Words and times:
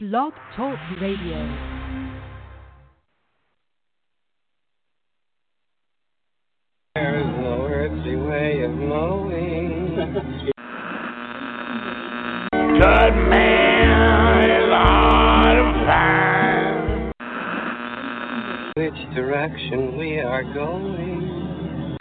Blog 0.00 0.32
Talk 0.54 0.78
Radio. 1.00 1.38
There 6.94 7.18
is 7.18 7.26
no 7.40 7.66
earthly 7.68 8.14
way 8.14 8.62
of 8.62 8.70
knowing. 8.70 9.96
Good 12.52 13.14
man 13.28 14.50
is 14.50 14.70
hard 14.70 15.56
to 15.58 15.64
find. 15.88 17.12
Which 18.76 19.00
direction 19.16 19.98
we 19.98 20.20
are 20.20 20.44
going. 20.44 21.96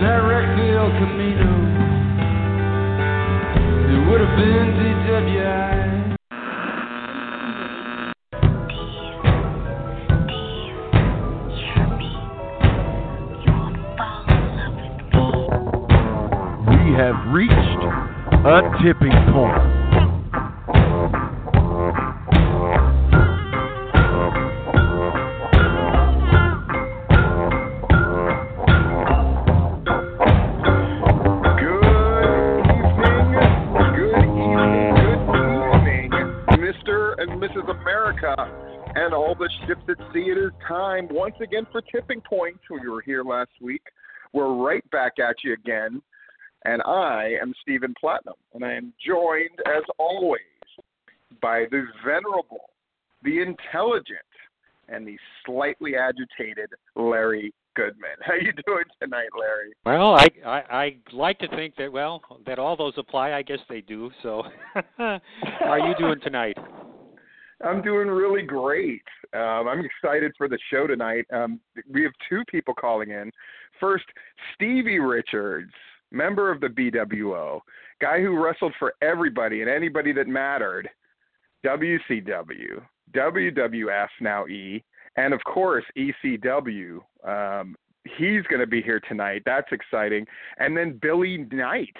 that 0.00 0.18
wrecked 0.26 0.58
the 0.58 0.72
El 0.74 0.90
Camino. 0.90 1.52
It 3.94 4.00
would 4.10 4.20
have 4.20 4.36
been 4.36 4.74
DWI. 4.74 5.89
Tipping 18.82 19.10
point. 19.32 19.56
Good 31.56 31.84
evening, 32.66 33.24
good 33.96 34.24
evening, 34.28 34.94
good 34.96 35.24
evening, 35.70 36.10
Mr. 36.60 37.14
and 37.18 37.40
Mrs. 37.40 37.70
America, 37.70 38.34
and 38.94 39.14
all 39.14 39.34
the 39.34 39.48
ships 39.66 39.80
at 39.88 39.96
sea. 40.12 40.30
It 40.30 40.38
is 40.38 40.52
time 40.68 41.08
once 41.10 41.36
again 41.42 41.66
for 41.72 41.80
Tipping 41.80 42.20
Point. 42.20 42.58
We 42.70 42.88
were 42.88 43.00
here 43.00 43.24
last 43.24 43.52
week. 43.62 43.82
We're 44.34 44.54
right 44.54 44.88
back 44.90 45.12
at 45.18 45.36
you 45.42 45.54
again, 45.54 46.02
and 46.64 46.82
I 46.82 47.34
am 47.40 47.54
Stephen 47.62 47.94
Platinum, 47.98 48.34
and 48.54 48.64
I 48.64 48.74
am 48.74 48.92
joined, 49.04 49.58
as 49.66 49.82
always, 49.98 50.40
by 51.40 51.64
the 51.70 51.84
venerable, 52.04 52.70
the 53.22 53.40
intelligent, 53.40 54.18
and 54.88 55.06
the 55.06 55.16
slightly 55.46 55.94
agitated 55.96 56.70
Larry 56.96 57.52
Goodman. 57.76 58.16
How 58.20 58.34
you 58.34 58.52
doing 58.66 58.84
tonight, 59.00 59.28
Larry? 59.38 59.72
Well, 59.86 60.14
I, 60.14 60.26
I 60.44 60.62
I 60.70 60.96
like 61.12 61.38
to 61.38 61.48
think 61.48 61.76
that 61.76 61.92
well 61.92 62.20
that 62.46 62.58
all 62.58 62.76
those 62.76 62.94
apply. 62.96 63.32
I 63.32 63.42
guess 63.42 63.60
they 63.68 63.80
do. 63.80 64.10
So, 64.22 64.42
how 64.96 65.20
are 65.64 65.78
you 65.78 65.94
doing 65.98 66.20
tonight? 66.20 66.56
I'm 67.62 67.82
doing 67.82 68.08
really 68.08 68.42
great. 68.42 69.02
Um, 69.34 69.68
I'm 69.68 69.84
excited 69.84 70.32
for 70.36 70.48
the 70.48 70.58
show 70.72 70.86
tonight. 70.86 71.26
Um, 71.32 71.60
we 71.90 72.02
have 72.02 72.12
two 72.28 72.42
people 72.50 72.74
calling 72.74 73.10
in. 73.10 73.30
First, 73.78 74.04
Stevie 74.54 74.98
Richards, 74.98 75.72
member 76.10 76.50
of 76.50 76.60
the 76.60 76.68
BWO, 76.68 77.60
guy 78.00 78.20
who 78.20 78.42
wrestled 78.42 78.74
for 78.78 78.94
everybody 79.02 79.60
and 79.62 79.70
anybody 79.70 80.12
that 80.12 80.28
mattered. 80.28 80.88
WCW, 81.64 82.80
WWF, 83.12 84.08
now 84.20 84.46
E, 84.46 84.82
and 85.16 85.34
of 85.34 85.40
course 85.44 85.84
ECW. 85.96 87.00
Um, 87.22 87.76
he's 88.04 88.42
going 88.44 88.60
to 88.60 88.66
be 88.66 88.80
here 88.80 89.00
tonight. 89.08 89.42
That's 89.44 89.70
exciting. 89.72 90.26
And 90.58 90.76
then 90.76 90.98
Billy 91.02 91.46
Knight 91.52 91.96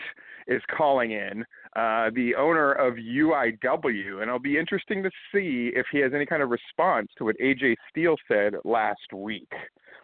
is 0.49 0.63
calling 0.75 1.13
in, 1.13 1.45
uh, 1.77 2.11
the 2.15 2.35
owner 2.37 2.73
of 2.73 2.95
UIW, 2.95 4.15
and 4.15 4.23
it'll 4.23 4.39
be 4.39 4.59
interesting 4.59 5.03
to 5.03 5.11
see 5.33 5.71
if 5.75 5.87
he 5.93 5.99
has 5.99 6.13
any 6.15 6.27
kind 6.27 6.43
of 6.43 6.51
response 6.51 7.09
to 7.19 7.25
what 7.25 7.37
AJ 7.39 7.77
Steele 7.91 8.17
said 8.27 8.55
last 8.65 9.13
week. 9.15 9.51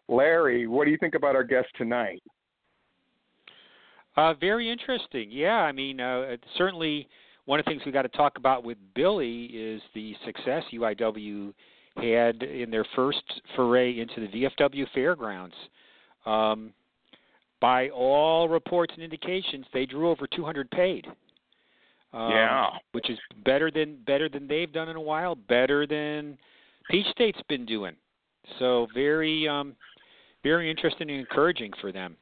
Larry, 0.08 0.66
what 0.66 0.84
do 0.84 0.92
you 0.92 0.98
think 0.98 1.14
about 1.14 1.34
our 1.34 1.42
guest 1.42 1.68
tonight? 1.76 2.22
Uh, 4.16 4.34
very 4.34 4.70
interesting. 4.70 5.30
Yeah, 5.30 5.58
I 5.58 5.72
mean, 5.72 6.00
uh, 6.00 6.36
certainly 6.56 7.08
one 7.44 7.60
of 7.60 7.66
the 7.66 7.70
things 7.70 7.82
we 7.84 7.92
got 7.92 8.02
to 8.02 8.08
talk 8.08 8.38
about 8.38 8.64
with 8.64 8.78
Billy 8.94 9.44
is 9.46 9.82
the 9.94 10.14
success 10.24 10.62
UIW 10.72 11.52
had 11.96 12.42
in 12.42 12.70
their 12.70 12.84
first 12.94 13.22
foray 13.54 13.98
into 13.98 14.20
the 14.20 14.28
VFW 14.28 14.86
fairgrounds. 14.94 15.54
Um, 16.24 16.72
by 17.60 17.88
all 17.90 18.48
reports 18.48 18.92
and 18.94 19.02
indications, 19.02 19.64
they 19.72 19.86
drew 19.86 20.10
over 20.10 20.26
200 20.26 20.70
paid. 20.70 21.06
Um, 22.12 22.30
Yeah. 22.30 22.70
which 22.92 23.10
is 23.10 23.18
better 23.44 23.70
than 23.70 23.96
better 24.06 24.28
than 24.28 24.46
they've 24.46 24.72
done 24.72 24.88
in 24.88 24.96
a 24.96 25.00
while, 25.00 25.34
better 25.34 25.86
than 25.86 26.38
Peach 26.88 27.06
State's 27.08 27.40
been 27.48 27.66
doing. 27.66 27.94
So 28.58 28.86
very 28.94 29.46
um, 29.48 29.76
very 30.42 30.70
interesting 30.70 31.10
and 31.10 31.18
encouraging 31.20 31.72
for 31.80 31.92
them. 31.92 32.16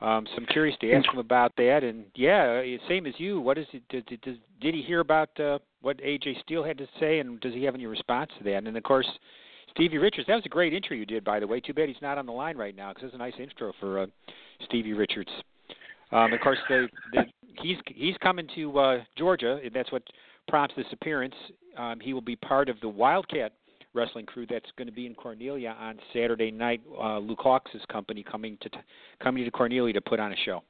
Um, 0.00 0.26
so 0.26 0.36
I'm 0.38 0.46
curious 0.46 0.76
to 0.80 0.92
ask 0.92 1.06
him 1.12 1.18
about 1.18 1.52
that. 1.56 1.84
And 1.84 2.06
yeah, 2.14 2.62
uh, 2.64 2.88
same 2.88 3.06
as 3.06 3.14
you. 3.18 3.40
What 3.40 3.58
is 3.58 3.66
it? 3.72 3.82
Did, 3.90 4.06
did, 4.06 4.38
did, 4.60 4.74
he 4.74 4.82
hear 4.82 5.00
about 5.00 5.38
uh, 5.38 5.58
what 5.82 5.98
AJ 5.98 6.40
Steele 6.42 6.64
had 6.64 6.78
to 6.78 6.86
say, 6.98 7.18
and 7.18 7.38
does 7.40 7.52
he 7.52 7.64
have 7.64 7.74
any 7.74 7.86
response 7.86 8.30
to 8.38 8.44
that? 8.44 8.64
And 8.64 8.76
of 8.76 8.82
course, 8.82 9.06
Stevie 9.72 9.98
Richards. 9.98 10.26
That 10.26 10.36
was 10.36 10.46
a 10.46 10.50
great 10.50 10.72
intro 10.72 10.96
you 10.96 11.06
did, 11.06 11.22
by 11.22 11.38
the 11.38 11.46
way. 11.46 11.60
Too 11.60 11.74
bad 11.74 11.88
he's 11.88 12.00
not 12.00 12.18
on 12.18 12.26
the 12.26 12.32
line 12.32 12.56
right 12.56 12.74
now 12.74 12.92
because 12.92 13.08
it's 13.08 13.14
a 13.14 13.18
nice 13.18 13.34
intro 13.38 13.72
for 13.78 14.00
uh, 14.00 14.06
Stevie 14.64 14.94
Richards. 14.94 15.30
Um, 16.12 16.32
of 16.32 16.40
course, 16.40 16.58
the, 16.68 16.88
the, 17.12 17.22
he's 17.62 17.76
he's 17.86 18.16
coming 18.22 18.48
to 18.54 18.78
uh, 18.78 18.98
Georgia. 19.16 19.60
and 19.62 19.72
That's 19.72 19.92
what 19.92 20.02
prompts 20.48 20.74
this 20.76 20.86
appearance. 20.92 21.34
Um, 21.76 22.00
he 22.00 22.14
will 22.14 22.20
be 22.20 22.36
part 22.36 22.68
of 22.68 22.80
the 22.80 22.88
WildKat 22.88 23.50
wrestling 23.94 24.26
crew 24.26 24.46
that's 24.48 24.70
going 24.76 24.86
to 24.86 24.92
be 24.92 25.06
in 25.06 25.14
Cornelia 25.14 25.76
on 25.78 25.98
Saturday 26.12 26.50
night. 26.50 26.80
Uh, 27.00 27.18
Luke 27.18 27.40
Hawx' 27.44 27.86
company 27.90 28.22
coming 28.28 28.56
to 28.60 28.68
t- 28.68 28.78
coming 29.22 29.44
to 29.44 29.50
Cornelia 29.50 29.92
to 29.94 30.00
put 30.00 30.20
on 30.20 30.32
a 30.32 30.36
show. 30.44 30.62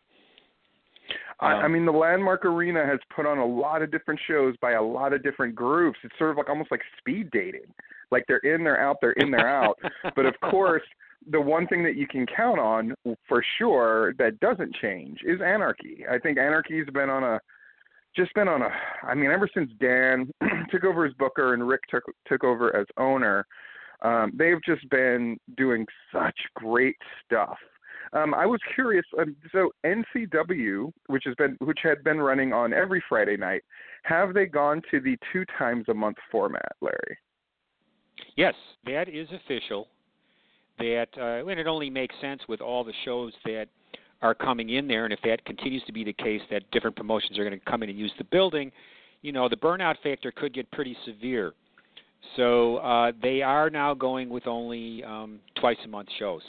I, 1.40 1.52
I 1.52 1.64
Um, 1.64 1.72
mean, 1.72 1.84
the 1.86 1.92
Landmark 1.92 2.44
Arena 2.44 2.84
has 2.86 2.98
put 3.14 3.26
on 3.26 3.38
a 3.38 3.46
lot 3.46 3.82
of 3.82 3.90
different 3.90 4.20
shows 4.26 4.54
by 4.60 4.72
a 4.72 4.82
lot 4.82 5.12
of 5.12 5.22
different 5.22 5.54
groups. 5.54 5.98
It's 6.02 6.16
sort 6.18 6.30
of 6.30 6.36
like 6.36 6.48
almost 6.48 6.70
like 6.70 6.82
speed 6.98 7.30
dating. 7.32 7.72
Like 8.10 8.24
they're 8.28 8.38
in, 8.38 8.64
they're 8.64 8.80
out, 8.80 8.96
they're 9.00 9.12
in, 9.12 9.30
they're 9.30 9.48
out. 9.48 9.78
but 10.16 10.26
of 10.26 10.34
course, 10.50 10.82
the 11.30 11.40
one 11.40 11.66
thing 11.66 11.84
that 11.84 11.96
you 11.96 12.06
can 12.06 12.26
count 12.26 12.58
on 12.58 12.94
for 13.28 13.44
sure 13.58 14.14
that 14.14 14.40
doesn't 14.40 14.74
change 14.76 15.20
is 15.24 15.40
anarchy. 15.40 16.04
I 16.10 16.18
think 16.18 16.38
anarchy's 16.38 16.86
been 16.92 17.10
on 17.10 17.22
a 17.22 17.40
just 18.16 18.34
been 18.34 18.48
on 18.48 18.62
a 18.62 18.70
I 19.02 19.14
mean 19.14 19.30
ever 19.30 19.48
since 19.52 19.70
Dan 19.80 20.30
took 20.70 20.84
over 20.84 21.04
as 21.04 21.12
booker 21.14 21.54
and 21.54 21.66
Rick 21.66 21.82
took 21.90 22.04
took 22.26 22.44
over 22.44 22.74
as 22.76 22.86
owner, 22.96 23.46
um, 24.02 24.32
they've 24.34 24.62
just 24.64 24.88
been 24.90 25.38
doing 25.56 25.86
such 26.12 26.38
great 26.54 26.96
stuff. 27.24 27.56
Um, 28.12 28.34
I 28.34 28.44
was 28.46 28.60
curious. 28.74 29.04
Um, 29.18 29.36
so 29.52 29.70
NCW, 29.84 30.92
which 31.06 31.24
has 31.26 31.34
been 31.36 31.56
which 31.60 31.80
had 31.82 32.02
been 32.02 32.20
running 32.20 32.52
on 32.52 32.72
every 32.72 33.02
Friday 33.08 33.36
night, 33.36 33.62
have 34.02 34.34
they 34.34 34.46
gone 34.46 34.82
to 34.90 35.00
the 35.00 35.16
two 35.32 35.44
times 35.58 35.84
a 35.88 35.94
month 35.94 36.16
format, 36.30 36.72
Larry? 36.80 37.18
Yes, 38.36 38.54
that 38.86 39.08
is 39.08 39.28
official. 39.32 39.88
That 40.78 41.08
uh, 41.16 41.48
and 41.48 41.60
it 41.60 41.66
only 41.66 41.90
makes 41.90 42.14
sense 42.20 42.40
with 42.48 42.60
all 42.60 42.84
the 42.84 42.94
shows 43.04 43.32
that 43.44 43.66
are 44.22 44.34
coming 44.34 44.70
in 44.70 44.86
there, 44.86 45.04
and 45.04 45.12
if 45.12 45.20
that 45.24 45.44
continues 45.44 45.82
to 45.84 45.92
be 45.92 46.04
the 46.04 46.12
case, 46.12 46.42
that 46.50 46.70
different 46.70 46.96
promotions 46.96 47.38
are 47.38 47.44
going 47.44 47.58
to 47.58 47.70
come 47.70 47.82
in 47.82 47.90
and 47.90 47.98
use 47.98 48.12
the 48.18 48.24
building, 48.24 48.70
you 49.22 49.32
know, 49.32 49.48
the 49.48 49.56
burnout 49.56 49.96
factor 50.02 50.30
could 50.30 50.52
get 50.52 50.70
pretty 50.70 50.96
severe. 51.06 51.52
So 52.36 52.76
uh, 52.78 53.12
they 53.22 53.42
are 53.42 53.70
now 53.70 53.94
going 53.94 54.28
with 54.28 54.46
only 54.46 55.02
um, 55.04 55.40
twice 55.58 55.78
a 55.84 55.88
month 55.88 56.08
shows 56.18 56.42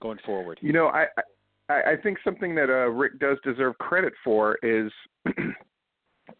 going 0.00 0.18
forward. 0.26 0.58
You 0.60 0.72
know, 0.72 0.88
I 0.88 1.06
I, 1.68 1.92
I 1.92 1.96
think 2.02 2.18
something 2.24 2.54
that 2.56 2.68
uh, 2.68 2.90
Rick 2.90 3.18
does 3.18 3.38
deserve 3.44 3.78
credit 3.78 4.12
for 4.22 4.58
is 4.62 4.90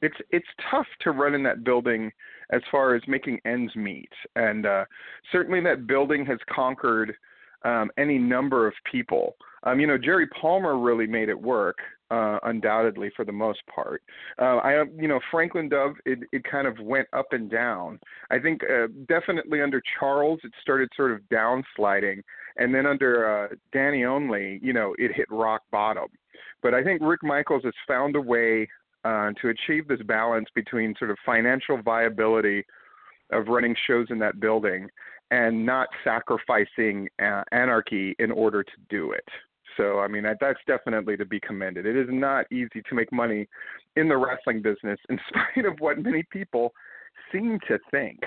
it's 0.03 0.17
it's 0.31 0.47
tough 0.71 0.87
to 1.03 1.13
run 1.13 1.35
in 1.35 1.43
that 1.45 1.65
building 1.65 2.11
as 2.51 2.61
far 2.71 2.95
as 2.95 3.03
making 3.09 3.41
ends 3.45 3.75
meet, 3.75 4.13
and 4.37 4.67
uh, 4.67 4.85
certainly 5.33 5.61
that 5.63 5.87
building 5.87 6.27
has 6.27 6.39
conquered 6.55 7.15
um, 7.65 7.91
any 7.99 8.19
number 8.19 8.67
of 8.67 8.75
people. 8.91 9.37
Um, 9.65 9.81
you 9.81 9.87
know, 9.87 9.99
Jerry 9.99 10.27
Palmer 10.27 10.79
really 10.79 11.07
made 11.07 11.29
it 11.31 11.41
work, 11.41 11.79
uh, 12.11 12.39
undoubtedly 12.43 13.11
for 13.17 13.25
the 13.25 13.33
most 13.33 13.61
part. 13.75 14.03
Uh, 14.41 14.57
I, 14.57 14.85
you 14.99 15.09
know, 15.09 15.21
Franklin 15.31 15.69
Dove, 15.69 15.95
it, 16.05 16.19
it 16.33 16.45
kind 16.45 16.67
of 16.67 16.79
went 16.81 17.09
up 17.15 17.33
and 17.33 17.51
down. 17.51 17.99
I 18.31 18.39
think 18.39 18.63
uh, 18.65 18.89
definitely 19.09 19.63
under 19.63 19.83
Charles, 19.99 20.41
it 20.45 20.53
started 20.61 20.91
sort 20.95 21.13
of 21.13 21.21
downsliding, 21.33 22.23
and 22.57 22.75
then 22.75 22.87
under 22.87 23.47
uh, 23.47 23.55
Danny 23.73 24.05
Only, 24.05 24.61
you 24.63 24.73
know, 24.73 24.95
it 24.99 25.13
hit 25.15 25.27
rock 25.31 25.63
bottom. 25.73 26.09
But 26.63 26.75
I 26.75 26.85
think 26.85 27.01
Rick 27.03 27.23
Michaels 27.23 27.65
has 27.65 27.75
found 27.89 28.17
a 28.17 28.21
way 28.21 28.69
uh, 29.05 29.33
to 29.41 29.49
achieve 29.49 29.89
this 29.89 30.03
balance 30.03 30.49
between 30.55 30.95
sort 30.99 31.11
of 31.11 31.17
financial 31.25 31.81
viability 31.83 32.65
of 33.33 33.49
running 33.49 33.75
shows 33.87 34.07
in 34.11 34.19
that 34.19 34.41
building 34.41 34.89
and 35.31 35.65
not 35.65 35.89
sacrificing 36.03 37.09
uh, 37.23 37.43
anarchy 37.53 38.15
in 38.19 38.31
order 38.31 38.63
to 38.63 38.73
do 38.89 39.13
it. 39.13 39.27
So 39.77 40.01
I 40.01 40.09
mean 40.09 40.23
that, 40.25 40.39
that's 40.41 40.61
definitely 40.67 41.17
to 41.17 41.25
be 41.25 41.41
commended. 41.41 41.87
It 41.87 41.97
is 41.97 42.09
not 42.11 42.47
easy 42.53 42.83
to 42.89 42.95
make 42.95 43.13
money 43.13 43.49
in 43.97 44.09
the 44.09 44.17
wrestling 44.17 44.63
business, 44.63 44.99
in 45.09 45.19
spite 45.29 45.65
of 45.67 45.79
what 45.81 45.99
many 45.99 46.23
people 46.31 46.73
seem 47.33 47.59
to 47.69 47.79
think. 47.91 48.21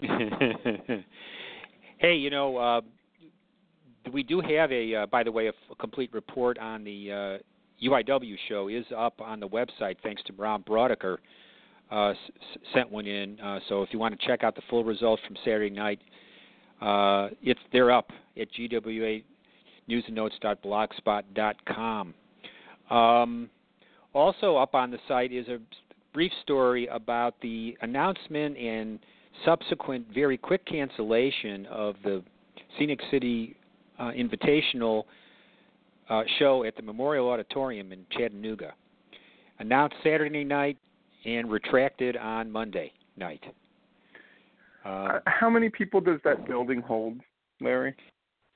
hey, 1.98 2.14
you 2.14 2.30
know, 2.30 2.56
uh, 2.56 2.80
we 4.12 4.22
do 4.22 4.40
have 4.40 4.70
a, 4.70 4.94
uh, 4.94 5.06
by 5.06 5.22
the 5.22 5.32
way, 5.32 5.48
a, 5.48 5.52
complete 5.76 6.12
report 6.12 6.58
on 6.58 6.84
the 6.84 7.10
uh, 7.10 7.38
UIW 7.86 8.36
show 8.48 8.68
is 8.68 8.84
up 8.96 9.20
on 9.20 9.40
the 9.40 9.48
website 9.48 9.96
thanks 10.02 10.22
to 10.26 10.32
Rob 10.34 10.64
Brodeker. 10.64 11.18
Uh, 11.90 12.10
s- 12.10 12.16
sent 12.72 12.90
one 12.90 13.06
in. 13.06 13.38
Uh, 13.40 13.60
so 13.68 13.82
if 13.82 13.90
you 13.92 13.98
want 13.98 14.18
to 14.18 14.26
check 14.26 14.42
out 14.42 14.54
the 14.54 14.62
full 14.70 14.84
results 14.84 15.22
from 15.26 15.36
Saturday 15.44 15.70
night, 15.74 16.00
uh, 16.80 17.30
it's 17.42 17.60
they're 17.72 17.90
up 17.90 18.10
at 18.40 18.46
GWA 18.52 19.18
newsandnotes.blogspot.com. 19.88 22.14
Um, 22.90 23.48
also 24.12 24.56
up 24.56 24.74
on 24.74 24.90
the 24.90 24.98
site 25.08 25.32
is 25.32 25.48
a 25.48 25.58
brief 26.12 26.32
story 26.42 26.86
about 26.88 27.34
the 27.42 27.76
announcement 27.82 28.56
and 28.56 28.98
subsequent 29.44 30.06
very 30.14 30.38
quick 30.38 30.64
cancellation 30.66 31.66
of 31.66 31.96
the 32.04 32.22
Scenic 32.78 33.00
City 33.10 33.56
uh, 33.98 34.12
Invitational 34.12 35.02
uh, 36.08 36.22
show 36.38 36.64
at 36.64 36.76
the 36.76 36.82
Memorial 36.82 37.28
Auditorium 37.28 37.92
in 37.92 38.06
Chattanooga. 38.10 38.72
Announced 39.58 39.96
Saturday 40.02 40.44
night 40.44 40.78
and 41.24 41.50
retracted 41.50 42.16
on 42.16 42.50
Monday 42.50 42.92
night. 43.16 43.42
Uh, 44.84 44.88
Uh, 44.88 45.20
how 45.26 45.48
many 45.48 45.68
people 45.68 46.00
does 46.00 46.20
that 46.24 46.46
building 46.46 46.80
hold, 46.80 47.20
Larry? 47.60 47.94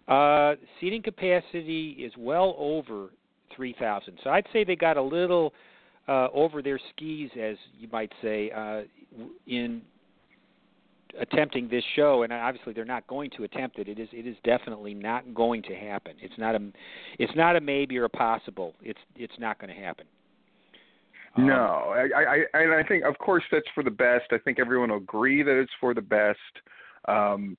Uh, 0.06 0.54
seating 0.80 1.02
capacity 1.02 1.90
is 1.98 2.12
well 2.16 2.54
over 2.58 3.10
3,000. 3.54 4.18
So 4.22 4.30
I'd 4.30 4.46
say 4.52 4.64
they 4.64 4.76
got 4.76 4.96
a 4.96 5.02
little 5.02 5.52
uh, 6.08 6.28
over 6.32 6.62
their 6.62 6.78
skis, 6.90 7.30
as 7.40 7.56
you 7.78 7.88
might 7.92 8.12
say, 8.22 8.50
uh, 8.50 8.82
in 9.46 9.82
attempting 11.20 11.68
this 11.68 11.84
show. 11.94 12.22
And 12.22 12.32
obviously, 12.32 12.72
they're 12.72 12.84
not 12.84 13.06
going 13.06 13.30
to 13.36 13.44
attempt 13.44 13.78
it. 13.78 13.88
It 13.88 13.98
is 13.98 14.08
it 14.12 14.26
is 14.26 14.36
definitely 14.44 14.94
not 14.94 15.34
going 15.34 15.62
to 15.64 15.74
happen. 15.74 16.14
It's 16.20 16.38
not 16.38 16.54
a 16.54 16.60
it's 17.18 17.34
not 17.36 17.56
a 17.56 17.60
maybe 17.60 17.98
or 17.98 18.04
a 18.04 18.10
possible. 18.10 18.74
It's 18.82 19.00
it's 19.16 19.38
not 19.38 19.58
going 19.60 19.74
to 19.74 19.80
happen. 19.80 20.06
Um, 21.38 21.46
No, 21.46 21.94
I, 21.94 22.08
I, 22.14 22.44
I, 22.54 22.62
and 22.62 22.74
I 22.74 22.82
think, 22.82 23.04
of 23.04 23.16
course, 23.18 23.44
that's 23.50 23.66
for 23.74 23.82
the 23.82 23.90
best. 23.90 24.26
I 24.32 24.38
think 24.38 24.58
everyone 24.58 24.90
will 24.90 24.98
agree 24.98 25.42
that 25.42 25.58
it's 25.58 25.72
for 25.80 25.94
the 25.94 26.02
best. 26.02 26.38
Um, 27.06 27.56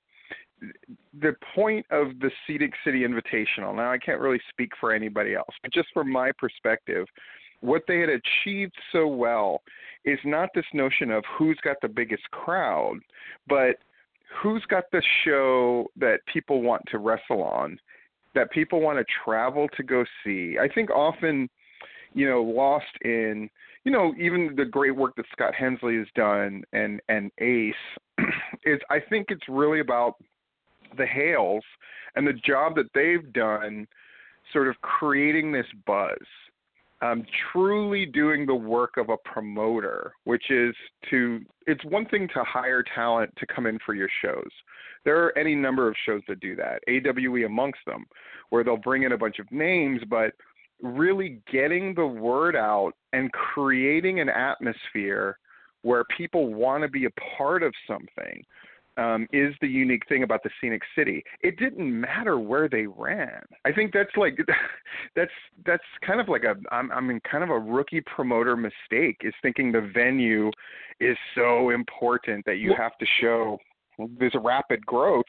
the 1.20 1.34
point 1.54 1.86
of 1.90 2.18
the 2.20 2.30
Scenic 2.46 2.72
City 2.84 3.00
Invitational, 3.00 3.74
now 3.74 3.90
I 3.90 3.98
can't 3.98 4.20
really 4.20 4.40
speak 4.50 4.70
for 4.78 4.92
anybody 4.92 5.34
else, 5.34 5.54
but 5.62 5.72
just 5.72 5.88
from 5.94 6.12
my 6.12 6.30
perspective, 6.38 7.06
what 7.60 7.82
they 7.88 7.98
had 8.00 8.10
achieved 8.10 8.74
so 8.92 9.06
well 9.06 9.62
is 10.04 10.18
not 10.24 10.50
this 10.54 10.64
notion 10.72 11.10
of 11.10 11.24
who's 11.36 11.58
got 11.62 11.76
the 11.82 11.88
biggest 11.88 12.30
crowd, 12.30 12.98
but 13.48 13.76
who's 14.42 14.64
got 14.68 14.84
the 14.92 15.02
show 15.24 15.86
that 15.96 16.20
people 16.32 16.62
want 16.62 16.82
to 16.90 16.98
wrestle 16.98 17.42
on, 17.42 17.78
that 18.34 18.50
people 18.50 18.80
want 18.80 18.98
to 18.98 19.04
travel 19.24 19.66
to 19.76 19.82
go 19.82 20.04
see. 20.24 20.56
I 20.60 20.68
think 20.68 20.90
often, 20.90 21.48
you 22.14 22.28
know, 22.28 22.42
lost 22.42 22.86
in 23.02 23.50
you 23.84 23.92
know, 23.92 24.12
even 24.18 24.54
the 24.56 24.64
great 24.64 24.94
work 24.94 25.16
that 25.16 25.26
Scott 25.32 25.54
Hensley 25.54 25.96
has 25.96 26.06
done 26.14 26.62
and 26.72 27.00
and 27.08 27.30
Ace 27.38 27.74
is 28.64 28.80
I 28.90 28.98
think 29.00 29.26
it's 29.30 29.48
really 29.48 29.80
about 29.80 30.14
the 30.96 31.06
Hales 31.06 31.64
and 32.16 32.26
the 32.26 32.32
job 32.32 32.74
that 32.76 32.90
they've 32.94 33.32
done 33.32 33.86
sort 34.52 34.68
of 34.68 34.80
creating 34.82 35.52
this 35.52 35.66
buzz. 35.86 36.18
Um, 37.02 37.24
truly 37.50 38.04
doing 38.04 38.44
the 38.44 38.54
work 38.54 38.98
of 38.98 39.08
a 39.08 39.16
promoter, 39.24 40.12
which 40.24 40.50
is 40.50 40.74
to 41.08 41.40
it's 41.66 41.82
one 41.86 42.04
thing 42.04 42.28
to 42.34 42.44
hire 42.44 42.84
talent 42.94 43.32
to 43.38 43.46
come 43.46 43.66
in 43.66 43.78
for 43.86 43.94
your 43.94 44.10
shows. 44.22 44.50
There 45.06 45.24
are 45.24 45.38
any 45.38 45.54
number 45.54 45.88
of 45.88 45.94
shows 46.04 46.20
that 46.28 46.40
do 46.40 46.54
that, 46.56 46.82
AWE 46.88 47.46
amongst 47.46 47.78
them, 47.86 48.04
where 48.50 48.62
they'll 48.62 48.76
bring 48.76 49.04
in 49.04 49.12
a 49.12 49.18
bunch 49.18 49.38
of 49.38 49.50
names, 49.50 50.02
but 50.10 50.34
really 50.82 51.40
getting 51.50 51.94
the 51.94 52.06
word 52.06 52.56
out 52.56 52.92
and 53.12 53.30
creating 53.32 54.20
an 54.20 54.28
atmosphere 54.28 55.38
where 55.82 56.04
people 56.16 56.52
want 56.52 56.82
to 56.82 56.88
be 56.88 57.06
a 57.06 57.10
part 57.36 57.62
of 57.62 57.72
something 57.86 58.42
um, 58.96 59.26
is 59.32 59.54
the 59.60 59.68
unique 59.68 60.06
thing 60.08 60.22
about 60.22 60.42
the 60.42 60.50
scenic 60.60 60.82
city. 60.96 61.24
It 61.40 61.58
didn't 61.58 62.00
matter 62.00 62.38
where 62.38 62.68
they 62.68 62.86
ran. 62.86 63.40
I 63.64 63.72
think 63.72 63.92
that's 63.92 64.14
like 64.16 64.38
that's 65.16 65.30
that's 65.64 65.82
kind 66.06 66.20
of 66.20 66.28
like 66.28 66.44
a 66.44 66.54
I'm 66.70 66.90
I 66.92 67.00
mean 67.00 67.20
kind 67.30 67.42
of 67.42 67.50
a 67.50 67.58
rookie 67.58 68.02
promoter 68.02 68.56
mistake 68.56 69.18
is 69.22 69.34
thinking 69.42 69.72
the 69.72 69.90
venue 69.94 70.50
is 71.00 71.16
so 71.34 71.70
important 71.70 72.44
that 72.44 72.58
you 72.58 72.74
have 72.76 72.98
to 72.98 73.06
show 73.20 73.58
there's 74.18 74.34
a 74.34 74.40
rapid 74.40 74.84
growth. 74.84 75.26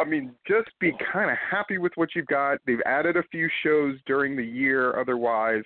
I 0.00 0.04
mean, 0.04 0.32
just 0.46 0.68
be 0.80 0.92
kind 1.12 1.30
of 1.30 1.36
happy 1.38 1.78
with 1.78 1.92
what 1.96 2.10
you've 2.14 2.26
got. 2.26 2.58
They've 2.66 2.80
added 2.86 3.16
a 3.16 3.22
few 3.30 3.48
shows 3.62 3.96
during 4.06 4.36
the 4.36 4.44
year 4.44 4.98
otherwise 4.98 5.64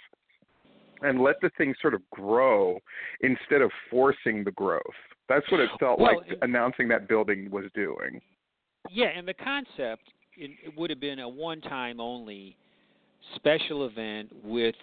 and 1.02 1.20
let 1.20 1.36
the 1.42 1.50
thing 1.58 1.74
sort 1.80 1.94
of 1.94 2.02
grow 2.10 2.78
instead 3.20 3.60
of 3.62 3.70
forcing 3.90 4.42
the 4.44 4.52
growth. 4.52 4.82
That's 5.28 5.48
what 5.50 5.60
it 5.60 5.70
felt 5.78 5.98
Well, 5.98 6.18
like 6.18 6.30
it- 6.30 6.38
announcing 6.42 6.88
that 6.88 7.08
building 7.08 7.50
was 7.50 7.64
doing. 7.74 8.20
Yeah, 8.90 9.06
and 9.06 9.26
the 9.26 9.34
concept 9.34 10.02
it, 10.36 10.50
it 10.64 10.76
would 10.76 10.90
have 10.90 11.00
been 11.00 11.20
a 11.20 11.28
one-time 11.28 12.00
only 12.00 12.56
special 13.36 13.86
event 13.86 14.30
with 14.42 14.74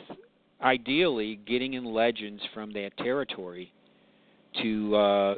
ideally 0.62 1.39
getting 1.45 1.74
in 1.74 1.86
legends 1.86 2.42
from 2.53 2.71
that 2.74 2.92
territory 2.98 3.71
to 4.62 4.95
uh 4.95 5.36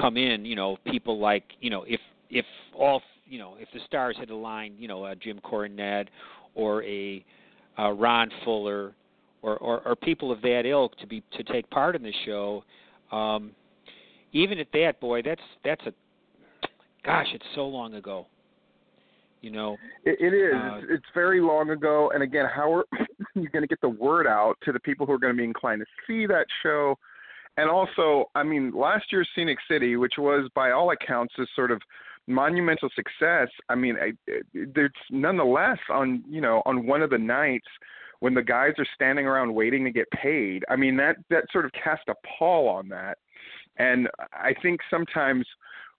come 0.00 0.16
in, 0.16 0.44
you 0.44 0.56
know, 0.56 0.76
people 0.86 1.18
like, 1.20 1.44
you 1.60 1.70
know, 1.70 1.84
if 1.86 2.00
if 2.30 2.44
all, 2.76 3.00
you 3.26 3.38
know, 3.38 3.56
if 3.58 3.68
the 3.72 3.80
stars 3.86 4.16
had 4.18 4.30
aligned, 4.30 4.74
you 4.78 4.88
know, 4.88 5.06
a 5.06 5.14
Jim 5.16 5.40
Cornette 5.44 6.06
or 6.54 6.82
a 6.84 7.24
uh, 7.78 7.90
Ron 7.90 8.30
Fuller 8.44 8.92
or, 9.42 9.56
or 9.58 9.80
or 9.86 9.96
people 9.96 10.30
of 10.30 10.40
that 10.42 10.62
ilk 10.66 10.96
to 10.98 11.06
be 11.06 11.22
to 11.32 11.42
take 11.44 11.68
part 11.70 11.96
in 11.96 12.02
the 12.02 12.12
show 12.24 12.64
um 13.12 13.50
even 14.32 14.58
at 14.58 14.68
that 14.72 14.98
boy 15.00 15.20
that's 15.20 15.42
that's 15.64 15.84
a 15.86 15.92
gosh, 17.04 17.26
it's 17.32 17.44
so 17.54 17.66
long 17.66 17.94
ago. 17.94 18.26
You 19.40 19.50
know, 19.50 19.76
It, 20.04 20.18
it 20.20 20.34
is. 20.34 20.54
Uh, 20.54 20.76
it's, 20.78 20.86
it's 20.90 21.06
very 21.12 21.40
long 21.40 21.70
ago, 21.70 22.10
and 22.14 22.22
again, 22.22 22.46
how 22.52 22.72
are 22.72 22.84
you 23.34 23.48
going 23.50 23.62
to 23.62 23.68
get 23.68 23.80
the 23.82 23.88
word 23.88 24.26
out 24.26 24.56
to 24.64 24.72
the 24.72 24.80
people 24.80 25.04
who 25.04 25.12
are 25.12 25.18
going 25.18 25.34
to 25.34 25.36
be 25.36 25.44
inclined 25.44 25.82
to 25.82 25.86
see 26.06 26.26
that 26.26 26.46
show? 26.62 26.96
And 27.56 27.68
also, 27.68 28.30
I 28.34 28.42
mean, 28.42 28.72
last 28.74 29.12
year's 29.12 29.28
Scenic 29.36 29.58
City, 29.70 29.96
which 29.96 30.14
was 30.18 30.50
by 30.54 30.70
all 30.70 30.90
accounts 30.90 31.34
a 31.38 31.46
sort 31.54 31.70
of 31.70 31.80
monumental 32.26 32.88
success. 32.94 33.48
I 33.68 33.74
mean, 33.74 33.96
I, 34.00 34.12
there's 34.74 34.92
nonetheless 35.10 35.78
on 35.90 36.24
you 36.28 36.40
know 36.40 36.62
on 36.66 36.86
one 36.86 37.02
of 37.02 37.10
the 37.10 37.18
nights 37.18 37.68
when 38.20 38.34
the 38.34 38.42
guys 38.42 38.72
are 38.78 38.86
standing 38.94 39.26
around 39.26 39.54
waiting 39.54 39.84
to 39.84 39.90
get 39.90 40.10
paid. 40.10 40.64
I 40.68 40.76
mean, 40.76 40.96
that 40.96 41.16
that 41.30 41.44
sort 41.52 41.64
of 41.64 41.72
cast 41.72 42.02
a 42.08 42.14
pall 42.38 42.68
on 42.68 42.88
that. 42.88 43.18
And 43.76 44.08
I 44.32 44.54
think 44.62 44.80
sometimes 44.88 45.44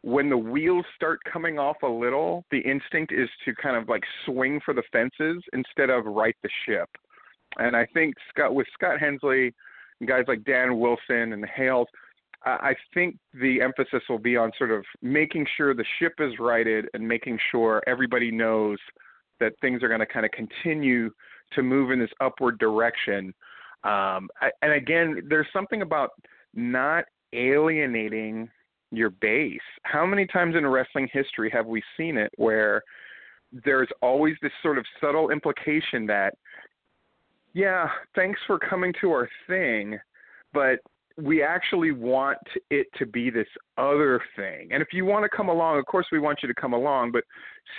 when 0.01 0.29
the 0.29 0.37
wheels 0.37 0.85
start 0.95 1.19
coming 1.31 1.57
off 1.57 1.77
a 1.83 1.87
little, 1.87 2.45
the 2.51 2.59
instinct 2.59 3.11
is 3.11 3.29
to 3.43 3.53
kind 3.55 3.75
of 3.75 3.89
like 3.89 4.03
swing 4.25 4.61
for 4.63 4.73
the 4.73 4.83
fences 4.91 5.43
instead 5.51 5.89
of 5.89 6.05
right 6.05 6.35
the 6.43 6.49
ship. 6.65 6.89
And 7.57 7.75
I 7.75 7.85
think 7.93 8.15
Scott 8.29 8.53
with 8.53 8.67
Scott 8.73 8.99
Hensley 8.99 9.53
and 9.99 10.07
guys 10.07 10.25
like 10.27 10.43
Dan 10.43 10.79
Wilson 10.79 11.33
and 11.33 11.45
Hales, 11.45 11.87
I 12.45 12.75
think 12.93 13.17
the 13.33 13.59
emphasis 13.61 14.01
will 14.07 14.19
be 14.19 14.37
on 14.37 14.51
sort 14.57 14.71
of 14.71 14.85
making 15.01 15.47
sure 15.57 15.73
the 15.73 15.85
ship 15.99 16.13
is 16.19 16.37
righted 16.39 16.87
and 16.93 17.07
making 17.07 17.39
sure 17.51 17.81
everybody 17.87 18.29
knows 18.29 18.77
that 19.39 19.53
things 19.61 19.81
are 19.81 19.87
going 19.87 19.99
to 19.99 20.05
kind 20.05 20.25
of 20.25 20.31
continue 20.31 21.09
to 21.53 21.63
move 21.63 21.89
in 21.89 21.99
this 21.99 22.11
upward 22.21 22.59
direction. 22.59 23.33
Um, 23.83 24.29
I, 24.41 24.51
and 24.61 24.73
again, 24.73 25.23
there's 25.27 25.47
something 25.51 25.81
about 25.81 26.11
not 26.53 27.05
alienating 27.33 28.49
your 28.91 29.09
base. 29.09 29.59
How 29.81 30.05
many 30.05 30.27
times 30.27 30.55
in 30.55 30.65
wrestling 30.67 31.09
history 31.11 31.49
have 31.51 31.65
we 31.65 31.81
seen 31.97 32.17
it 32.17 32.31
where 32.37 32.81
there's 33.63 33.89
always 34.01 34.35
this 34.41 34.51
sort 34.61 34.77
of 34.77 34.85
subtle 35.01 35.31
implication 35.31 36.05
that, 36.07 36.35
yeah, 37.53 37.89
thanks 38.15 38.39
for 38.45 38.59
coming 38.59 38.93
to 39.01 39.11
our 39.11 39.29
thing, 39.47 39.97
but 40.53 40.79
we 41.17 41.41
actually 41.41 41.91
want 41.91 42.37
it 42.69 42.87
to 42.97 43.05
be 43.05 43.29
this 43.29 43.47
other 43.77 44.21
thing. 44.35 44.69
And 44.71 44.81
if 44.81 44.89
you 44.91 45.05
want 45.05 45.23
to 45.23 45.35
come 45.35 45.49
along, 45.49 45.79
of 45.79 45.85
course 45.85 46.07
we 46.11 46.19
want 46.19 46.39
you 46.41 46.47
to 46.47 46.53
come 46.53 46.73
along, 46.73 47.11
but 47.11 47.23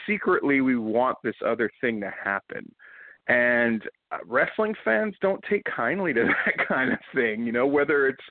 secretly 0.06 0.60
we 0.60 0.76
want 0.76 1.18
this 1.22 1.34
other 1.46 1.70
thing 1.80 2.00
to 2.00 2.12
happen. 2.22 2.72
And 3.28 3.82
uh, 4.12 4.18
wrestling 4.24 4.74
fans 4.84 5.14
don't 5.20 5.44
take 5.50 5.64
kindly 5.64 6.14
to 6.14 6.24
that 6.46 6.66
kind 6.66 6.92
of 6.92 6.98
thing, 7.14 7.44
you 7.44 7.52
know, 7.52 7.66
whether 7.66 8.08
it's 8.08 8.24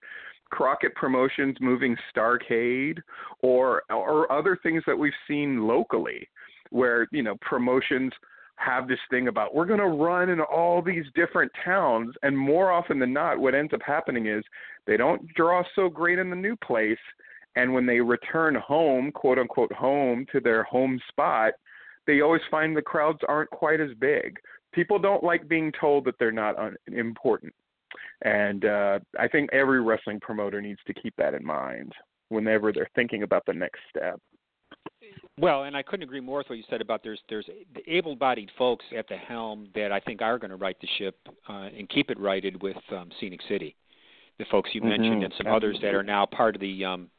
Crockett 0.50 0.96
Promotions 0.96 1.58
moving 1.60 1.98
Starcade 2.16 3.00
or 3.42 3.84
or 3.90 4.32
other 4.32 4.58
things 4.64 4.84
that 4.88 4.98
we've 4.98 5.14
seen 5.28 5.68
locally 5.68 6.28
where, 6.70 7.08
you 7.12 7.24
know, 7.24 7.36
promotions 7.42 8.12
have 8.58 8.88
this 8.88 9.00
thing 9.10 9.28
about 9.28 9.54
we're 9.54 9.66
going 9.66 9.80
to 9.80 9.88
run 9.88 10.30
in 10.30 10.40
all 10.40 10.82
these 10.82 11.06
different 11.14 11.52
towns 11.64 12.16
and 12.24 12.38
more 12.38 12.72
often 12.72 13.00
than 13.00 13.12
not 13.12 13.38
what 13.38 13.54
ends 13.54 13.74
up 13.74 13.82
happening 13.86 14.28
is 14.28 14.44
they 14.88 14.96
don't 14.98 15.28
draw 15.34 15.62
so 15.76 15.90
great 15.90 16.20
in 16.20 16.30
the 16.30 16.36
new 16.36 16.56
place 16.56 16.98
and 17.58 17.74
when 17.74 17.86
they 17.86 18.00
return 18.00 18.56
home 18.56 19.12
quote 19.12 19.38
unquote 19.38 19.74
home 19.74 20.26
to 20.32 20.40
their 20.40 20.64
home 20.64 21.00
spot 21.10 21.54
they 22.08 22.22
always 22.22 22.42
find 22.52 22.76
the 22.76 22.82
crowds 22.82 23.20
aren't 23.28 23.50
quite 23.50 23.82
as 23.82 23.90
big. 24.00 24.38
People 24.74 25.00
don't 25.00 25.24
like 25.24 25.48
being 25.48 25.72
told 25.80 26.06
that 26.06 26.16
they're 26.20 26.32
not 26.32 26.58
un- 26.58 26.76
important. 26.92 27.54
And 28.24 28.66
uh 28.66 29.00
i 29.20 29.28
think 29.28 29.50
every 29.54 29.82
wrestling 29.82 30.20
promoter 30.20 30.62
needs 30.62 30.80
to 30.88 30.94
keep 30.94 31.14
that 31.18 31.34
in 31.34 31.46
mind 31.46 31.94
whenever 32.30 32.72
they're 32.72 32.90
thinking 32.96 33.24
about 33.24 33.44
the 33.46 33.54
next 33.54 33.80
step 33.90 34.20
Well, 35.38 35.64
and 35.64 35.76
I 35.76 35.84
couldn't 35.84 36.04
agree 36.04 36.22
more 36.22 36.38
with 36.40 36.50
what 36.50 36.58
you 36.58 36.64
said 36.70 36.82
about 36.82 37.04
there's 37.04 37.20
there's 37.28 37.46
able-bodied 37.88 38.50
folks 38.58 38.86
at 38.98 39.08
the 39.08 39.18
helm 39.18 39.68
that 39.76 39.92
I 39.92 40.00
think 40.00 40.22
are 40.22 40.40
going 40.40 40.52
to 40.52 40.56
right 40.58 40.78
the 40.80 40.88
ship 40.98 41.18
uh, 41.50 41.70
and 41.78 41.90
keep 41.90 42.10
it 42.10 42.20
righted 42.20 42.62
with 42.64 42.78
um, 42.92 43.10
Scenic 43.20 43.42
City, 43.50 43.76
the 44.38 44.46
folks 44.46 44.70
you 44.74 44.82
mentioned, 44.82 45.22
Mhm. 45.22 45.26
and 45.26 45.34
some 45.38 45.48
others 45.48 45.78
that 45.82 45.94
are 45.94 46.04
now 46.04 46.26
part 46.26 46.56
of 46.56 46.62
the 46.62 46.86
um, 46.86 47.10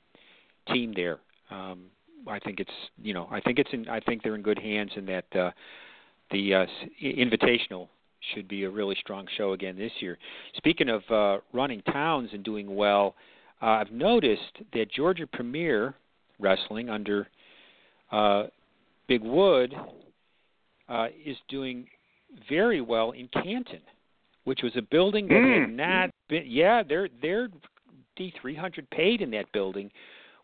team 0.72 0.92
there. 0.94 1.18
Um, 1.50 1.90
I 2.26 2.38
think 2.38 2.58
it's 2.58 2.72
you 3.02 3.12
know 3.12 3.28
I 3.30 3.40
think 3.40 3.58
it's 3.58 3.70
in 3.72 3.88
I 3.88 4.00
think 4.00 4.22
they're 4.22 4.34
in 4.34 4.42
good 4.42 4.58
hands 4.58 4.92
and 4.96 5.06
that 5.08 5.36
uh, 5.36 5.50
the 6.30 6.54
uh, 6.54 6.66
Invitational 7.02 7.88
should 8.34 8.48
be 8.48 8.64
a 8.64 8.70
really 8.70 8.96
strong 8.96 9.26
show 9.36 9.52
again 9.52 9.76
this 9.76 9.92
year. 10.00 10.18
Speaking 10.56 10.88
of 10.88 11.02
uh, 11.10 11.38
running 11.52 11.82
towns 11.82 12.30
and 12.32 12.42
doing 12.42 12.74
well, 12.74 13.14
uh, 13.62 13.66
I've 13.66 13.92
noticed 13.92 14.58
that 14.72 14.90
Georgia 14.90 15.26
Premier 15.26 15.94
Wrestling 16.40 16.88
under 16.90 17.28
uh, 18.12 18.44
Big 19.08 19.22
Wood 19.22 19.74
uh, 20.88 21.06
is 21.24 21.36
doing 21.48 21.86
very 22.48 22.80
well 22.80 23.12
in 23.12 23.28
Canton, 23.28 23.80
which 24.44 24.60
was 24.62 24.72
a 24.76 24.82
building 24.82 25.28
that 25.28 25.34
had 25.34 25.68
Mm. 25.68 25.74
not 25.74 26.10
been. 26.28 26.44
Yeah, 26.46 26.82
they're 26.82 27.08
they're 27.20 27.48
D 28.16 28.32
three 28.40 28.54
hundred 28.54 28.88
paid 28.90 29.20
in 29.20 29.30
that 29.32 29.50
building, 29.52 29.90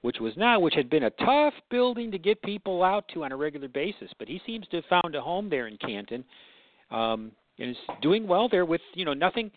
which 0.03 0.21
was 0.21 0.37
not 0.37 0.63
which 0.63 0.75
had 0.75 0.91
been 0.91 1.05
a 1.05 1.11
tough 1.11 1.55
building 1.71 2.11
to 2.11 2.19
get 2.19 2.41
people 2.43 2.83
out 2.83 3.07
to 3.15 3.25
on 3.25 3.33
a 3.33 3.37
regular 3.37 3.69
basis. 3.69 4.11
But 4.19 4.29
he 4.29 4.41
seems 4.47 4.67
to 4.69 4.77
have 4.77 4.85
found 4.87 5.15
a 5.15 5.21
home 5.21 5.49
there 5.49 5.69
in 5.69 5.77
Canton, 5.79 6.25
um, 6.91 7.33
and 7.59 7.71
is 7.71 7.77
doing 8.01 8.27
well 8.27 8.49
there 8.49 8.65
with 8.65 8.83
you 8.95 9.05
know 9.05 9.15
nothing. 9.15 9.51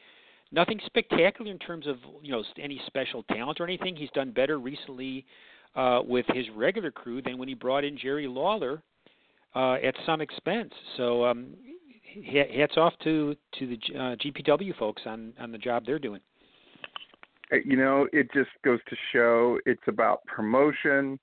Nothing 0.52 0.80
spectacular 0.86 1.50
in 1.52 1.58
terms 1.58 1.88
of 1.88 1.98
you 2.22 2.32
know 2.32 2.44
any 2.62 2.80
special 2.86 3.24
talent 3.24 3.60
or 3.60 3.64
anything. 3.66 3.96
He's 3.96 4.12
done 4.12 4.32
better 4.32 4.60
recently 4.60 5.26
uh, 5.76 6.02
with 6.06 6.26
his 6.34 6.46
regular 6.56 6.92
crew 6.92 7.22
than 7.22 7.38
when 7.38 7.48
he 7.48 7.54
brought 7.54 7.84
in 7.84 7.98
Jerry 7.98 8.28
Lawler 8.28 8.82
uh, 9.56 9.74
at 9.74 9.96
some 10.06 10.22
expense. 10.22 10.74
So 10.98 11.26
um, 11.26 11.48
hats 12.32 12.78
off 12.78 12.94
to 13.04 13.36
to 13.60 13.68
the 13.68 13.76
uh, 13.96 14.16
GPW 14.16 14.78
folks 14.78 15.02
on 15.06 15.34
on 15.40 15.52
the 15.52 15.58
job 15.58 15.84
they're 15.86 16.00
doing. 16.00 16.22
Uh, 17.52 17.58
you 17.66 17.78
know 17.78 18.08
it 18.14 18.28
just 18.34 18.50
goes 18.64 18.80
to 18.90 18.96
show 19.14 19.60
it's 19.66 19.88
about 19.88 20.24
promotion 20.26 21.20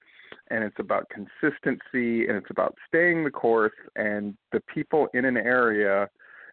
and 0.50 0.64
it's 0.64 0.78
about 0.78 1.08
consistency 1.08 2.26
and 2.26 2.36
it's 2.36 2.50
about 2.50 2.76
staying 2.88 3.24
the 3.24 3.30
course 3.30 3.72
and 3.96 4.36
the 4.52 4.60
people 4.72 5.08
in 5.14 5.24
an 5.24 5.36
area 5.36 6.08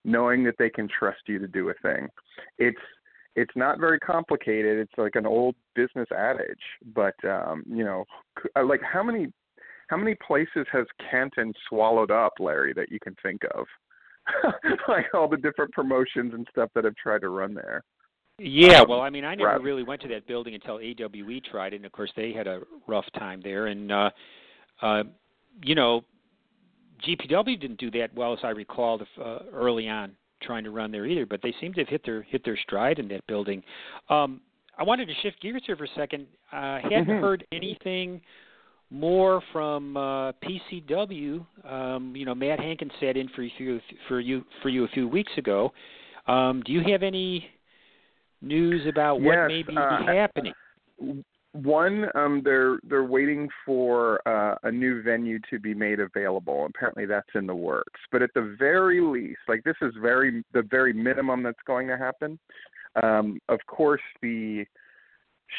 knowing 0.05 0.43
that 0.43 0.55
they 0.57 0.69
can 0.69 0.87
trust 0.87 1.19
you 1.27 1.37
to 1.37 1.47
do 1.47 1.69
a 1.69 1.73
thing 1.81 2.07
it's 2.57 2.79
it's 3.35 3.55
not 3.55 3.79
very 3.79 3.99
complicated 3.99 4.79
it's 4.79 4.97
like 4.97 5.15
an 5.15 5.25
old 5.25 5.55
business 5.75 6.07
adage 6.15 6.59
but 6.93 7.15
um 7.25 7.63
you 7.67 7.83
know 7.83 8.03
uh, 8.55 8.65
like 8.65 8.81
how 8.81 9.03
many 9.03 9.27
how 9.87 9.97
many 9.97 10.15
places 10.25 10.65
has 10.71 10.85
canton 11.09 11.53
swallowed 11.67 12.11
up 12.11 12.33
larry 12.39 12.73
that 12.73 12.91
you 12.91 12.99
can 12.99 13.15
think 13.21 13.41
of 13.55 13.65
like 14.87 15.05
all 15.13 15.27
the 15.27 15.37
different 15.37 15.71
promotions 15.71 16.33
and 16.33 16.47
stuff 16.51 16.69
that 16.75 16.83
have 16.83 16.95
tried 16.95 17.21
to 17.21 17.29
run 17.29 17.53
there 17.53 17.83
Yeah, 18.39 18.81
Um, 18.81 18.89
well, 18.89 19.01
I 19.01 19.09
mean, 19.09 19.25
I 19.25 19.35
never 19.35 19.49
right. 19.49 19.61
really 19.61 19.83
went 19.83 20.01
to 20.03 20.07
that 20.09 20.25
building 20.25 20.55
until 20.55 20.79
AWE 20.79 21.41
tried 21.51 21.73
it, 21.73 21.77
and 21.77 21.85
of 21.85 21.91
course 21.91 22.11
they 22.15 22.31
had 22.31 22.47
a 22.47 22.61
rough 22.87 23.05
time 23.17 23.41
there. 23.43 23.67
And 23.67 23.91
uh, 23.91 24.09
uh, 24.81 25.03
you 25.63 25.75
know, 25.75 26.05
GPW 27.05 27.59
didn't 27.59 27.79
do 27.79 27.91
that 27.91 28.13
well, 28.15 28.33
as 28.33 28.39
I 28.43 28.49
recall, 28.49 29.01
uh, 29.21 29.39
early 29.53 29.87
on 29.87 30.15
trying 30.41 30.63
to 30.63 30.71
run 30.71 30.91
there 30.91 31.05
either. 31.05 31.25
But 31.25 31.41
they 31.41 31.53
seem 31.59 31.73
to 31.73 31.81
have 31.81 31.89
hit 31.89 32.05
their 32.05 32.21
hit 32.23 32.43
their 32.43 32.57
stride 32.57 32.99
in 32.99 33.07
that 33.09 33.25
building. 33.27 33.63
Um, 34.09 34.41
I 34.77 34.83
wanted 34.83 35.07
to 35.07 35.13
shift 35.21 35.41
gears 35.41 35.61
here 35.65 35.75
for 35.75 35.83
a 35.83 35.89
second. 35.95 36.27
I 36.51 36.79
hadn't 36.79 37.07
Mhm. 37.07 37.21
heard 37.21 37.45
anything 37.51 38.21
more 38.91 39.41
from 39.51 39.97
uh, 39.97 40.31
PCW. 40.33 41.45
Um, 41.63 42.15
you 42.15 42.25
know, 42.25 42.33
Matt 42.33 42.59
Hankins 42.59 42.91
sat 42.99 43.17
in 43.17 43.27
for 43.29 43.43
you 43.43 43.81
for 44.07 44.19
you 44.19 44.45
for 44.61 44.69
you 44.69 44.85
a 44.85 44.87
few 44.89 45.07
weeks 45.07 45.31
ago. 45.37 45.73
Um, 46.27 46.61
do 46.63 46.71
you 46.71 46.81
have 46.91 47.03
any 47.03 47.49
news 48.41 48.85
about 48.87 49.19
what 49.19 49.35
Yes, 49.35 49.47
may 49.47 49.63
be 49.63 49.77
uh, 49.77 50.05
happening? 50.05 50.53
One, 51.53 52.05
um, 52.13 52.41
they're 52.43 52.77
they're 52.83 53.03
waiting 53.03 53.49
for 53.65 54.21
uh, 54.27 54.55
a 54.63 54.71
new 54.71 55.01
venue 55.01 55.39
to 55.49 55.59
be 55.59 55.73
made 55.73 55.99
available. 55.99 56.67
Apparently, 56.67 57.07
that's 57.07 57.29
in 57.33 57.47
the 57.47 57.55
works. 57.55 57.99
But 58.11 58.21
at 58.21 58.29
the 58.35 58.55
very 58.59 59.01
least, 59.01 59.39
like 59.47 59.63
this 59.63 59.75
is 59.81 59.93
very 59.99 60.43
the 60.53 60.61
very 60.61 60.93
minimum 60.93 61.41
that's 61.41 61.57
going 61.65 61.87
to 61.87 61.97
happen. 61.97 62.37
Um, 63.01 63.39
of 63.49 63.59
course, 63.65 64.01
the 64.21 64.65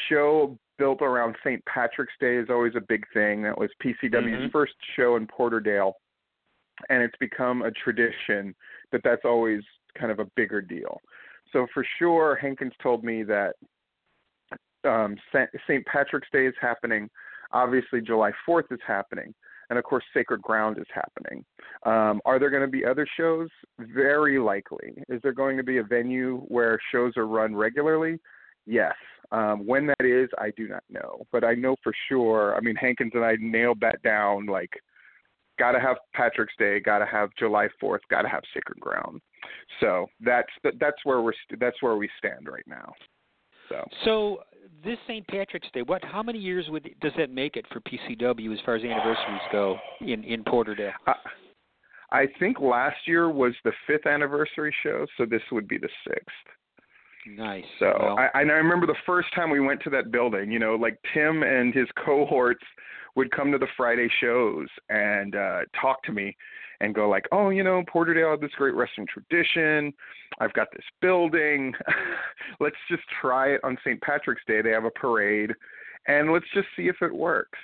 show 0.09 0.56
built 0.78 1.02
around 1.02 1.35
St. 1.44 1.62
Patrick's 1.66 2.14
Day 2.20 2.37
is 2.37 2.49
always 2.50 2.75
a 2.76 2.80
big 2.80 3.04
thing. 3.12 3.42
That 3.42 3.59
was 3.59 3.70
PCW's 3.82 4.49
Mhm. 4.49 4.52
first 4.52 4.75
show 4.94 5.16
in 5.16 5.26
Porterdale, 5.26 5.94
and 6.88 7.02
it's 7.02 7.16
become 7.16 7.62
a 7.62 7.70
tradition 7.73 8.54
that 8.92 9.02
that's 9.02 9.25
always 9.25 9.62
kind 9.94 10.12
of 10.12 10.20
a 10.20 10.25
bigger 10.37 10.62
deal. 10.62 11.00
So 11.52 11.66
for 11.75 11.85
sure, 11.99 12.37
Hankins 12.37 12.76
told 12.80 13.02
me 13.02 13.25
that 13.25 13.56
um, 14.84 15.16
St. 15.32 15.87
Patrick's 15.87 16.28
Day 16.32 16.46
is 16.46 16.54
happening. 16.60 17.08
Obviously, 17.52 18.00
July 18.00 18.30
4th 18.49 18.70
is 18.70 18.80
happening. 18.87 19.34
And 19.70 19.78
of 19.78 19.84
course, 19.84 20.04
Sacred 20.12 20.42
Ground 20.42 20.78
is 20.78 20.87
happening. 20.92 21.44
Um, 21.87 22.20
are 22.25 22.38
there 22.40 22.50
going 22.50 22.62
to 22.62 22.68
be 22.68 22.84
other 22.84 23.06
shows? 23.16 23.49
Very 23.78 24.38
likely. 24.38 24.94
Is 25.08 25.20
there 25.22 25.32
going 25.32 25.56
to 25.56 25.62
be 25.62 25.78
a 25.78 25.84
venue 25.84 26.38
where 26.49 26.78
shows 26.90 27.16
are 27.16 27.26
run 27.26 27.54
regularly? 27.54 28.18
Yes. 28.66 28.94
Um, 29.32 29.64
when 29.64 29.87
that 29.87 30.04
is, 30.04 30.28
I 30.38 30.50
do 30.56 30.66
not 30.66 30.82
know. 30.90 31.25
But 31.30 31.44
I 31.44 31.54
know 31.54 31.76
for 31.84 31.92
sure. 32.08 32.56
I 32.56 32.60
mean, 32.60 32.75
Hankins 32.75 33.12
and 33.14 33.25
I 33.25 33.37
nailed 33.38 33.78
that 33.80 34.02
down. 34.02 34.46
Like, 34.46 34.70
got 35.60 35.72
to 35.72 35.80
have 35.80 35.99
Patrick's 36.14 36.54
Day, 36.58 36.80
got 36.80 36.99
to 36.99 37.06
have 37.06 37.30
July 37.38 37.68
4th, 37.80 38.00
got 38.10 38.22
to 38.22 38.28
have 38.28 38.42
Sacred 38.52 38.80
Ground. 38.80 39.20
So 39.78 40.06
that's 40.20 40.49
that's 40.78 40.96
where 41.04 41.22
we're 41.22 41.32
that's 41.58 41.80
where 41.80 41.96
we 41.96 42.08
stand 42.18 42.49
right 42.50 42.66
now. 42.66 42.92
So 43.68 43.84
So 44.04 44.42
this 44.84 44.98
St. 45.06 45.26
Patrick's 45.26 45.68
Day, 45.72 45.82
what? 45.82 46.04
How 46.04 46.22
many 46.22 46.38
years 46.38 46.66
would 46.68 46.88
does 47.00 47.12
that 47.18 47.30
make 47.30 47.56
it 47.56 47.66
for 47.72 47.80
PCW 47.80 48.52
as 48.52 48.58
far 48.64 48.76
as 48.76 48.82
anniversaries 48.82 49.40
go 49.52 49.78
in 50.00 50.24
in 50.24 50.44
Porterdale? 50.44 50.92
I, 51.06 51.14
I 52.12 52.26
think 52.38 52.60
last 52.60 52.96
year 53.06 53.30
was 53.30 53.52
the 53.64 53.72
fifth 53.86 54.06
anniversary 54.06 54.74
show, 54.82 55.06
so 55.16 55.26
this 55.26 55.42
would 55.52 55.68
be 55.68 55.78
the 55.78 55.88
sixth. 56.06 56.26
Nice. 57.26 57.64
So 57.78 57.92
well, 58.00 58.18
I, 58.18 58.40
and 58.40 58.50
I 58.50 58.54
remember 58.54 58.86
the 58.86 58.94
first 59.04 59.28
time 59.34 59.50
we 59.50 59.60
went 59.60 59.82
to 59.82 59.90
that 59.90 60.10
building. 60.10 60.50
You 60.50 60.58
know, 60.58 60.74
like 60.74 60.98
Tim 61.14 61.42
and 61.42 61.74
his 61.74 61.86
cohorts 62.04 62.64
would 63.17 63.31
come 63.31 63.52
to 63.52 63.59
the 63.59 63.67
Friday 63.76 64.09
shows 64.21 64.69
and 64.88 65.35
uh 65.35 65.61
talk 65.81 66.02
to 66.05 66.12
me 66.12 66.37
and 66.81 66.95
go 66.95 67.09
like, 67.09 67.26
"Oh, 67.33 67.50
you 67.50 67.62
know, 67.62 67.83
Porterdale 67.83 68.31
had 68.31 68.40
this 68.40 68.55
great 68.57 68.75
wrestling 68.75 69.07
tradition. 69.07 69.93
I've 70.40 70.52
got 70.55 70.69
this 70.73 70.85
building. 71.00 71.75
let's 72.61 72.76
just 72.88 73.02
try 73.21 73.49
it 73.49 73.61
on 73.64 73.76
St. 73.85 74.00
Patrick's 74.00 74.43
Day. 74.47 74.62
They 74.62 74.71
have 74.71 74.85
a 74.85 74.90
parade, 74.90 75.52
and 76.07 76.33
let's 76.33 76.47
just 76.55 76.69
see 76.76 76.88
if 76.88 76.97
it 77.02 77.14
works." 77.14 77.59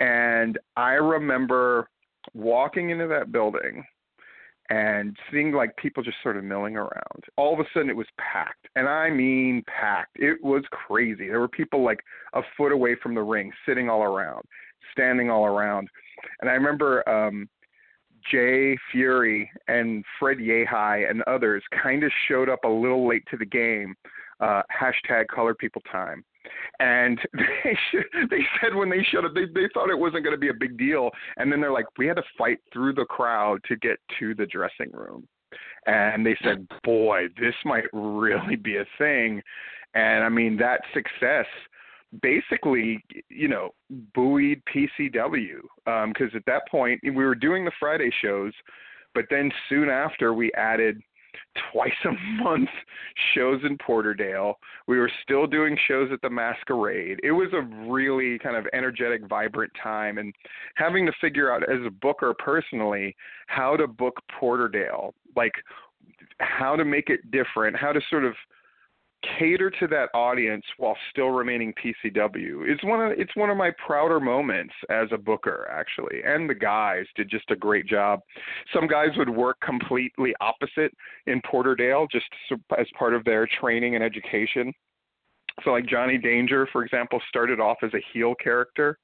And 0.00 0.58
I 0.76 0.94
remember 0.94 1.88
walking 2.34 2.90
into 2.90 3.06
that 3.06 3.30
building 3.30 3.84
and 4.70 5.16
seeing 5.30 5.52
like 5.52 5.76
people 5.76 6.02
just 6.02 6.16
sort 6.22 6.36
of 6.36 6.44
milling 6.44 6.76
around. 6.76 7.24
All 7.36 7.52
of 7.52 7.60
a 7.60 7.64
sudden 7.74 7.90
it 7.90 7.96
was 7.96 8.06
packed. 8.18 8.66
And 8.76 8.88
I 8.88 9.10
mean 9.10 9.62
packed. 9.66 10.16
It 10.16 10.42
was 10.42 10.64
crazy. 10.70 11.28
There 11.28 11.40
were 11.40 11.48
people 11.48 11.84
like 11.84 12.00
a 12.32 12.42
foot 12.56 12.72
away 12.72 12.96
from 13.02 13.14
the 13.14 13.22
ring, 13.22 13.52
sitting 13.66 13.88
all 13.88 14.02
around, 14.02 14.44
standing 14.92 15.30
all 15.30 15.44
around. 15.44 15.88
And 16.40 16.48
I 16.48 16.54
remember 16.54 17.06
um 17.08 17.48
Jay 18.30 18.76
Fury 18.90 19.50
and 19.68 20.04
Fred 20.18 20.38
Yehi 20.38 21.10
and 21.10 21.22
others 21.22 21.62
kind 21.82 22.02
of 22.04 22.12
showed 22.26 22.48
up 22.48 22.64
a 22.64 22.68
little 22.68 23.06
late 23.06 23.24
to 23.30 23.36
the 23.36 23.44
game. 23.44 23.94
Uh, 24.40 24.62
hashtag 24.72 25.26
color 25.28 25.54
people 25.54 25.82
time. 25.92 26.24
And 26.80 27.18
they 27.34 27.78
sh- 27.90 28.26
they 28.30 28.44
said 28.60 28.74
when 28.74 28.90
they 28.90 29.02
showed 29.10 29.24
up, 29.24 29.34
they 29.34 29.46
they 29.46 29.68
thought 29.72 29.90
it 29.90 29.98
wasn't 29.98 30.24
going 30.24 30.36
to 30.36 30.40
be 30.40 30.48
a 30.48 30.54
big 30.54 30.76
deal, 30.76 31.10
and 31.36 31.50
then 31.50 31.60
they're 31.60 31.72
like, 31.72 31.86
we 31.98 32.06
had 32.06 32.16
to 32.16 32.24
fight 32.36 32.58
through 32.72 32.94
the 32.94 33.04
crowd 33.04 33.60
to 33.68 33.76
get 33.76 33.98
to 34.18 34.34
the 34.34 34.46
dressing 34.46 34.90
room, 34.92 35.26
and 35.86 36.24
they 36.24 36.36
said, 36.42 36.66
boy, 36.82 37.26
this 37.40 37.54
might 37.64 37.84
really 37.92 38.56
be 38.56 38.76
a 38.76 38.86
thing, 38.98 39.42
and 39.94 40.24
I 40.24 40.28
mean 40.28 40.56
that 40.58 40.80
success 40.92 41.46
basically, 42.22 43.02
you 43.28 43.48
know, 43.48 43.70
buoyed 44.14 44.62
PCW 44.72 45.60
because 45.84 46.30
um, 46.32 46.36
at 46.36 46.46
that 46.46 46.62
point 46.70 47.00
we 47.02 47.10
were 47.10 47.34
doing 47.34 47.64
the 47.64 47.72
Friday 47.80 48.10
shows, 48.22 48.52
But 49.14 49.24
then 49.30 49.50
soon 49.68 49.88
after, 49.88 50.34
we 50.34 50.52
added 50.52 51.00
twice 51.72 51.92
a 52.04 52.12
month 52.42 52.68
shows 53.34 53.60
in 53.64 53.78
Porterdale. 53.78 54.54
We 54.86 54.98
were 54.98 55.10
still 55.22 55.46
doing 55.46 55.76
shows 55.86 56.10
at 56.12 56.20
the 56.22 56.30
Masquerade. 56.30 57.20
It 57.22 57.32
was 57.32 57.48
a 57.52 57.62
really 57.88 58.38
kind 58.38 58.56
of 58.56 58.66
energetic, 58.72 59.26
vibrant 59.26 59.72
time, 59.82 60.18
and 60.18 60.34
having 60.76 61.06
to 61.06 61.12
figure 61.20 61.52
out 61.52 61.62
as 61.64 61.84
a 61.86 61.90
booker 61.90 62.34
personally 62.38 63.16
how 63.46 63.76
to 63.76 63.86
book 63.86 64.20
Porterdale, 64.40 65.12
like 65.36 65.54
how 66.40 66.76
to 66.76 66.84
make 66.84 67.10
it 67.10 67.30
different, 67.30 67.76
how 67.76 67.92
to 67.92 68.00
sort 68.10 68.24
of 68.24 68.34
cater 69.38 69.70
to 69.70 69.86
that 69.88 70.08
audience 70.14 70.64
while 70.78 70.96
still 71.10 71.28
remaining 71.28 71.72
PCW. 71.74 72.68
It's 72.68 72.84
one 72.84 73.00
of 73.00 73.18
it's 73.18 73.34
one 73.36 73.50
of 73.50 73.56
my 73.56 73.70
prouder 73.84 74.20
moments 74.20 74.74
as 74.90 75.08
a 75.12 75.18
booker 75.18 75.68
actually. 75.70 76.22
And 76.24 76.48
the 76.48 76.54
guys 76.54 77.06
did 77.16 77.30
just 77.30 77.50
a 77.50 77.56
great 77.56 77.86
job. 77.86 78.20
Some 78.72 78.86
guys 78.86 79.10
would 79.16 79.30
work 79.30 79.58
completely 79.60 80.34
opposite 80.40 80.92
in 81.26 81.40
Porterdale 81.42 82.06
just 82.10 82.26
as 82.78 82.86
part 82.98 83.14
of 83.14 83.24
their 83.24 83.48
training 83.60 83.94
and 83.94 84.04
education. 84.04 84.72
So 85.62 85.70
like 85.70 85.86
Johnny 85.86 86.18
Danger, 86.18 86.68
for 86.72 86.84
example, 86.84 87.20
started 87.28 87.60
off 87.60 87.78
as 87.82 87.92
a 87.94 88.02
heel 88.12 88.34
character 88.34 88.98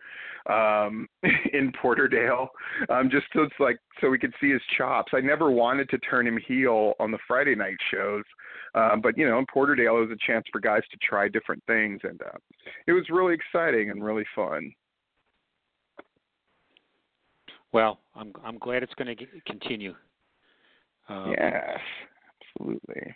um, 0.49 1.07
in 1.52 1.73
Porterdale, 1.73 2.49
um, 2.88 3.09
just 3.11 3.26
so 3.33 3.42
it's 3.42 3.54
like 3.61 3.78
so 4.00 4.11
we 4.11 4.19
could 4.19 4.35
see 4.40 4.50
his 4.50 4.62
chops. 4.76 5.12
I 5.14 5.21
never 5.21 5.50
wanted 5.50 5.88
to 5.90 5.99
turn 5.99 6.26
him 6.26 6.38
heel 6.49 6.95
on 6.99 7.11
the 7.12 7.19
Friday 7.28 7.54
night 7.54 7.76
shows, 7.92 8.25
um, 8.75 9.00
but 9.00 9.16
you 9.16 9.28
know, 9.28 9.38
in 9.38 9.47
Porterdale, 9.47 10.02
it 10.02 10.09
was 10.09 10.11
a 10.11 10.26
chance 10.26 10.45
for 10.50 10.61
guys 10.61 10.83
to 10.90 10.99
try 11.02 11.28
different 11.28 11.62
things, 11.66 12.00
and 12.02 12.21
uh, 12.23 12.38
it 12.87 12.92
was 12.92 13.04
really 13.11 13.35
exciting 13.35 13.90
and 13.90 14.02
really 14.02 14.25
fun. 14.35 14.73
Well, 17.73 18.00
I'm 18.16 18.33
I'm 18.45 18.59
glad 18.59 18.83
it's 18.83 18.95
going 18.95 19.16
to 19.16 19.26
continue. 19.47 19.95
Um, 21.09 21.35
yes, 21.38 21.78
absolutely. 22.57 23.14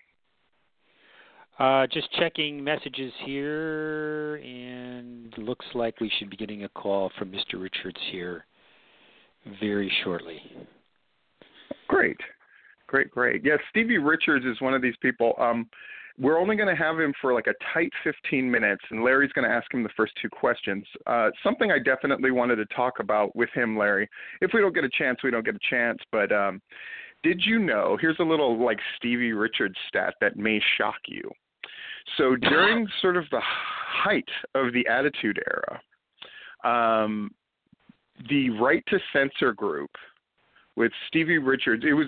Uh, 1.59 1.87
just 1.87 2.11
checking 2.19 2.63
messages 2.63 3.13
here, 3.25 4.37
and 4.37 5.33
looks 5.39 5.67
like 5.75 6.01
we 6.01 6.11
should 6.19 6.29
be 6.29 6.37
getting 6.37 6.65
a 6.65 6.69
call 6.71 7.13
from 7.17 7.31
Mr. 7.31 7.63
Richards 7.63 8.01
here 8.11 8.45
very 9.61 9.93
shortly. 10.03 10.41
Great, 11.87 12.17
great, 12.89 13.09
great. 13.11 13.45
Yeah, 13.45 13.57
Stevie 13.71 13.99
Richards 13.99 14.45
is 14.45 14.61
one 14.61 14.75
of 14.75 14.83
these 14.83 14.97
people. 15.01 15.35
Um, 15.39 15.69
we're 16.19 16.39
only 16.39 16.57
going 16.57 16.69
to 16.69 16.81
have 16.81 16.99
him 16.99 17.13
for 17.21 17.33
like 17.33 17.47
a 17.47 17.55
tight 17.73 17.91
15 18.03 18.49
minutes, 18.51 18.83
and 18.91 19.05
Larry's 19.05 19.33
going 19.33 19.49
to 19.49 19.55
ask 19.55 19.73
him 19.73 19.83
the 19.83 19.91
first 19.97 20.13
two 20.21 20.29
questions. 20.29 20.85
Uh, 21.07 21.31
something 21.43 21.71
I 21.71 21.79
definitely 21.79 22.31
wanted 22.31 22.57
to 22.57 22.67
talk 22.67 23.01
about 23.01 23.35
with 23.35 23.51
him, 23.55 23.77
Larry. 23.77 24.09
If 24.41 24.53
we 24.55 24.61
don't 24.61 24.75
get 24.75 24.85
a 24.85 24.91
chance, 24.91 25.21
we 25.23 25.31
don't 25.31 25.45
get 25.45 25.57
a 25.57 25.71
chance. 25.71 25.99
But 26.13 26.33
um, 26.33 26.61
did 27.23 27.43
you 27.45 27.59
know? 27.59 27.97
Here's 28.01 28.19
a 28.21 28.25
little 28.25 28.65
like 28.65 28.79
Stevie 28.97 29.33
Richards 29.33 29.77
stat 29.89 30.15
that 30.21 30.37
may 30.37 30.61
shock 30.79 30.99
you. 31.09 31.31
So 32.17 32.37
during 32.37 32.87
sort 33.01 33.17
of 33.17 33.25
the 33.31 33.41
height 33.43 34.29
of 34.55 34.73
the 34.73 34.87
Attitude 34.87 35.41
Era, 35.47 35.81
um, 36.65 37.31
the 38.29 38.51
Right 38.51 38.85
to 38.89 38.99
Censor 39.13 39.53
group 39.53 39.91
with 40.77 40.93
Stevie 41.09 41.39
Richards, 41.39 41.85
it 41.87 41.93
was 41.93 42.07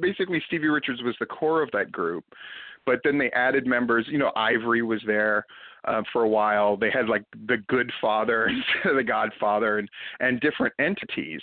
basically 0.00 0.42
Stevie 0.46 0.68
Richards 0.68 1.02
was 1.02 1.16
the 1.20 1.26
core 1.26 1.62
of 1.62 1.70
that 1.72 1.90
group, 1.90 2.24
but 2.86 3.00
then 3.04 3.18
they 3.18 3.30
added 3.30 3.66
members. 3.66 4.06
You 4.08 4.18
know, 4.18 4.32
Ivory 4.36 4.82
was 4.82 5.00
there 5.06 5.44
uh, 5.84 6.02
for 6.12 6.22
a 6.22 6.28
while. 6.28 6.76
They 6.76 6.90
had 6.90 7.08
like 7.08 7.24
the 7.46 7.58
Good 7.68 7.90
Father 8.00 8.46
instead 8.46 8.90
of 8.90 8.96
the 8.96 9.04
Godfather, 9.04 9.78
and 9.78 9.88
and 10.20 10.40
different 10.40 10.74
entities. 10.78 11.40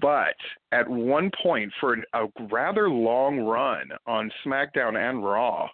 But 0.00 0.36
at 0.72 0.88
one 0.88 1.30
point, 1.42 1.72
for 1.80 1.96
a 2.12 2.26
rather 2.50 2.90
long 2.90 3.40
run 3.40 3.90
on 4.06 4.30
SmackDown 4.44 4.96
and 4.96 5.24
Raw, 5.24 5.68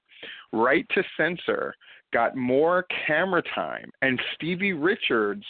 Right 0.53 0.87
to 0.95 1.03
Censor 1.17 1.75
got 2.13 2.37
more 2.37 2.87
camera 3.07 3.43
time 3.55 3.91
and 4.03 4.21
Stevie 4.35 4.75
Richards 4.75 5.45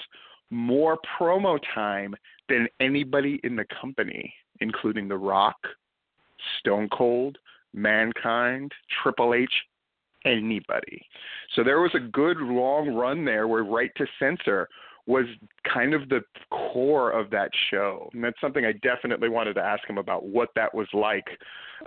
more 0.50 0.98
promo 1.18 1.58
time 1.74 2.14
than 2.48 2.68
anybody 2.80 3.40
in 3.42 3.56
the 3.56 3.66
company, 3.80 4.32
including 4.60 5.08
The 5.08 5.16
Rock, 5.16 5.56
Stone 6.60 6.88
Cold, 6.90 7.38
Mankind, 7.74 8.72
Triple 9.02 9.34
H, 9.34 9.52
anybody. 10.24 11.04
So 11.54 11.64
there 11.64 11.80
was 11.80 11.94
a 11.94 12.00
good 12.00 12.38
long 12.38 12.94
run 12.94 13.24
there 13.24 13.48
where 13.48 13.64
Right 13.64 13.90
to 13.96 14.06
Censor 14.18 14.68
was 15.06 15.24
kind 15.72 15.94
of 15.94 16.08
the 16.08 16.20
core 16.50 17.10
of 17.10 17.30
that 17.30 17.50
show. 17.70 18.08
And 18.12 18.22
that's 18.22 18.40
something 18.40 18.64
I 18.64 18.72
definitely 18.72 19.28
wanted 19.28 19.54
to 19.54 19.60
ask 19.60 19.88
him 19.88 19.98
about 19.98 20.24
what 20.24 20.50
that 20.54 20.72
was 20.72 20.86
like. 20.92 21.26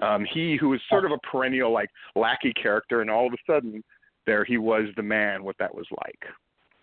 Um, 0.01 0.25
he, 0.33 0.57
who 0.57 0.69
was 0.69 0.81
sort 0.89 1.05
of 1.05 1.11
a 1.11 1.17
perennial 1.19 1.71
like 1.71 1.89
lackey 2.15 2.53
character, 2.53 3.01
and 3.01 3.09
all 3.09 3.27
of 3.27 3.33
a 3.33 3.37
sudden 3.47 3.83
there 4.25 4.43
he 4.43 4.57
was 4.57 4.87
the 4.97 5.03
man, 5.03 5.43
what 5.43 5.55
that 5.59 5.73
was 5.73 5.85
like. 6.03 6.19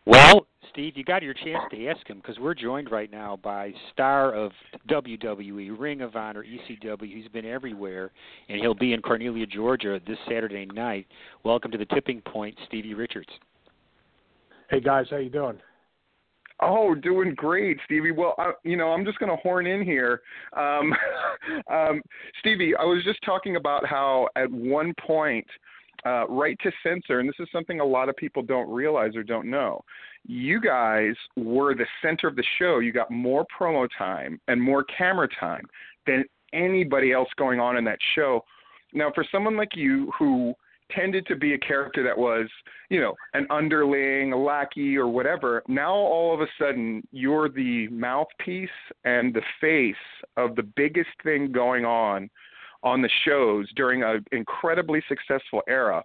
Well, 0.04 0.46
Steve, 0.70 0.96
you 0.96 1.04
got 1.04 1.22
your 1.22 1.34
chance 1.34 1.62
to 1.70 1.86
ask 1.86 2.04
him 2.08 2.16
because 2.16 2.38
we're 2.40 2.54
joined 2.54 2.90
right 2.90 3.10
now 3.10 3.38
by 3.40 3.72
star 3.92 4.34
of 4.34 4.50
WWE, 4.88 5.78
Ring 5.78 6.00
of 6.00 6.16
Honor, 6.16 6.44
ECW. 6.44 7.14
He's 7.14 7.28
been 7.28 7.44
everywhere, 7.44 8.10
and 8.48 8.60
he'll 8.60 8.74
be 8.74 8.94
in 8.94 9.02
Cornelia, 9.02 9.46
Georgia 9.46 10.00
this 10.04 10.18
Saturday 10.28 10.66
night. 10.66 11.06
Welcome 11.44 11.70
to 11.70 11.78
the 11.78 11.84
Tipping 11.86 12.20
Point, 12.22 12.56
Stevie 12.66 12.94
Richards. 12.94 13.28
Hey 14.70 14.80
guys, 14.80 15.06
how 15.10 15.18
you 15.18 15.30
doing? 15.30 15.58
Oh, 16.62 16.94
doing 16.94 17.34
great, 17.34 17.78
Stevie. 17.84 18.12
Well, 18.12 18.34
I, 18.38 18.52
you 18.62 18.76
know, 18.76 18.92
I'm 18.92 19.04
just 19.04 19.18
going 19.18 19.30
to 19.30 19.42
horn 19.42 19.66
in 19.66 19.82
here. 19.82 20.22
Um, 20.56 20.94
um, 21.70 22.00
Stevie, 22.38 22.74
I 22.76 22.84
was 22.84 23.02
just 23.04 23.18
talking 23.24 23.56
about 23.56 23.84
how 23.84 24.28
at 24.36 24.50
one 24.50 24.94
point, 25.04 25.46
uh, 26.06 26.26
right 26.28 26.56
to 26.62 26.70
censor, 26.82 27.20
and 27.20 27.28
this 27.28 27.36
is 27.40 27.48
something 27.52 27.80
a 27.80 27.84
lot 27.84 28.08
of 28.08 28.16
people 28.16 28.42
don't 28.42 28.70
realize 28.72 29.14
or 29.16 29.22
don't 29.22 29.50
know. 29.50 29.82
You 30.26 30.60
guys 30.60 31.14
were 31.36 31.74
the 31.74 31.86
center 32.00 32.28
of 32.28 32.36
the 32.36 32.44
show. 32.58 32.78
You 32.78 32.92
got 32.92 33.10
more 33.10 33.44
promo 33.58 33.88
time 33.98 34.40
and 34.46 34.60
more 34.60 34.84
camera 34.84 35.28
time 35.40 35.64
than 36.06 36.24
anybody 36.52 37.12
else 37.12 37.28
going 37.36 37.60
on 37.60 37.76
in 37.76 37.84
that 37.84 37.98
show. 38.14 38.44
Now, 38.92 39.10
for 39.14 39.24
someone 39.32 39.56
like 39.56 39.74
you 39.74 40.12
who 40.18 40.54
tended 40.94 41.26
to 41.26 41.36
be 41.36 41.54
a 41.54 41.58
character 41.58 42.02
that 42.02 42.16
was, 42.16 42.48
you 42.90 43.00
know, 43.00 43.14
an 43.34 43.46
underling, 43.50 44.32
a 44.32 44.36
lackey, 44.36 44.96
or 44.96 45.08
whatever. 45.08 45.62
Now 45.68 45.94
all 45.94 46.34
of 46.34 46.40
a 46.40 46.46
sudden, 46.58 47.06
you're 47.12 47.48
the 47.48 47.88
mouthpiece 47.88 48.68
and 49.04 49.34
the 49.34 49.42
face 49.60 49.94
of 50.36 50.56
the 50.56 50.62
biggest 50.62 51.10
thing 51.22 51.52
going 51.52 51.84
on 51.84 52.30
on 52.82 53.02
the 53.02 53.10
shows 53.24 53.68
during 53.76 54.02
an 54.02 54.24
incredibly 54.32 55.02
successful 55.08 55.62
era. 55.68 56.04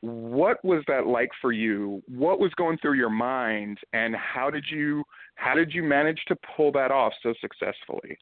What 0.00 0.62
was 0.64 0.82
that 0.86 1.06
like 1.06 1.30
for 1.40 1.52
you? 1.52 2.02
What 2.08 2.38
was 2.38 2.52
going 2.54 2.78
through 2.78 2.94
your 2.94 3.10
mind, 3.10 3.78
and 3.92 4.14
how 4.14 4.50
did 4.50 4.64
you 4.70 5.02
how 5.36 5.54
did 5.54 5.72
you 5.72 5.82
manage 5.82 6.20
to 6.28 6.36
pull 6.56 6.70
that 6.72 6.90
off 6.90 7.12
so 7.22 7.34
successfully? 7.40 8.18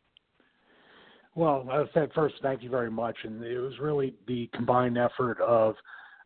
Well, 1.34 1.66
I 1.70 1.84
said 1.94 2.10
first, 2.14 2.36
thank 2.42 2.62
you 2.62 2.70
very 2.70 2.90
much, 2.90 3.16
and 3.24 3.42
it 3.42 3.58
was 3.58 3.78
really 3.80 4.14
the 4.28 4.50
combined 4.54 4.98
effort 4.98 5.40
of 5.40 5.74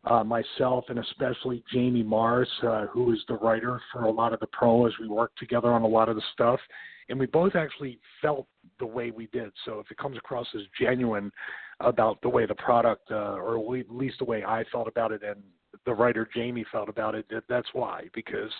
uh, 0.06 0.22
myself 0.22 0.84
and 0.88 0.98
especially 0.98 1.62
Jamie 1.72 2.02
Mars, 2.02 2.48
uh, 2.62 2.86
who 2.86 3.12
is 3.12 3.18
the 3.28 3.34
writer 3.34 3.80
for 3.92 4.04
a 4.04 4.10
lot 4.10 4.32
of 4.32 4.40
the 4.40 4.46
pros. 4.46 4.92
We 5.00 5.08
worked 5.08 5.38
together 5.38 5.72
on 5.72 5.82
a 5.82 5.86
lot 5.86 6.08
of 6.08 6.16
the 6.16 6.22
stuff, 6.32 6.60
and 7.08 7.18
we 7.18 7.26
both 7.26 7.56
actually 7.56 7.98
felt 8.22 8.46
the 8.78 8.86
way 8.86 9.10
we 9.10 9.26
did. 9.28 9.50
So 9.64 9.80
if 9.80 9.90
it 9.90 9.98
comes 9.98 10.16
across 10.16 10.46
as 10.54 10.62
genuine 10.80 11.32
about 11.80 12.20
the 12.22 12.28
way 12.28 12.46
the 12.46 12.54
product, 12.54 13.10
uh, 13.10 13.34
or 13.34 13.78
at 13.78 13.90
least 13.90 14.18
the 14.18 14.24
way 14.24 14.44
I 14.44 14.64
felt 14.70 14.88
about 14.88 15.12
it, 15.12 15.22
and 15.22 15.42
the 15.84 15.92
writer 15.92 16.28
Jamie 16.34 16.64
felt 16.70 16.88
about 16.88 17.14
it, 17.14 17.26
that's 17.48 17.68
why 17.72 18.04
because 18.14 18.50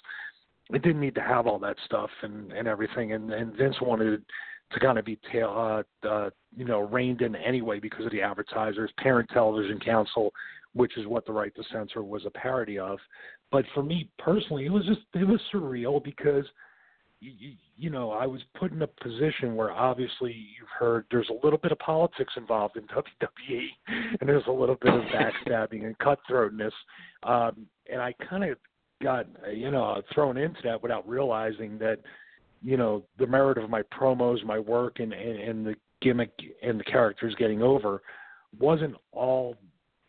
it 0.71 0.83
didn't 0.83 1.01
need 1.01 1.15
to 1.15 1.23
have 1.23 1.47
all 1.47 1.61
that 1.61 1.77
stuff 1.85 2.11
and 2.23 2.53
and 2.53 2.67
everything. 2.67 3.13
And 3.13 3.33
and 3.33 3.55
Vince 3.55 3.77
wanted 3.81 4.23
to 4.73 4.81
kind 4.81 4.99
of 4.99 5.05
be 5.05 5.19
tail, 5.31 5.85
uh, 6.05 6.09
uh, 6.09 6.31
you 6.57 6.65
know, 6.65 6.81
reined 6.81 7.23
in 7.23 7.37
anyway 7.37 7.79
because 7.79 8.05
of 8.05 8.11
the 8.11 8.21
advertisers, 8.21 8.91
parent 8.99 9.31
television 9.33 9.79
council, 9.79 10.33
which 10.77 10.97
is 10.99 11.07
what 11.07 11.25
the 11.25 11.33
right 11.33 11.55
to 11.55 11.62
censor 11.73 12.03
was 12.03 12.27
a 12.27 12.31
parody 12.31 12.79
of. 12.79 12.99
But 13.51 13.65
for 13.75 13.83
me 13.83 14.11
personally, 14.19 14.67
it 14.67 14.73
was 14.73 14.85
just 14.85 15.01
it 15.15 15.27
was 15.27 15.41
surreal 15.53 16.05
because 16.05 16.45
you, 17.21 17.53
you 17.77 17.91
know 17.91 18.11
I 18.11 18.27
was 18.27 18.43
put 18.59 18.73
in 18.73 18.83
a 18.83 18.87
position 18.87 19.57
where 19.57 19.71
obviously 19.71 20.33
you've 20.33 20.69
heard 20.79 21.07
there's 21.11 21.31
a 21.31 21.45
little 21.45 21.59
bit 21.59 21.73
of 21.73 21.79
politics 21.79 22.35
involved 22.37 22.77
in 22.77 22.83
WWE, 22.89 23.67
and 24.21 24.29
there's 24.29 24.47
a 24.47 24.53
little 24.53 24.77
bit 24.81 24.93
of 24.93 25.01
backstabbing 25.15 25.85
and 25.87 25.97
cutthroatness, 25.99 26.73
um, 27.23 27.67
and 27.91 28.03
I 28.03 28.12
kind 28.29 28.45
of 28.45 28.59
got 29.03 29.27
you 29.53 29.71
know 29.71 30.03
thrown 30.15 30.37
into 30.37 30.61
that 30.65 30.83
without 30.83 31.09
realizing 31.09 31.79
that 31.79 32.01
you 32.62 32.77
know 32.77 33.03
the 33.19 33.27
merit 33.27 33.57
of 33.57 33.71
my 33.71 33.83
promos, 33.83 34.45
my 34.45 34.59
work, 34.59 35.01
and 35.01 35.15
and, 35.15 35.41
and 35.41 35.67
the 35.67 35.75
gimmick 36.03 36.33
and 36.62 36.79
the 36.79 36.85
characters 36.85 37.35
getting 37.39 37.62
over 37.62 38.03
wasn't 38.59 38.95
all 39.12 39.57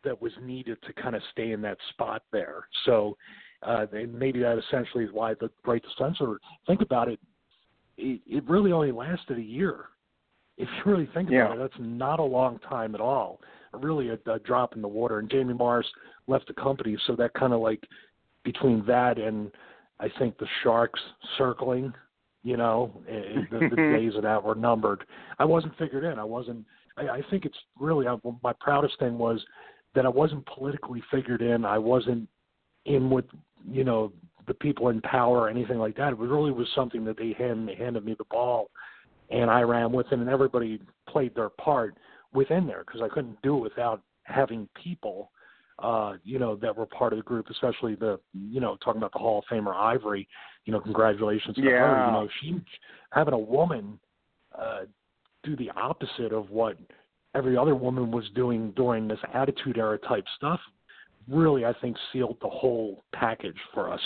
that 0.07 0.21
was 0.21 0.31
needed 0.41 0.77
to 0.87 0.93
kind 0.93 1.15
of 1.15 1.21
stay 1.31 1.51
in 1.51 1.61
that 1.61 1.77
spot 1.91 2.23
there. 2.31 2.67
So, 2.85 3.17
uh, 3.63 3.85
maybe 4.11 4.39
that 4.39 4.57
essentially 4.57 5.03
is 5.03 5.11
why 5.11 5.33
the 5.33 5.49
to 5.65 5.81
censor. 5.97 6.39
Think 6.67 6.81
about 6.81 7.07
it. 7.09 7.19
It, 7.97 8.21
it 8.27 8.43
really 8.47 8.71
only 8.71 8.91
lasted 8.91 9.37
a 9.37 9.41
year. 9.41 9.85
if 10.57 10.67
you 10.77 10.91
really 10.91 11.09
think 11.13 11.29
Yeah. 11.29 11.45
about 11.45 11.57
it, 11.57 11.59
that's 11.59 11.79
not 11.79 12.19
a 12.19 12.23
long 12.23 12.57
time 12.59 12.95
at 12.95 13.01
all. 13.01 13.39
Really, 13.73 14.09
a, 14.09 14.17
a 14.31 14.39
drop 14.39 14.75
in 14.75 14.81
the 14.81 14.87
water. 14.87 15.19
And 15.19 15.29
Jamie 15.29 15.53
Morris 15.53 15.87
left 16.27 16.47
the 16.47 16.53
company, 16.53 16.97
so 17.05 17.15
that 17.17 17.33
kind 17.33 17.53
of 17.53 17.59
like 17.61 17.83
between 18.43 18.83
that 18.87 19.17
and 19.19 19.51
I 19.99 20.07
think 20.19 20.37
the 20.37 20.47
Sharks 20.63 20.99
circling, 21.37 21.93
you 22.43 22.57
know, 22.57 22.91
eh, 23.09 23.41
the, 23.51 23.59
the 23.69 23.75
days 23.97 24.15
of 24.15 24.23
that 24.23 24.43
were 24.43 24.55
numbered. 24.55 25.03
I 25.39 25.45
wasn't 25.45 25.77
figured 25.77 26.03
in. 26.03 26.17
I 26.17 26.23
wasn't. 26.23 26.65
I, 26.97 27.03
I 27.17 27.21
think 27.29 27.45
it's 27.45 27.57
really 27.79 28.05
my 28.43 28.53
proudest 28.59 28.97
thing 28.99 29.17
was 29.17 29.39
that 29.95 30.06
I 30.06 30.10
wasn't 30.10 30.45
politically 30.45 31.02
figured 31.12 31.41
in. 31.41 31.65
I 31.65 31.78
wasn't 31.78 32.28
in 32.86 33.10
with 33.10 33.26
you 33.69 33.84
know 33.84 34.12
the 34.47 34.54
people 34.54 34.89
in 34.89 35.02
power 35.02 35.39
or 35.39 35.50
anything 35.50 35.78
like 35.78 35.95
that. 35.97 36.13
It 36.13 36.19
really 36.19 36.52
was 36.52 36.67
something 36.73 37.04
that 37.06 37.17
they 37.17 37.34
hand, 37.38 37.69
handed 37.78 38.06
me 38.06 38.15
the 38.17 38.26
ball, 38.32 38.69
and 39.30 39.52
I 39.52 39.62
ran 39.62 39.91
with 39.91 40.08
it, 40.08 40.19
and 40.19 40.30
everybody 40.30 40.82
played 41.10 41.36
their 41.36 41.50
part 41.50 41.95
within 42.34 42.65
there 42.65 42.84
because 42.86 43.02
I 43.02 43.13
couldn't 43.13 43.41
do 43.41 43.58
it 43.58 43.62
without 43.62 44.02
having 44.23 44.67
people, 44.82 45.32
uh, 45.80 46.13
you 46.23 46.39
know, 46.39 46.56
that 46.58 46.76
were 46.76 46.86
part 46.86 47.13
of 47.13 47.19
the 47.19 47.23
group, 47.23 47.50
especially 47.50 47.95
the, 47.95 48.19
you 48.34 48.62
know, 48.62 48.78
talking 48.84 49.00
about 49.00 49.13
the 49.13 49.19
Hall 49.19 49.39
of 49.39 49.45
Famer 49.52 49.76
Ivory. 49.76 50.28
You 50.65 50.73
know, 50.73 50.80
congratulations 50.80 51.56
to 51.56 51.62
her. 51.62 52.06
You 52.08 52.12
know, 52.12 52.30
she 52.41 52.62
having 53.12 53.34
a 53.34 53.39
woman 53.39 54.00
uh, 54.58 54.82
do 55.43 55.56
the 55.56 55.71
opposite 55.71 56.34
of 56.34 56.50
what 56.50 56.78
every 57.38 57.56
other 57.56 57.76
woman 57.76 58.12
was 58.12 58.26
doing 58.36 58.71
during 58.76 59.08
this 59.08 59.19
Attitude 59.34 59.78
Era 59.78 60.00
type 60.00 60.26
stuff. 60.36 60.60
Really, 61.30 61.65
I 61.65 61.73
think 61.82 61.95
sealed 62.12 62.38
the 62.41 62.50
whole 62.50 63.04
package 63.13 63.58
for 63.73 63.91
us. 63.91 64.02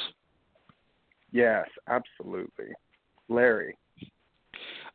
Yes, 1.31 1.65
absolutely. 1.87 2.73
Larry. 3.29 3.77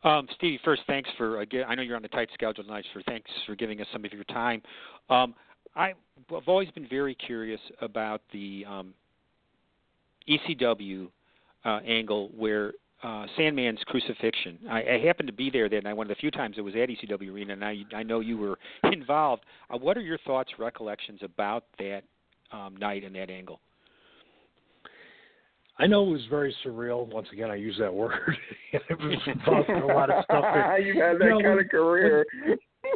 Um, 0.05 0.29
Stevie, 0.37 0.61
first, 0.64 0.83
thanks 0.87 1.09
for. 1.16 1.40
Uh, 1.40 1.44
I 1.66 1.75
know 1.75 1.83
you're 1.83 1.96
on 1.96 2.05
a 2.05 2.09
tight 2.09 2.29
schedule 2.35 2.62
tonight, 2.62 2.85
so 2.92 3.01
thanks 3.07 3.31
for 3.46 3.55
giving 3.55 3.81
us 3.81 3.87
some 3.92 4.05
of 4.05 4.12
your 4.12 4.25
time. 4.25 4.62
Um, 5.09 5.35
I, 5.75 5.94
I've 6.35 6.49
always 6.49 6.70
been 6.70 6.87
very 6.88 7.14
curious 7.14 7.61
about 7.81 8.20
the 8.33 8.64
um, 8.68 8.94
ECW 10.29 11.09
uh, 11.64 11.81
angle 11.87 12.31
where 12.37 12.72
uh, 13.02 13.26
Sandman's 13.38 13.80
crucifixion. 13.87 14.59
I, 14.70 14.82
I 14.94 14.98
happened 15.06 15.26
to 15.28 15.32
be 15.32 15.50
there 15.50 15.68
that 15.68 15.85
night. 15.85 15.94
One 15.94 16.06
of 16.06 16.09
the 16.09 16.20
few 16.20 16.30
times 16.30 16.56
it 16.59 16.62
was 16.62 16.74
at 16.74 16.88
ECW 16.88 17.32
Arena, 17.32 17.52
and 17.52 17.64
I, 17.64 17.76
I 17.94 18.02
know 18.02 18.20
you 18.20 18.38
were 18.38 18.59
involved. 18.92 19.44
Uh, 19.70 19.78
what 19.78 19.96
are 19.96 20.02
your 20.02 20.18
thoughts, 20.18 20.50
recollections 20.59 21.20
about 21.22 21.64
that 21.78 22.02
um, 22.52 22.76
night 22.76 23.04
and 23.04 23.14
that 23.14 23.30
angle? 23.30 23.61
I 25.78 25.87
know 25.87 26.06
it 26.06 26.11
was 26.11 26.22
very 26.30 26.54
surreal. 26.64 27.06
Once 27.12 27.28
again, 27.32 27.50
I 27.50 27.56
use 27.56 27.76
that 27.78 27.92
word. 28.02 28.37
it 28.72 28.82
was 28.98 29.18
involved 29.26 29.68
in 29.68 29.76
a 29.76 29.87
lot 29.87 30.11
of 30.11 30.24
stuff. 30.24 30.42
That, 30.42 30.82
You've 30.85 30.96
had 30.96 31.18
that 31.18 31.24
you 31.24 31.30
know, 31.30 31.40
kind 31.40 31.56
when- 31.56 31.64
of 31.64 31.70
career. 31.70 32.26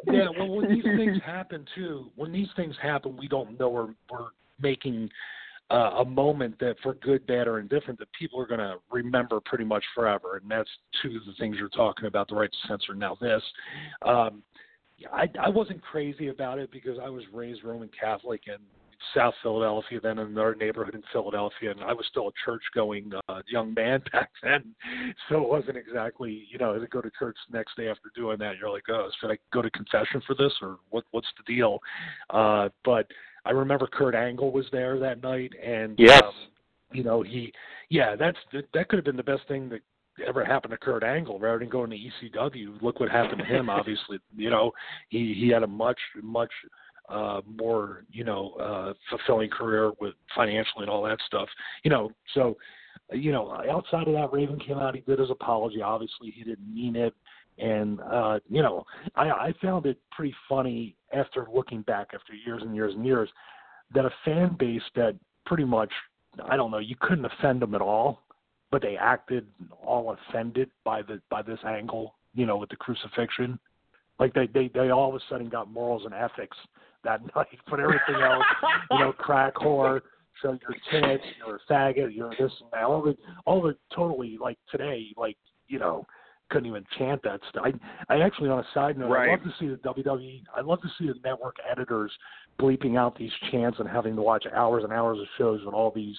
yeah, 0.06 0.28
well, 0.38 0.48
when 0.48 0.70
these 0.72 0.84
things 0.84 1.18
happen 1.24 1.66
too, 1.74 2.10
when 2.16 2.32
these 2.32 2.48
things 2.56 2.74
happen, 2.82 3.16
we 3.18 3.28
don't 3.28 3.58
know 3.60 3.68
we're 3.68 3.88
we're 4.10 4.28
making 4.62 5.10
uh, 5.70 5.98
a 5.98 6.04
moment 6.04 6.59
that, 6.59 6.76
for 6.83 6.94
good, 6.94 7.26
bad, 7.26 7.46
or 7.46 7.61
indifferent, 7.61 7.98
that 7.98 8.09
people 8.18 8.40
are 8.40 8.46
going 8.46 8.61
to 8.61 8.76
remember 8.90 9.40
pretty 9.40 9.64
much 9.64 9.85
forever. 9.94 10.37
And 10.37 10.50
that's 10.50 10.70
two 11.02 11.16
of 11.16 11.26
the 11.26 11.33
things 11.38 11.56
you're 11.59 11.68
talking 11.68 12.06
about: 12.06 12.28
the 12.28 12.35
right 12.35 12.50
to 12.50 12.68
censor. 12.68 12.94
Now, 12.94 13.16
this. 13.20 13.42
Um, 14.02 14.42
I 15.12 15.28
I 15.40 15.48
wasn't 15.48 15.83
crazy 15.83 16.28
about 16.28 16.59
it 16.59 16.70
because 16.70 16.98
I 17.02 17.09
was 17.09 17.24
raised 17.33 17.64
Roman 17.64 17.90
Catholic 17.98 18.42
in 18.46 18.59
South 19.14 19.35
Philadelphia, 19.42 20.00
then 20.00 20.18
in 20.18 20.37
our 20.37 20.54
neighborhood 20.54 20.94
in 20.94 21.02
Philadelphia, 21.12 21.70
and 21.70 21.80
I 21.83 21.92
was 21.92 22.06
still 22.11 22.28
a 22.28 22.33
church-going 22.44 23.12
uh, 23.28 23.40
young 23.48 23.74
man 23.74 24.02
back 24.12 24.30
then. 24.42 24.74
So 25.28 25.42
it 25.42 25.48
wasn't 25.48 25.76
exactly, 25.76 26.46
you 26.50 26.59
know, 26.59 26.78
to 26.78 26.87
go 26.87 27.00
to 27.00 27.11
church 27.18 27.37
the 27.50 27.56
next 27.56 27.76
day 27.76 27.88
after 27.88 28.11
doing 28.14 28.38
that, 28.38 28.56
you're 28.61 28.70
like, 28.70 28.85
oh, 28.90 29.09
should 29.20 29.30
I 29.30 29.38
go 29.52 29.62
to 29.62 29.70
confession 29.70 30.22
for 30.26 30.35
this, 30.35 30.52
or 30.61 30.78
what? 30.90 31.04
What's 31.11 31.28
the 31.38 31.52
deal? 31.52 31.78
Uh, 32.30 32.68
but 32.85 33.06
I 33.44 33.50
remember 33.50 33.87
Kurt 33.87 34.14
Angle 34.14 34.53
was 34.53 34.66
there 34.72 34.98
that 34.98 35.22
night, 35.22 35.53
and 35.62 35.94
Yes. 35.98 36.22
um, 36.22 36.33
you 36.92 37.05
know, 37.05 37.22
he, 37.22 37.53
yeah, 37.88 38.16
that's 38.16 38.38
that, 38.53 38.64
that 38.74 38.88
could 38.88 38.96
have 38.98 39.05
been 39.05 39.16
the 39.16 39.22
best 39.22 39.46
thing 39.48 39.68
that 39.70 39.81
ever 40.26 40.44
happened 40.44 40.72
to 40.72 40.76
Kurt 40.76 41.03
Angle 41.03 41.38
rather 41.38 41.59
than 41.59 41.68
going 41.68 41.90
to 41.90 41.96
ECW. 41.96 42.81
Look 42.83 43.00
what 43.00 43.11
happened 43.11 43.38
to 43.38 43.44
him. 43.44 43.70
Obviously, 43.70 44.18
you 44.37 44.50
know, 44.50 44.72
he 45.09 45.35
he 45.38 45.48
had 45.48 45.62
a 45.62 45.66
much 45.66 45.98
much 46.22 46.50
uh 47.09 47.40
more 47.46 48.05
you 48.11 48.24
know 48.24 48.53
uh 48.61 48.92
fulfilling 49.09 49.50
career 49.50 49.92
with 50.00 50.14
financially 50.35 50.83
and 50.83 50.90
all 50.90 51.03
that 51.03 51.18
stuff 51.26 51.48
you 51.83 51.90
know 51.90 52.11
so 52.35 52.57
you 53.12 53.33
know 53.33 53.53
outside 53.70 54.07
of 54.07 54.14
that 54.14 54.33
raven 54.33 54.59
came 54.61 54.79
out 54.79 54.94
he 54.94 55.00
did 55.00 55.18
his 55.18 55.31
apology 55.31 55.83
obviously 55.83 56.31
he 56.31 56.44
didn't 56.44 56.72
mean 56.72 56.94
it 56.94 57.12
and 57.60 58.00
uh 58.00 58.38
you 58.48 58.62
know 58.62 58.84
i 59.16 59.30
i 59.30 59.54
found 59.62 59.86
it 59.86 59.98
pretty 60.10 60.34
funny 60.48 60.96
after 61.12 61.46
looking 61.52 61.82
back 61.82 62.08
after 62.14 62.34
years 62.46 62.62
and 62.62 62.74
years 62.74 62.94
and 62.94 63.04
years 63.04 63.28
that 63.94 64.04
a 64.04 64.10
fan 64.24 64.56
base 64.58 64.82
that 64.94 65.14
pretty 65.46 65.64
much 65.64 65.90
i 66.48 66.56
don't 66.56 66.70
know 66.70 66.78
you 66.78 66.96
couldn't 67.00 67.24
offend 67.24 67.60
them 67.60 67.74
at 67.74 67.80
all 67.80 68.22
but 68.70 68.80
they 68.80 68.96
acted 68.96 69.46
all 69.84 70.16
offended 70.30 70.70
by 70.84 71.02
the 71.02 71.20
by 71.30 71.42
this 71.42 71.58
angle 71.66 72.14
you 72.34 72.46
know 72.46 72.56
with 72.56 72.70
the 72.70 72.76
crucifixion 72.76 73.58
like 74.18 74.32
they 74.34 74.46
they 74.54 74.68
they 74.72 74.90
all 74.90 75.08
of 75.08 75.14
a 75.14 75.20
sudden 75.28 75.48
got 75.48 75.70
morals 75.70 76.02
and 76.04 76.14
ethics 76.14 76.56
that 77.04 77.22
night, 77.36 77.46
but 77.68 77.80
everything 77.80 78.16
else, 78.22 78.44
you 78.90 78.98
know, 78.98 79.12
crack 79.12 79.54
whore, 79.54 80.00
show 80.42 80.58
your 80.60 80.76
tits, 81.02 81.24
you're 81.38 81.56
a 81.56 81.72
faggot, 81.72 82.14
you're 82.14 82.30
this 82.30 82.52
and 82.60 82.70
that. 82.72 82.84
All 82.84 83.02
the 83.02 83.16
all 83.46 83.62
the 83.62 83.76
totally 83.94 84.38
like 84.40 84.58
today, 84.70 85.08
like 85.16 85.36
you 85.68 85.78
know, 85.78 86.06
couldn't 86.50 86.66
even 86.66 86.84
chant 86.98 87.22
that 87.22 87.40
stuff. 87.48 87.64
I 87.64 88.14
I 88.14 88.20
actually 88.20 88.50
on 88.50 88.58
a 88.58 88.66
side 88.74 88.98
note, 88.98 89.10
Right. 89.10 89.28
I 89.28 89.32
love 89.32 89.42
to 89.44 89.52
see 89.58 89.68
the 89.68 89.76
WWE. 89.76 90.42
I 90.56 90.60
love 90.60 90.80
to 90.82 90.88
see 90.98 91.06
the 91.06 91.14
network 91.24 91.56
editors 91.70 92.12
bleeping 92.60 92.98
out 92.98 93.16
these 93.16 93.32
chants 93.50 93.78
and 93.78 93.88
having 93.88 94.14
to 94.16 94.22
watch 94.22 94.44
hours 94.54 94.84
and 94.84 94.92
hours 94.92 95.18
of 95.18 95.26
shows 95.38 95.60
with 95.64 95.74
all 95.74 95.90
these 95.94 96.16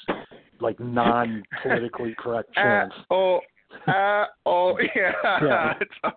like 0.59 0.79
non 0.79 1.43
politically 1.61 2.15
correct 2.19 2.49
Uh, 2.57 2.61
chants. 2.61 2.95
oh, 3.11 3.39
uh, 3.87 4.25
oh, 4.45 4.77
yeah. 4.95 5.11
Yeah. 5.23 5.73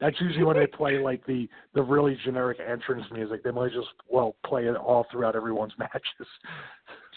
That's 0.00 0.20
usually 0.20 0.44
when 0.44 0.58
they 0.58 0.66
play 0.66 0.98
like 0.98 1.24
the 1.26 1.48
the 1.74 1.82
really 1.82 2.18
generic 2.24 2.58
entrance 2.60 3.06
music. 3.12 3.42
They 3.42 3.50
might 3.50 3.72
just 3.72 3.88
well 4.10 4.36
play 4.44 4.66
it 4.66 4.76
all 4.76 5.06
throughout 5.10 5.34
everyone's 5.36 5.72
matches. 5.78 6.26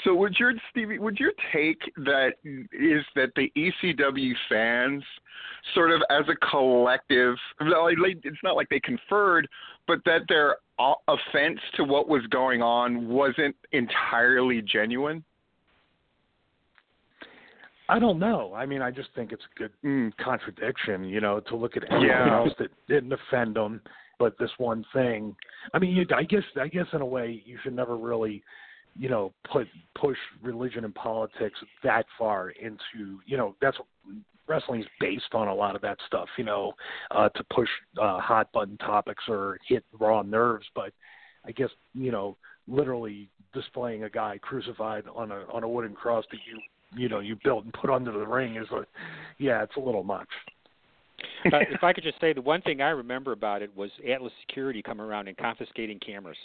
So 0.04 0.14
would 0.16 0.36
your 0.40 0.54
Stevie 0.72 0.98
would 1.00 1.20
your 1.20 1.34
take 1.54 1.80
that 1.98 2.34
is 2.44 3.04
that 3.16 3.32
the 3.36 3.52
ECW 3.58 4.34
fans 4.48 5.04
sort 5.74 5.92
of 5.92 6.02
as 6.10 6.24
a 6.30 6.36
collective 6.50 7.36
it's 7.60 8.38
not 8.44 8.56
like 8.56 8.70
they 8.70 8.80
conferred 8.80 9.48
but 9.88 10.00
that 10.06 10.22
their 10.30 10.58
o- 10.80 10.96
offense 11.08 11.60
to 11.76 11.84
what 11.84 12.08
was 12.08 12.26
going 12.28 12.62
on 12.62 13.08
wasn't 13.10 13.56
entirely 13.74 14.62
genuine? 14.62 15.24
I 17.90 17.98
don't 17.98 18.20
know. 18.20 18.54
I 18.54 18.68
mean, 18.68 18.84
I 18.84 18.92
just 18.92 19.10
think 19.16 19.32
it's 19.32 19.44
a 19.56 19.58
good 19.58 19.72
Mm. 19.84 20.16
contradiction, 20.18 21.06
you 21.06 21.22
know, 21.22 21.40
to 21.42 21.56
look 21.56 21.76
at 21.76 21.84
everything 21.86 22.08
Yeah. 22.08 22.38
else 22.38 22.54
that 22.60 22.70
didn't 22.88 23.12
offend 23.12 23.56
them, 23.56 23.82
but 24.20 24.38
this 24.38 24.52
one 24.60 24.84
thing. 24.94 25.36
I 25.74 25.80
mean, 25.80 25.96
you, 25.96 26.06
I 26.16 26.24
guess 26.24 26.44
I 26.56 26.68
guess 26.68 26.86
in 26.94 27.02
a 27.02 27.06
way 27.06 27.42
you 27.46 27.58
should 27.64 27.74
never 27.74 27.98
really, 27.98 28.44
you 28.98 29.10
know, 29.10 29.34
put 29.52 29.68
push 30.00 30.18
religion 30.42 30.86
and 30.86 30.96
politics 30.96 31.60
that 31.84 32.06
far 32.18 32.50
into, 32.50 33.20
you 33.26 33.38
know, 33.38 33.56
that's 33.62 33.78
wrestling's 34.48 34.86
based 35.00 35.34
on 35.34 35.48
a 35.48 35.54
lot 35.54 35.76
of 35.76 35.82
that 35.82 35.98
stuff, 36.08 36.28
you 36.38 36.44
know, 36.44 36.74
uh 37.12 37.30
to 37.30 37.44
push 37.54 37.70
uh 38.02 38.20
hot 38.20 38.52
button 38.52 38.78
topics 38.78 39.24
or 39.28 39.58
hit 39.68 39.84
raw 40.00 40.22
nerves, 40.22 40.66
but 40.76 40.92
I 41.46 41.52
guess, 41.52 41.70
you 41.94 42.12
know, 42.12 42.38
literally 42.68 43.30
displaying 43.54 44.04
a 44.04 44.10
guy 44.10 44.38
crucified 44.42 45.06
on 45.14 45.32
a 45.32 45.46
on 45.52 45.64
a 45.64 45.70
wooden 45.70 45.94
cross 45.94 46.26
that 46.32 46.40
you 46.46 46.60
you 46.96 47.10
know 47.10 47.20
you 47.20 47.38
built 47.44 47.64
and 47.64 47.74
put 47.74 47.90
under 47.90 48.12
the 48.12 48.26
ring 48.26 48.56
is 48.56 48.70
a 48.72 48.86
yeah 49.38 49.64
it's 49.64 49.76
a 49.76 49.80
little 49.80 50.04
much 50.04 50.28
uh, 51.46 51.60
if 51.72 51.84
I 51.84 51.94
could 51.94 52.04
just 52.04 52.20
say, 52.20 52.34
the 52.34 52.42
one 52.42 52.62
thing 52.62 52.82
I 52.82 52.90
remember 52.90 53.32
about 53.32 53.62
it 53.62 53.76
was 53.76 53.90
Atlas 54.10 54.34
Security 54.48 54.82
coming 54.82 55.06
around 55.06 55.28
and 55.28 55.38
confiscating 55.38 56.00
cameras. 56.00 56.38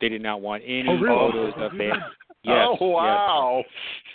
They 0.00 0.08
did 0.08 0.22
not 0.22 0.40
want 0.40 0.62
any 0.64 0.88
Oh, 0.88 0.94
really? 0.98 1.32
photos 1.32 1.54
of 1.56 1.72
that. 1.78 1.98
Yes, 2.44 2.68
oh 2.80 2.86
wow. 2.86 3.64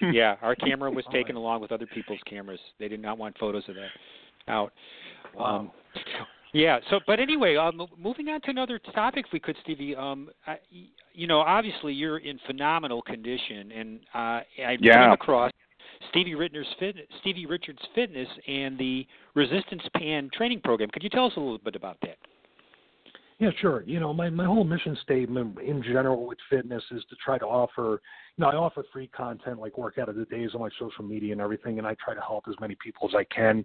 Yes. 0.02 0.14
Yeah, 0.16 0.36
our 0.42 0.56
camera 0.66 0.90
was 0.90 1.04
taken 1.12 1.36
along 1.36 1.60
with 1.62 1.72
other 1.74 1.86
people's 1.86 2.22
cameras. 2.26 2.60
They 2.80 2.88
did 2.88 3.02
not 3.02 3.18
want 3.18 3.38
photos 3.38 3.64
of 3.68 3.76
that 3.76 3.90
out. 4.48 4.72
Um, 5.38 5.72
yeah. 6.54 6.80
So, 6.90 7.02
but 7.06 7.20
anyway, 7.20 7.58
um, 7.58 7.86
moving 7.98 8.30
on 8.30 8.40
to 8.42 8.50
another 8.50 8.80
topic, 8.96 9.26
if 9.28 9.34
we 9.34 9.40
could, 9.40 9.58
Stevie. 9.64 9.96
Um, 9.96 10.30
I, 10.48 10.58
you 11.14 11.28
know, 11.28 11.40
obviously 11.40 11.94
you're 11.94 12.20
in 12.20 12.40
phenomenal 12.48 13.02
condition, 13.02 13.72
and 13.72 14.00
uh, 14.16 14.18
I 14.18 14.78
Yeah. 14.80 15.04
came 15.04 15.12
across 15.12 15.52
Stevie 16.10 16.36
Richards 16.36 16.70
fit, 16.80 16.96
Stevie 17.22 17.46
Richards 17.46 17.82
Fitness 17.94 18.28
and 18.48 18.78
the 18.78 19.06
Resistance 19.36 19.84
Band 20.00 20.32
training 20.32 20.62
program. 20.62 20.90
Could 20.92 21.04
you 21.04 21.10
tell 21.10 21.26
us 21.26 21.34
a 21.36 21.40
little 21.40 21.60
bit 21.60 21.76
about 21.76 21.98
that? 22.02 22.18
Yeah, 23.40 23.50
sure. 23.60 23.84
You 23.86 24.00
know, 24.00 24.14
my 24.14 24.30
my 24.30 24.46
whole 24.46 24.64
mission 24.64 24.98
statement 25.04 25.60
in 25.60 25.82
general 25.84 26.28
with 26.28 26.38
fitness 26.50 26.84
is 26.92 27.04
to 27.10 27.16
try 27.24 27.38
to 27.38 27.46
offer. 27.46 28.02
You 28.38 28.44
know, 28.44 28.50
I 28.50 28.56
offer 28.56 28.84
free 28.92 29.08
content 29.08 29.60
like 29.60 29.78
workout 29.78 30.10
of 30.10 30.16
the 30.16 30.26
days 30.26 30.52
on 30.54 30.62
my 30.62 30.70
social 30.80 31.04
media 31.04 31.34
and 31.34 31.42
everything, 31.42 31.78
and 31.78 31.88
I 31.88 31.96
try 32.04 32.14
to 32.14 32.22
help 32.22 32.46
as 32.48 32.56
many 32.60 32.76
people 32.82 33.08
as 33.10 33.16
I 33.16 33.24
can. 33.26 33.64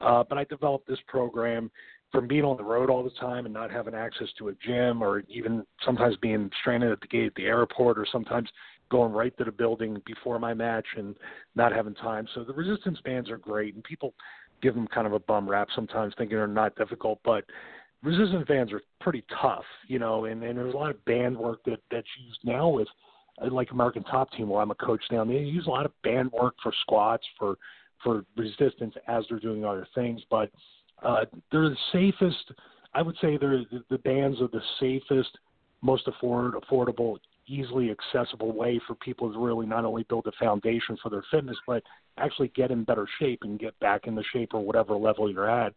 Uh, 0.00 0.24
but 0.28 0.38
I 0.38 0.44
developed 0.44 0.88
this 0.88 0.98
program 1.06 1.70
from 2.12 2.26
being 2.26 2.44
on 2.44 2.56
the 2.56 2.64
road 2.64 2.90
all 2.90 3.04
the 3.04 3.10
time 3.20 3.44
and 3.44 3.54
not 3.54 3.70
having 3.70 3.94
access 3.94 4.26
to 4.38 4.48
a 4.48 4.54
gym 4.54 5.02
or 5.02 5.22
even 5.28 5.64
sometimes 5.84 6.16
being 6.16 6.50
stranded 6.60 6.90
at 6.90 7.00
the 7.00 7.06
gate 7.06 7.26
at 7.26 7.34
the 7.36 7.44
airport 7.44 7.98
or 7.98 8.06
sometimes 8.10 8.48
going 8.90 9.12
right 9.12 9.36
to 9.38 9.44
the 9.44 9.52
building 9.52 10.02
before 10.04 10.38
my 10.38 10.52
match 10.52 10.86
and 10.96 11.14
not 11.54 11.72
having 11.72 11.94
time. 11.94 12.26
So 12.34 12.42
the 12.42 12.52
resistance 12.52 12.98
bands 13.04 13.30
are 13.30 13.38
great 13.38 13.74
and 13.74 13.84
people 13.84 14.14
give 14.60 14.74
them 14.74 14.88
kind 14.88 15.06
of 15.06 15.12
a 15.12 15.20
bum 15.20 15.48
rap 15.48 15.68
sometimes 15.74 16.12
thinking 16.18 16.36
they're 16.36 16.46
not 16.46 16.74
difficult, 16.74 17.20
but 17.24 17.44
resistance 18.02 18.46
bands 18.48 18.72
are 18.72 18.82
pretty 19.00 19.24
tough, 19.40 19.64
you 19.86 19.98
know, 19.98 20.24
and, 20.24 20.42
and 20.42 20.58
there's 20.58 20.74
a 20.74 20.76
lot 20.76 20.90
of 20.90 21.04
band 21.04 21.36
work 21.36 21.60
that 21.64 21.80
that's 21.90 22.06
used 22.26 22.40
now 22.44 22.68
with 22.68 22.88
uh, 23.42 23.50
like 23.50 23.70
American 23.70 24.02
Top 24.04 24.30
Team 24.32 24.48
where 24.48 24.62
I'm 24.62 24.70
a 24.70 24.76
coach 24.76 25.02
now. 25.10 25.24
They 25.24 25.34
use 25.34 25.66
a 25.66 25.70
lot 25.70 25.86
of 25.86 25.92
band 26.02 26.30
work 26.32 26.54
for 26.62 26.72
squats 26.82 27.24
for 27.38 27.56
for 28.02 28.24
resistance 28.34 28.94
as 29.08 29.24
they're 29.28 29.38
doing 29.38 29.64
other 29.64 29.86
things, 29.94 30.22
but 30.30 30.50
uh, 31.02 31.26
they're 31.52 31.68
the 31.68 31.76
safest. 31.92 32.52
I 32.94 33.02
would 33.02 33.16
say 33.20 33.36
they're 33.36 33.58
the, 33.70 33.84
the 33.90 33.98
bands 33.98 34.40
are 34.40 34.48
the 34.48 34.62
safest, 34.80 35.38
most 35.82 36.08
afford, 36.08 36.54
affordable, 36.54 37.18
easily 37.46 37.90
accessible 37.90 38.52
way 38.52 38.80
for 38.86 38.94
people 38.94 39.30
to 39.32 39.38
really 39.38 39.66
not 39.66 39.84
only 39.84 40.04
build 40.04 40.26
a 40.26 40.32
foundation 40.42 40.96
for 41.02 41.10
their 41.10 41.24
fitness, 41.30 41.56
but 41.66 41.82
actually 42.16 42.48
get 42.54 42.70
in 42.70 42.84
better 42.84 43.06
shape 43.18 43.40
and 43.42 43.58
get 43.58 43.78
back 43.80 44.06
in 44.06 44.14
the 44.14 44.24
shape 44.32 44.54
or 44.54 44.60
whatever 44.60 44.94
level 44.94 45.30
you're 45.30 45.50
at. 45.50 45.74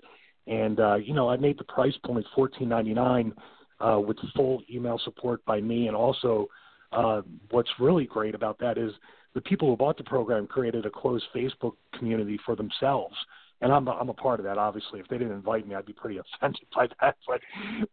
And 0.48 0.80
uh, 0.80 0.96
you 0.96 1.14
know, 1.14 1.30
I 1.30 1.38
made 1.38 1.58
the 1.58 1.64
price 1.64 1.96
point 2.06 2.26
fourteen 2.36 2.70
ninety 2.70 2.94
nine 2.94 3.34
uh, 3.80 4.00
with 4.00 4.18
full 4.36 4.62
email 4.72 5.00
support 5.04 5.44
by 5.46 5.62
me, 5.62 5.88
and 5.88 5.96
also 5.96 6.48
uh, 6.92 7.22
what's 7.52 7.70
really 7.80 8.06
great 8.06 8.36
about 8.36 8.60
that 8.60 8.78
is 8.78 8.92
the 9.34 9.42
people 9.42 9.70
who 9.70 9.78
bought 9.78 9.98
the 9.98 10.04
program 10.04 10.46
created 10.46 10.86
a 10.86 10.90
closed 10.90 11.26
Facebook 11.36 11.74
community 11.98 12.40
for 12.46 12.56
themselves 12.56 13.16
and 13.64 13.72
I'm 13.72 13.88
I'm 13.88 14.10
a 14.10 14.14
part 14.14 14.40
of 14.40 14.46
that. 14.46 14.58
Obviously, 14.58 15.00
if 15.00 15.08
they 15.08 15.18
didn't 15.18 15.34
invite 15.34 15.68
me, 15.68 15.74
I'd 15.74 15.86
be 15.86 15.94
pretty 15.94 16.20
offended 16.42 16.68
by 16.76 16.88
that. 17.02 17.16
But 17.26 17.42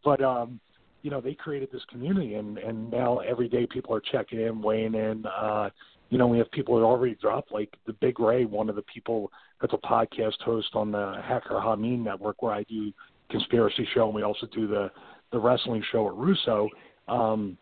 but 0.04 0.22
um, 0.22 0.60
you 1.02 1.10
know, 1.10 1.20
they 1.20 1.34
created 1.34 1.70
this 1.72 1.84
community, 1.90 2.34
and 2.34 2.58
and 2.58 2.90
now 2.90 3.18
every 3.18 3.48
day 3.48 3.66
people 3.66 3.94
are 3.94 4.00
checking 4.00 4.40
in, 4.40 4.62
weighing 4.62 4.94
in. 4.94 5.24
Uh, 5.26 5.70
you 6.08 6.18
know, 6.18 6.26
we 6.26 6.38
have 6.38 6.50
people 6.50 6.76
that 6.76 6.84
already 6.84 7.14
dropped, 7.14 7.52
like 7.52 7.72
the 7.86 7.92
Big 7.94 8.18
Ray, 8.18 8.44
one 8.44 8.68
of 8.68 8.76
the 8.76 8.82
people 8.82 9.30
that's 9.60 9.72
a 9.72 9.78
podcast 9.78 10.40
host 10.42 10.68
on 10.74 10.90
the 10.90 11.20
Hacker 11.24 11.54
Hameen 11.54 12.02
Network, 12.02 12.42
where 12.42 12.52
I 12.52 12.64
do 12.64 12.92
conspiracy 13.30 13.86
show, 13.94 14.06
and 14.06 14.14
we 14.14 14.22
also 14.22 14.46
do 14.46 14.66
the 14.66 14.90
the 15.32 15.38
wrestling 15.38 15.82
show 15.92 16.08
at 16.08 16.14
Russo. 16.14 16.68
Um, 17.08 17.56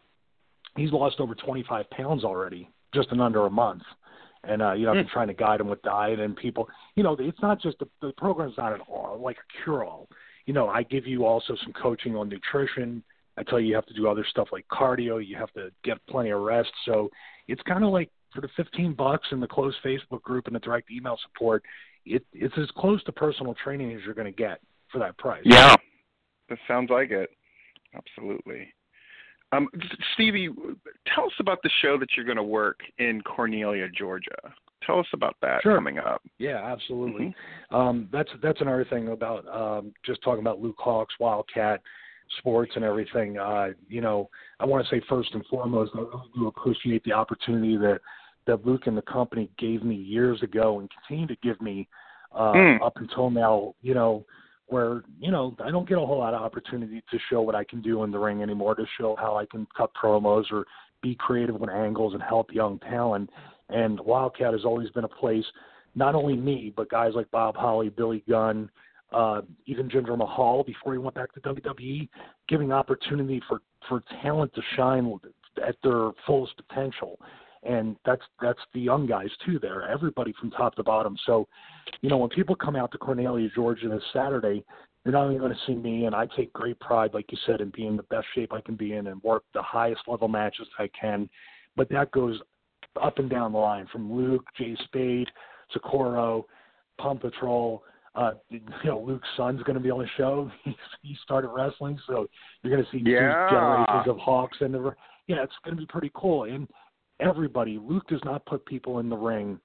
he's 0.76 0.92
lost 0.92 1.20
over 1.20 1.34
25 1.34 1.90
pounds 1.90 2.24
already, 2.24 2.70
just 2.94 3.12
in 3.12 3.20
under 3.20 3.46
a 3.46 3.50
month 3.50 3.82
and 4.44 4.62
uh, 4.62 4.72
you 4.72 4.84
know, 4.84 4.92
I've 4.92 4.96
been 4.96 5.04
hmm. 5.04 5.12
trying 5.12 5.28
to 5.28 5.34
guide 5.34 5.60
them 5.60 5.68
with 5.68 5.82
diet 5.82 6.20
and 6.20 6.36
people. 6.36 6.68
You 6.94 7.02
know, 7.02 7.16
it's 7.18 7.40
not 7.42 7.60
just 7.60 7.78
the, 7.78 7.88
the 8.00 8.12
program's 8.16 8.54
not 8.56 8.72
at 8.72 8.80
all 8.88 9.20
like 9.22 9.36
a 9.36 9.62
cure 9.62 9.84
all. 9.84 10.08
You 10.46 10.54
know, 10.54 10.68
I 10.68 10.82
give 10.82 11.06
you 11.06 11.26
also 11.26 11.56
some 11.62 11.72
coaching 11.72 12.16
on 12.16 12.28
nutrition. 12.28 13.02
I 13.38 13.42
tell 13.44 13.60
you 13.60 13.68
you 13.68 13.74
have 13.74 13.86
to 13.86 13.94
do 13.94 14.08
other 14.08 14.26
stuff 14.28 14.48
like 14.52 14.66
cardio. 14.70 15.24
You 15.24 15.36
have 15.36 15.52
to 15.52 15.70
get 15.84 15.98
plenty 16.08 16.30
of 16.30 16.40
rest. 16.40 16.70
So 16.84 17.08
it's 17.46 17.62
kind 17.62 17.84
of 17.84 17.90
like 17.90 18.10
for 18.34 18.40
the 18.40 18.48
15 18.56 18.94
bucks 18.94 19.28
in 19.32 19.40
the 19.40 19.46
closed 19.46 19.76
Facebook 19.84 20.22
group 20.22 20.46
and 20.46 20.54
the 20.54 20.60
direct 20.60 20.90
email 20.90 21.18
support, 21.22 21.62
it, 22.04 22.24
it's 22.32 22.54
as 22.58 22.68
close 22.76 23.02
to 23.04 23.12
personal 23.12 23.54
training 23.62 23.92
as 23.92 24.00
you're 24.04 24.14
going 24.14 24.32
to 24.32 24.36
get 24.36 24.60
for 24.90 24.98
that 24.98 25.16
price. 25.18 25.42
Yeah, 25.44 25.76
that 26.48 26.58
sounds 26.66 26.90
like 26.90 27.10
it. 27.10 27.30
Absolutely. 27.94 28.72
Um, 29.52 29.68
Stevie, 30.14 30.50
tell 31.14 31.24
us 31.24 31.32
about 31.38 31.58
the 31.62 31.70
show 31.80 31.98
that 31.98 32.08
you're 32.16 32.26
going 32.26 32.36
to 32.36 32.42
work 32.42 32.80
in 32.98 33.22
Cornelia, 33.22 33.88
Georgia. 33.96 34.36
Tell 34.84 34.98
us 34.98 35.06
about 35.14 35.36
that 35.42 35.62
sure. 35.62 35.74
coming 35.74 35.98
up. 35.98 36.22
Yeah, 36.38 36.62
absolutely. 36.64 37.34
Mm-hmm. 37.72 37.76
Um, 37.76 38.08
that's 38.12 38.30
that's 38.42 38.60
another 38.60 38.86
thing 38.88 39.08
about 39.08 39.46
um, 39.48 39.92
just 40.04 40.22
talking 40.22 40.40
about 40.40 40.60
Luke 40.60 40.76
Hawx, 40.78 41.06
WildKat 41.20 41.78
sports, 42.38 42.72
and 42.74 42.84
everything. 42.84 43.38
Uh, 43.38 43.68
you 43.88 44.00
know, 44.00 44.28
I 44.60 44.66
want 44.66 44.86
to 44.86 44.90
say 44.90 45.02
first 45.08 45.30
and 45.34 45.44
foremost, 45.46 45.92
I 45.94 46.00
really 46.00 46.30
do 46.34 46.46
appreciate 46.48 47.04
the 47.04 47.12
opportunity 47.12 47.76
that 47.78 48.00
that 48.46 48.66
Luke 48.66 48.86
and 48.86 48.96
the 48.96 49.02
company 49.02 49.50
gave 49.58 49.82
me 49.82 49.94
years 49.94 50.42
ago 50.42 50.80
and 50.80 50.88
continue 50.90 51.26
to 51.26 51.36
give 51.42 51.60
me 51.60 51.86
uh, 52.34 52.52
mm. 52.52 52.82
up 52.82 52.96
until 52.96 53.30
now. 53.30 53.74
You 53.82 53.94
know, 53.94 54.24
where 54.66 55.02
you 55.18 55.30
know 55.30 55.56
I 55.64 55.70
don't 55.70 55.88
get 55.88 55.98
a 55.98 56.06
whole 56.06 56.18
lot 56.18 56.34
of 56.34 56.42
opportunity 56.42 57.02
to 57.10 57.18
show 57.30 57.40
what 57.40 57.54
I 57.54 57.64
can 57.64 57.80
do 57.80 58.04
in 58.04 58.10
the 58.10 58.18
ring 58.18 58.42
anymore, 58.42 58.74
to 58.74 58.86
show 58.98 59.16
how 59.18 59.36
I 59.36 59.46
can 59.46 59.66
cut 59.76 59.90
promos 60.00 60.44
or 60.52 60.64
be 61.02 61.14
creative 61.14 61.56
with 61.56 61.70
angles 61.70 62.14
and 62.14 62.22
help 62.22 62.52
young 62.52 62.78
talent. 62.80 63.30
And 63.70 63.98
WildKat 63.98 64.52
has 64.52 64.64
always 64.64 64.90
been 64.90 65.04
a 65.04 65.08
place, 65.08 65.44
not 65.94 66.14
only 66.14 66.36
me, 66.36 66.72
but 66.74 66.90
guys 66.90 67.12
like 67.14 67.30
Bob 67.30 67.56
Holly, 67.56 67.90
Billy 67.90 68.24
Gunn, 68.28 68.70
uh, 69.12 69.42
even 69.66 69.88
Jinder 69.88 70.16
Mahal 70.16 70.64
before 70.64 70.92
he 70.92 70.98
went 70.98 71.14
back 71.14 71.32
to 71.34 71.40
WWE, 71.40 72.08
giving 72.48 72.72
opportunity 72.72 73.40
for 73.48 73.60
for 73.88 74.02
talent 74.22 74.54
to 74.54 74.62
shine 74.76 75.18
at 75.66 75.76
their 75.82 76.10
fullest 76.26 76.54
potential. 76.56 77.18
And 77.62 77.96
that's 78.04 78.22
that's 78.40 78.60
the 78.74 78.80
young 78.80 79.06
guys 79.06 79.30
too 79.44 79.58
there 79.58 79.88
everybody 79.88 80.32
from 80.38 80.50
top 80.50 80.76
to 80.76 80.82
bottom. 80.82 81.16
So 81.26 81.48
you 82.00 82.08
know 82.08 82.18
when 82.18 82.30
people 82.30 82.54
come 82.54 82.76
out 82.76 82.92
to 82.92 82.98
cornelia 82.98 83.48
georgia 83.54 83.88
this 83.88 84.02
saturday 84.12 84.64
they're 85.02 85.12
not 85.12 85.24
only 85.24 85.38
going 85.38 85.52
to 85.52 85.58
see 85.66 85.74
me 85.74 86.06
and 86.06 86.14
i 86.14 86.26
take 86.36 86.52
great 86.52 86.78
pride 86.80 87.12
like 87.14 87.30
you 87.30 87.38
said 87.46 87.60
in 87.60 87.70
being 87.74 87.96
the 87.96 88.02
best 88.04 88.26
shape 88.34 88.52
i 88.52 88.60
can 88.60 88.74
be 88.74 88.94
in 88.94 89.08
and 89.08 89.22
work 89.22 89.44
the 89.54 89.62
highest 89.62 90.00
level 90.06 90.28
matches 90.28 90.66
i 90.78 90.88
can. 90.98 91.28
But 91.76 91.88
that 91.90 92.10
goes 92.10 92.40
up 93.00 93.18
and 93.18 93.30
down 93.30 93.52
the 93.52 93.58
line 93.58 93.86
from 93.92 94.12
luke 94.12 94.44
jay 94.56 94.76
spade 94.84 95.28
socorro 95.72 96.46
pump 96.98 97.22
patrol 97.22 97.82
uh, 98.14 98.32
you 98.48 98.60
know, 98.84 99.00
Luke's 99.00 99.28
son's 99.36 99.62
going 99.62 99.74
to 99.74 99.80
be 99.80 99.90
on 99.90 100.00
the 100.00 100.08
show. 100.16 100.50
He's, 100.64 100.74
he 101.02 101.16
started 101.22 101.48
wrestling, 101.48 101.98
so 102.06 102.26
you're 102.62 102.72
going 102.72 102.84
to 102.84 102.90
see 102.90 103.02
yeah. 103.04 103.48
two 103.48 103.54
generations 103.54 104.08
of 104.08 104.16
Hawx 104.16 104.48
in 104.60 104.72
the. 104.72 104.94
Yeah, 105.26 105.42
it's 105.42 105.52
going 105.64 105.76
to 105.76 105.80
be 105.80 105.86
pretty 105.86 106.10
cool. 106.14 106.44
And 106.44 106.66
everybody. 107.20 107.78
Luke 107.80 108.06
does 108.08 108.20
not 108.24 108.44
put 108.46 108.64
people 108.66 108.98
in 108.98 109.08
the 109.08 109.16
ring 109.16 109.58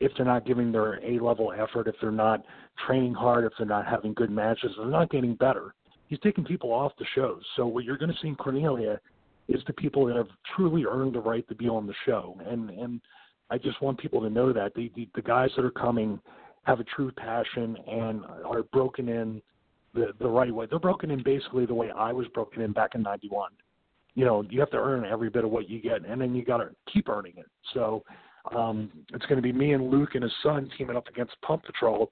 if 0.00 0.12
they're 0.16 0.26
not 0.26 0.46
giving 0.46 0.72
their 0.72 0.94
A 1.04 1.18
level 1.18 1.52
effort, 1.52 1.86
if 1.86 1.94
they're 2.00 2.10
not 2.10 2.44
training 2.86 3.14
hard, 3.14 3.44
if 3.44 3.52
they're 3.58 3.66
not 3.66 3.86
having 3.86 4.14
good 4.14 4.30
matches, 4.30 4.70
if 4.70 4.76
they're 4.78 4.86
not 4.86 5.10
getting 5.10 5.34
better. 5.34 5.74
He's 6.08 6.18
taking 6.20 6.44
people 6.44 6.72
off 6.72 6.92
the 6.98 7.04
shows. 7.14 7.42
So 7.56 7.66
what 7.66 7.84
you're 7.84 7.98
going 7.98 8.10
to 8.10 8.18
see 8.20 8.28
in 8.28 8.36
Cornelia 8.36 8.98
is 9.48 9.60
the 9.66 9.72
people 9.74 10.06
that 10.06 10.16
have 10.16 10.28
truly 10.56 10.84
earned 10.84 11.14
the 11.14 11.20
right 11.20 11.46
to 11.48 11.54
be 11.54 11.68
on 11.68 11.86
the 11.86 11.94
show. 12.06 12.38
And 12.46 12.70
and 12.70 13.00
I 13.50 13.58
just 13.58 13.80
want 13.82 13.98
people 13.98 14.20
to 14.22 14.30
know 14.30 14.52
that 14.52 14.74
the 14.74 14.90
the, 14.96 15.08
the 15.14 15.22
guys 15.22 15.50
that 15.56 15.64
are 15.64 15.70
coming 15.70 16.20
have 16.70 16.80
a 16.80 16.84
true 16.84 17.10
passion 17.12 17.76
and 17.86 18.24
are 18.44 18.62
broken 18.72 19.08
in 19.08 19.42
the 19.94 20.12
the 20.18 20.28
right 20.28 20.54
way. 20.54 20.66
They're 20.68 20.78
broken 20.78 21.10
in 21.10 21.22
basically 21.22 21.66
the 21.66 21.74
way 21.74 21.90
I 21.90 22.12
was 22.12 22.26
broken 22.28 22.62
in 22.62 22.72
back 22.72 22.94
in 22.94 23.02
'91 23.02 23.50
you 24.14 24.24
know 24.24 24.44
you 24.50 24.60
have 24.60 24.70
to 24.70 24.76
earn 24.76 25.04
every 25.04 25.30
bit 25.30 25.44
of 25.44 25.50
what 25.50 25.68
you 25.68 25.80
get, 25.80 26.04
and 26.04 26.20
then 26.20 26.34
you 26.34 26.44
got 26.44 26.58
to 26.58 26.70
keep 26.92 27.08
earning 27.08 27.34
it. 27.36 27.46
So 27.74 28.04
um, 28.54 28.90
it's 29.12 29.26
going 29.26 29.36
to 29.36 29.42
be 29.42 29.52
me 29.52 29.72
and 29.72 29.90
Luke 29.90 30.14
and 30.14 30.22
his 30.22 30.32
son 30.42 30.70
teaming 30.76 30.96
up 30.96 31.08
against 31.08 31.40
Pump 31.42 31.64
Patrol, 31.64 32.10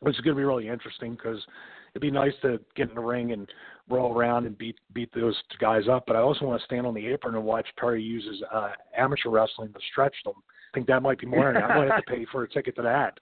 which 0.00 0.16
is 0.16 0.20
going 0.20 0.34
to 0.34 0.40
be 0.40 0.44
really 0.44 0.68
interesting 0.68 1.12
because 1.12 1.38
it'd 1.92 2.02
be 2.02 2.10
nice 2.10 2.32
to 2.42 2.60
get 2.74 2.88
in 2.88 2.94
the 2.94 3.00
ring 3.00 3.32
and 3.32 3.48
roll 3.88 4.16
around 4.16 4.46
and 4.46 4.56
beat 4.58 4.76
beat 4.92 5.10
those 5.14 5.36
guys 5.60 5.84
up. 5.90 6.04
But 6.06 6.16
I 6.16 6.20
also 6.20 6.44
want 6.44 6.60
to 6.60 6.66
stand 6.66 6.86
on 6.86 6.94
the 6.94 7.06
apron 7.06 7.34
and 7.34 7.44
watch 7.44 7.66
Perry 7.78 8.02
use 8.02 8.24
his 8.26 8.42
uh, 8.52 8.70
amateur 8.96 9.30
wrestling 9.30 9.72
to 9.72 9.80
stretch 9.90 10.16
them 10.24 10.34
think 10.74 10.86
that 10.86 11.02
might 11.02 11.18
be 11.18 11.26
more. 11.26 11.56
I 11.56 11.78
might 11.78 11.90
have 11.90 12.04
to 12.04 12.12
pay 12.12 12.26
for 12.30 12.44
a 12.44 12.48
ticket 12.48 12.76
to 12.76 12.82
that. 12.82 13.18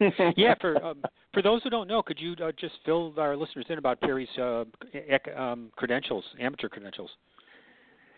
yeah, 0.36 0.54
for 0.60 0.82
um, 0.84 1.02
for 1.32 1.42
those 1.42 1.62
who 1.62 1.70
don't 1.70 1.88
know, 1.88 2.02
could 2.02 2.20
you 2.20 2.34
uh, 2.42 2.52
just 2.58 2.74
fill 2.84 3.14
our 3.18 3.36
listeners 3.36 3.66
in 3.68 3.78
about 3.78 4.00
Perry's 4.00 4.28
uh, 4.38 4.64
um, 5.36 5.70
credentials, 5.76 6.24
amateur 6.40 6.68
credentials? 6.68 7.10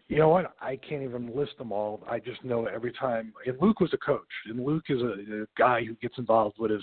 You 0.09 0.19
know 0.19 0.29
what? 0.29 0.55
I 0.61 0.77
can't 0.77 1.03
even 1.03 1.35
list 1.35 1.57
them 1.59 1.73
all. 1.73 2.03
I 2.09 2.19
just 2.19 2.45
know 2.45 2.67
every 2.67 2.93
time. 2.93 3.33
And 3.47 3.57
Luke 3.61 3.81
was 3.81 3.91
a 3.95 3.99
coach, 3.99 4.21
and 4.47 4.65
Luke 4.65 4.85
is 4.89 5.01
a, 5.01 5.43
a 5.43 5.47
guy 5.57 5.85
who 5.85 5.95
gets 5.95 6.19
involved 6.19 6.57
with 6.59 6.71
his 6.71 6.83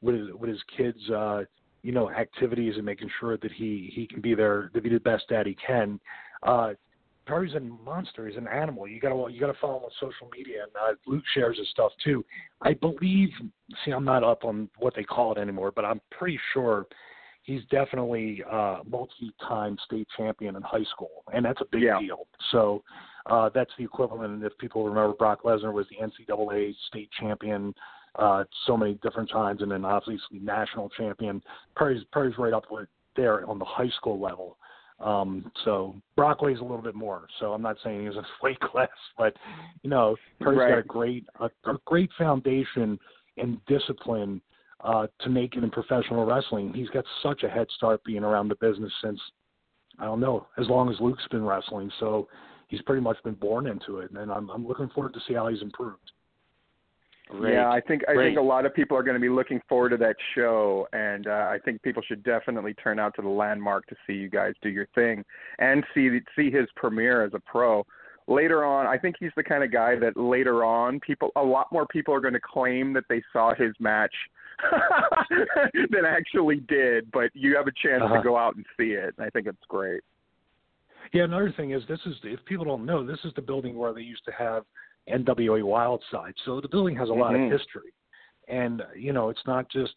with 0.00 0.14
his 0.14 0.28
with 0.34 0.50
his 0.50 0.62
kids. 0.76 0.98
Uh, 1.10 1.42
you 1.82 1.90
know, 1.90 2.10
activities 2.10 2.74
and 2.76 2.84
making 2.84 3.10
sure 3.18 3.36
that 3.38 3.50
he 3.50 3.90
he 3.94 4.06
can 4.06 4.20
be 4.20 4.34
there 4.34 4.70
to 4.74 4.80
be 4.80 4.88
the 4.88 5.00
best 5.00 5.24
dad 5.28 5.46
he 5.46 5.56
can. 5.66 5.98
Uh, 6.44 6.72
Perry's 7.26 7.54
a 7.54 7.60
monster. 7.60 8.26
He's 8.26 8.36
an 8.36 8.48
animal. 8.48 8.88
You 8.88 9.00
gotta 9.00 9.32
you 9.32 9.40
gotta 9.40 9.56
follow 9.60 9.78
him 9.78 9.84
on 9.84 9.90
social 10.00 10.28
media, 10.36 10.64
and 10.64 10.72
uh, 10.76 10.94
Luke 11.06 11.24
shares 11.34 11.58
his 11.58 11.68
stuff 11.70 11.92
too. 12.04 12.24
I 12.60 12.74
believe. 12.74 13.30
See, 13.84 13.92
I'm 13.92 14.04
not 14.04 14.24
up 14.24 14.44
on 14.44 14.68
what 14.78 14.94
they 14.94 15.04
call 15.04 15.32
it 15.32 15.38
anymore, 15.38 15.72
but 15.74 15.84
I'm 15.84 16.00
pretty 16.10 16.38
sure 16.52 16.86
he's 17.42 17.62
definitely 17.70 18.42
uh, 18.50 18.80
multi-time 18.88 19.76
state 19.84 20.08
champion 20.16 20.56
in 20.56 20.62
high 20.62 20.84
school, 20.92 21.24
and 21.32 21.44
that's 21.44 21.60
a 21.60 21.66
big 21.70 21.82
yeah. 21.82 21.98
deal. 21.98 22.26
So 22.50 22.82
uh, 23.26 23.50
that's 23.54 23.70
the 23.78 23.84
equivalent. 23.84 24.32
And 24.32 24.44
if 24.44 24.56
people 24.58 24.84
remember, 24.84 25.14
Brock 25.14 25.42
Lesnar 25.44 25.72
was 25.72 25.86
the 25.90 25.96
NCAA 25.96 26.74
state 26.88 27.10
champion 27.18 27.74
uh, 28.16 28.44
so 28.66 28.76
many 28.76 28.94
different 29.02 29.30
times, 29.30 29.62
and 29.62 29.70
then 29.70 29.84
obviously 29.84 30.38
national 30.40 30.88
champion. 30.90 31.42
Perry's 31.76 32.04
Perry's 32.12 32.36
right 32.38 32.52
up 32.52 32.64
with 32.70 32.88
there 33.16 33.48
on 33.48 33.58
the 33.58 33.64
high 33.64 33.90
school 33.96 34.20
level. 34.20 34.56
Um, 35.02 35.50
so 35.64 35.96
Brock 36.16 36.42
weighs 36.42 36.60
a 36.60 36.62
little 36.62 36.82
bit 36.82 36.94
more. 36.94 37.26
So 37.40 37.52
I'm 37.52 37.62
not 37.62 37.76
saying 37.82 38.06
he's 38.06 38.16
a 38.16 38.24
weight 38.42 38.60
class, 38.60 38.88
but 39.18 39.34
you 39.82 39.90
know, 39.90 40.16
Perry's 40.40 40.58
right. 40.58 40.68
got 40.70 40.78
a 40.78 40.82
great 40.82 41.26
a, 41.40 41.46
a 41.46 41.78
great 41.84 42.10
foundation 42.16 42.98
and 43.36 43.58
discipline 43.66 44.40
uh, 44.84 45.06
to 45.20 45.30
make 45.30 45.56
it 45.56 45.64
in 45.64 45.70
professional 45.70 46.24
wrestling. 46.24 46.72
He's 46.74 46.88
got 46.90 47.04
such 47.22 47.42
a 47.42 47.48
head 47.48 47.66
start 47.76 48.02
being 48.04 48.24
around 48.24 48.48
the 48.48 48.56
business 48.56 48.92
since 49.02 49.20
I 49.98 50.04
don't 50.04 50.20
know 50.20 50.46
as 50.58 50.68
long 50.68 50.90
as 50.90 50.96
Luke's 51.00 51.26
been 51.30 51.44
wrestling. 51.44 51.90
So 51.98 52.28
he's 52.68 52.82
pretty 52.82 53.02
much 53.02 53.16
been 53.24 53.34
born 53.34 53.66
into 53.66 53.98
it, 53.98 54.10
and 54.12 54.30
I'm 54.30 54.50
I'm 54.50 54.66
looking 54.66 54.88
forward 54.90 55.14
to 55.14 55.20
see 55.26 55.34
how 55.34 55.48
he's 55.48 55.62
improved. 55.62 56.12
Great. 57.32 57.54
Yeah, 57.54 57.70
I 57.70 57.80
think 57.80 58.02
I 58.08 58.12
Great. 58.14 58.28
think 58.28 58.38
a 58.38 58.42
lot 58.42 58.66
of 58.66 58.74
people 58.74 58.94
are 58.96 59.02
going 59.02 59.14
to 59.16 59.20
be 59.20 59.30
looking 59.30 59.60
forward 59.68 59.88
to 59.90 59.96
that 59.96 60.16
show, 60.34 60.86
and 60.92 61.26
uh, 61.26 61.48
I 61.50 61.58
think 61.64 61.80
people 61.82 62.02
should 62.06 62.22
definitely 62.22 62.74
turn 62.74 62.98
out 62.98 63.14
to 63.16 63.22
the 63.22 63.28
landmark 63.28 63.86
to 63.86 63.96
see 64.06 64.12
you 64.12 64.28
guys 64.28 64.52
do 64.60 64.68
your 64.68 64.86
thing 64.94 65.24
and 65.58 65.82
see 65.94 66.20
see 66.36 66.50
his 66.50 66.66
premiere 66.76 67.24
as 67.24 67.32
a 67.34 67.40
pro. 67.40 67.86
Later 68.28 68.64
on, 68.64 68.86
I 68.86 68.98
think 68.98 69.16
he's 69.18 69.32
the 69.34 69.42
kind 69.42 69.64
of 69.64 69.72
guy 69.72 69.96
that 69.96 70.16
later 70.16 70.62
on 70.62 71.00
people 71.00 71.30
a 71.36 71.42
lot 71.42 71.72
more 71.72 71.86
people 71.86 72.12
are 72.14 72.20
going 72.20 72.34
to 72.34 72.40
claim 72.40 72.92
that 72.92 73.04
they 73.08 73.22
saw 73.32 73.54
his 73.54 73.72
match 73.80 74.14
than 75.90 76.04
actually 76.06 76.56
did, 76.68 77.10
but 77.12 77.30
you 77.34 77.56
have 77.56 77.66
a 77.66 77.72
chance 77.82 78.02
Uh-huh. 78.04 78.18
to 78.18 78.22
go 78.22 78.36
out 78.36 78.56
and 78.56 78.64
see 78.78 78.92
it. 78.92 79.14
And 79.16 79.26
I 79.26 79.30
think 79.30 79.46
it's 79.46 79.56
great. 79.68 80.02
Yeah, 81.12 81.24
another 81.24 81.52
thing 81.56 81.72
is 81.72 81.82
this 81.88 81.98
is 82.06 82.14
if 82.24 82.44
people 82.44 82.64
don't 82.64 82.86
know, 82.86 83.04
this 83.04 83.18
is 83.24 83.32
the 83.34 83.42
building 83.42 83.76
where 83.76 83.92
they 83.92 84.02
used 84.02 84.24
to 84.26 84.32
have 84.32 84.64
NWA 85.08 85.62
Wildside. 85.62 86.34
So 86.44 86.60
the 86.60 86.68
building 86.68 86.96
has 86.96 87.08
a 87.08 87.12
lot 87.12 87.32
Mhm. 87.34 87.46
of 87.46 87.52
history, 87.52 87.92
and 88.48 88.82
uh, 88.82 88.86
you 88.94 89.12
know 89.12 89.30
it's 89.30 89.46
not 89.46 89.68
just 89.68 89.94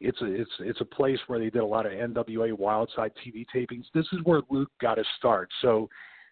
it's 0.00 0.20
a 0.20 0.26
it's 0.26 0.50
it's 0.60 0.80
a 0.80 0.84
place 0.84 1.18
where 1.26 1.38
they 1.38 1.50
did 1.50 1.62
a 1.62 1.66
lot 1.66 1.86
of 1.86 1.92
NWA 1.92 2.52
Wildside 2.52 3.12
TV 3.24 3.46
tapings. 3.54 3.84
This 3.92 4.06
is 4.12 4.22
where 4.24 4.42
Luke 4.50 4.70
got 4.80 4.98
his 4.98 5.06
start. 5.18 5.50
So 5.60 5.88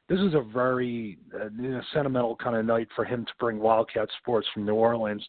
this 0.09 0.21
is 0.21 0.35
a 0.35 0.41
very 0.41 1.19
uh, 1.35 1.49
you 1.59 1.71
know, 1.71 1.83
sentimental 1.93 2.37
kind 2.37 2.57
of 2.57 2.65
night 2.67 2.89
for 2.95 3.05
him 3.05 3.25
to 3.25 3.33
bring 3.39 3.59
WildKat 3.59 4.09
Sports 4.21 4.47
from 4.53 4.67
New 4.67 4.75
Orleans 4.75 5.27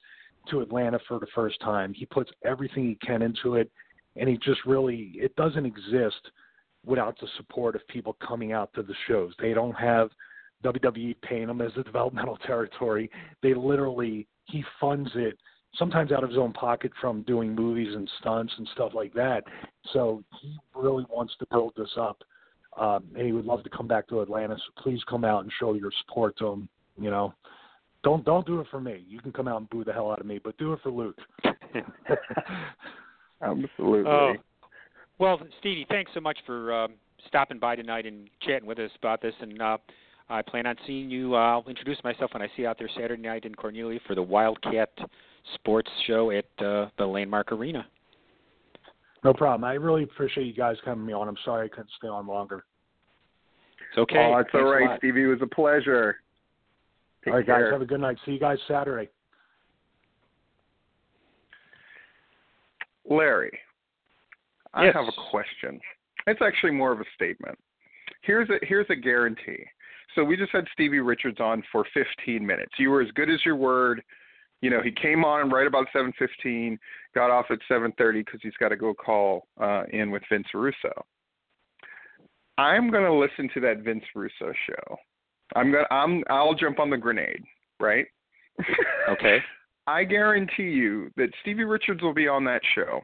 to 0.49 0.61
Atlanta 0.61 0.99
for 1.07 1.19
the 1.19 1.27
first 1.27 1.59
time. 1.61 1.93
He 1.93 2.05
puts 2.05 2.29
everything 2.43 2.85
he 2.85 2.95
can 2.95 3.21
into 3.21 3.55
it, 3.55 3.71
and 4.15 4.27
he 4.29 4.37
just 4.37 4.65
really 4.65 5.13
it 5.15 5.35
doesn't 5.35 5.65
exist 5.65 6.31
without 6.85 7.17
the 7.19 7.27
support 7.37 7.75
of 7.75 7.87
people 7.87 8.13
coming 8.25 8.51
out 8.51 8.71
to 8.73 8.83
the 8.83 8.93
shows. 9.07 9.33
They 9.39 9.53
don't 9.53 9.73
have 9.73 10.11
WWE 10.63 11.15
paying 11.21 11.47
them 11.47 11.61
as 11.61 11.71
a 11.77 11.83
developmental 11.83 12.37
territory. 12.45 13.09
They 13.43 13.53
literally 13.53 14.27
he 14.45 14.63
funds 14.79 15.09
it 15.15 15.37
sometimes 15.77 16.11
out 16.11 16.23
of 16.23 16.29
his 16.29 16.37
own 16.37 16.53
pocket 16.53 16.91
from 17.01 17.23
doing 17.23 17.53
movies 17.53 17.93
and 17.93 18.09
stunts 18.19 18.53
and 18.57 18.67
stuff 18.73 18.93
like 18.93 19.13
that. 19.13 19.43
So 19.93 20.23
he 20.41 20.57
really 20.73 21.05
wants 21.09 21.33
to 21.39 21.45
build 21.51 21.73
this 21.75 21.91
up. 21.97 22.23
Um, 22.79 23.03
and 23.15 23.25
he 23.25 23.31
would 23.31 23.45
love 23.45 23.63
to 23.63 23.69
come 23.69 23.87
back 23.87 24.07
to 24.09 24.21
Atlanta. 24.21 24.55
So 24.57 24.81
please 24.81 24.99
come 25.09 25.23
out 25.23 25.43
and 25.43 25.51
show 25.59 25.73
your 25.73 25.91
support 26.05 26.37
to 26.39 26.47
him. 26.47 26.69
You 26.99 27.09
know, 27.09 27.33
don't 28.03 28.23
don't 28.25 28.45
do 28.45 28.59
it 28.59 28.67
for 28.69 28.79
me. 28.79 29.03
You 29.07 29.19
can 29.19 29.31
come 29.31 29.47
out 29.47 29.57
and 29.57 29.69
boo 29.69 29.83
the 29.83 29.93
hell 29.93 30.11
out 30.11 30.19
of 30.19 30.25
me, 30.25 30.39
but 30.43 30.57
do 30.57 30.73
it 30.73 30.79
for 30.83 30.91
Luke. 30.91 31.17
Absolutely. 33.41 34.11
Oh. 34.11 34.33
Well, 35.17 35.39
Stevie, 35.59 35.85
thanks 35.89 36.11
so 36.13 36.19
much 36.19 36.37
for 36.45 36.73
um, 36.73 36.93
stopping 37.27 37.59
by 37.59 37.75
tonight 37.75 38.05
and 38.05 38.29
chatting 38.41 38.67
with 38.67 38.79
us 38.79 38.91
about 38.97 39.21
this. 39.21 39.33
And 39.39 39.61
uh, 39.61 39.77
I 40.29 40.41
plan 40.41 40.65
on 40.65 40.75
seeing 40.87 41.09
you. 41.09 41.35
Uh, 41.35 41.39
I'll 41.39 41.65
introduce 41.67 42.03
myself 42.03 42.33
when 42.33 42.41
I 42.41 42.47
see 42.55 42.63
you 42.63 42.67
out 42.67 42.77
there 42.79 42.89
Saturday 42.95 43.21
night 43.21 43.45
in 43.45 43.53
Cornelia 43.53 43.99
for 44.07 44.15
the 44.15 44.23
WildKat 44.23 44.87
Sports 45.55 45.89
Show 46.07 46.31
at 46.31 46.45
uh, 46.65 46.89
the 46.97 47.05
Landmark 47.05 47.51
Arena. 47.51 47.85
No 49.23 49.33
problem. 49.33 49.63
I 49.63 49.73
really 49.73 50.03
appreciate 50.03 50.45
you 50.45 50.53
guys 50.53 50.77
coming 50.83 51.05
me 51.05 51.13
on. 51.13 51.27
I'm 51.27 51.37
sorry 51.45 51.65
I 51.65 51.69
couldn't 51.69 51.89
stay 51.97 52.07
on 52.07 52.27
longer. 52.27 52.65
It's 53.91 53.97
okay. 53.99 54.31
Oh, 54.33 54.37
it's 54.39 54.49
all 54.53 54.73
Thanks 54.77 54.93
a. 54.95 54.97
Stevie. 54.97 55.23
It 55.23 55.27
was 55.27 55.41
a 55.41 55.47
pleasure. 55.47 56.17
Take 57.23 57.33
All 57.33 57.37
right, 57.39 57.47
guys. 57.47 57.63
Have 57.71 57.81
a 57.81 57.85
good 57.85 57.99
night. 58.01 58.17
See 58.25 58.31
you 58.33 58.39
guys 58.39 58.57
Saturday. 58.67 59.09
Larry, 63.07 63.59
I 64.73 64.85
Yes. 64.85 64.95
have 64.95 65.07
a 65.07 65.11
question. 65.29 65.79
It's 66.25 66.41
actually 66.41 66.71
more 66.71 66.91
of 66.91 66.99
a 66.99 67.05
statement. 67.13 67.57
Here's 68.21 68.49
a 68.49 68.59
here's 68.63 68.89
a 68.89 68.95
guarantee. 68.95 69.63
So 70.15 70.23
we 70.23 70.37
just 70.37 70.51
had 70.51 70.65
Stevie 70.73 70.99
Richards 70.99 71.39
on 71.39 71.61
for 71.71 71.85
15 71.93 72.45
minutes. 72.45 72.71
You 72.79 72.89
were 72.89 73.01
as 73.01 73.11
good 73.11 73.29
as 73.29 73.43
your 73.45 73.57
word. 73.57 74.01
You 74.61 74.69
know, 74.69 74.81
he 74.81 74.91
came 74.91 75.23
on 75.23 75.49
right 75.49 75.67
about 75.67 75.87
7:15, 75.93 76.79
got 77.13 77.29
off 77.29 77.47
at 77.51 77.59
7:30 77.69 78.25
because 78.25 78.39
he's 78.41 78.55
got 78.59 78.69
to 78.69 78.77
go 78.77 78.93
call 78.93 79.47
uh, 79.59 79.83
in 79.91 80.09
with 80.09 80.23
Vince 80.31 80.47
Russo. 80.53 81.05
I'm 82.57 82.89
going 82.89 83.03
to 83.03 83.13
listen 83.13 83.49
to 83.53 83.59
that 83.61 83.79
Vince 83.83 84.05
Russo 84.15 84.53
show. 84.67 84.95
I'm 85.55 85.71
going 85.71 85.83
to 85.83 85.93
I'm 85.93 86.23
I'll 86.29 86.55
jump 86.55 86.79
on 86.79 86.89
the 86.89 86.97
grenade, 86.97 87.43
right? 87.79 88.05
Okay. 89.07 89.37
I 89.85 90.03
guarantee 90.03 90.63
you 90.63 91.11
that 91.15 91.29
Stevie 91.41 91.63
Richards 91.63 92.01
will 92.01 92.13
be 92.13 92.27
on 92.27 92.43
that 92.45 92.61
show. 92.73 93.01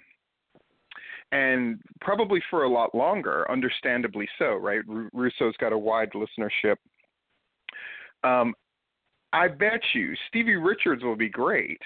And 1.31 1.79
probably 2.01 2.41
for 2.49 2.63
a 2.63 2.69
lot 2.69 2.95
longer, 2.95 3.49
understandably 3.51 4.27
so, 4.39 4.55
right? 4.55 4.81
Ru- 4.87 5.09
Russo's 5.13 5.55
got 5.59 5.73
a 5.73 5.77
wide 5.77 6.09
listenership. 6.13 6.77
Um, 8.23 8.53
I 9.33 9.47
bet 9.47 9.81
you 9.93 10.13
Stevie 10.27 10.55
Richards 10.55 11.03
will 11.03 11.15
be 11.15 11.29
great, 11.29 11.81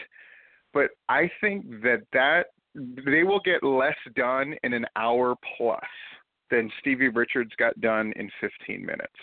but 0.73 0.89
I 1.09 1.29
think 1.41 1.69
that 1.83 2.01
that 2.13 2.47
they 2.73 3.23
will 3.23 3.39
get 3.39 3.63
less 3.63 3.95
done 4.15 4.55
in 4.63 4.73
an 4.73 4.85
hour 4.95 5.35
plus 5.57 5.79
than 6.51 6.71
Stevie 6.79 7.09
Richards 7.09 7.51
got 7.57 7.79
done 7.81 8.13
in 8.17 8.29
15 8.41 8.85
minutes. 8.85 9.13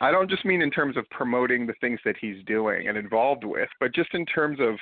I 0.00 0.10
don't 0.10 0.30
just 0.30 0.44
mean 0.44 0.62
in 0.62 0.70
terms 0.70 0.96
of 0.96 1.08
promoting 1.10 1.66
the 1.66 1.74
things 1.80 2.00
that 2.04 2.16
he's 2.20 2.42
doing 2.46 2.88
and 2.88 2.96
involved 2.96 3.44
with, 3.44 3.68
but 3.80 3.94
just 3.94 4.14
in 4.14 4.24
terms 4.26 4.58
of 4.60 4.76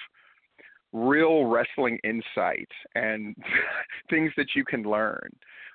real 0.92 1.46
wrestling 1.46 1.98
insight 2.04 2.68
and 2.94 3.35
things 4.11 4.32
that 4.37 4.54
you 4.54 4.64
can 4.64 4.82
learn. 4.82 5.28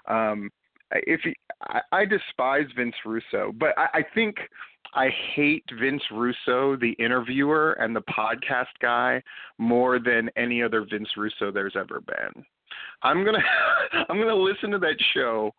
Um, 0.07 0.49
if 0.91 1.21
he, 1.23 1.35
I, 1.63 1.81
I 1.91 2.05
despise 2.05 2.65
Vince 2.75 2.95
Russo, 3.05 3.51
but 3.59 3.77
I, 3.77 3.87
I 3.95 4.01
think 4.15 4.37
I 4.93 5.09
hate 5.35 5.63
Vince 5.79 6.03
Russo, 6.11 6.75
the 6.75 6.95
interviewer 6.99 7.73
and 7.73 7.95
the 7.95 8.01
podcast 8.01 8.65
guy, 8.81 9.21
more 9.57 9.99
than 9.99 10.29
any 10.37 10.61
other 10.63 10.85
Vince 10.89 11.09
Russo 11.17 11.51
there's 11.51 11.75
ever 11.75 12.01
been. 12.01 12.43
I'm 13.03 13.23
gonna 13.23 13.43
I'm 14.09 14.19
gonna 14.19 14.35
listen 14.35 14.71
to 14.71 14.79
that 14.79 14.95
show 15.13 15.53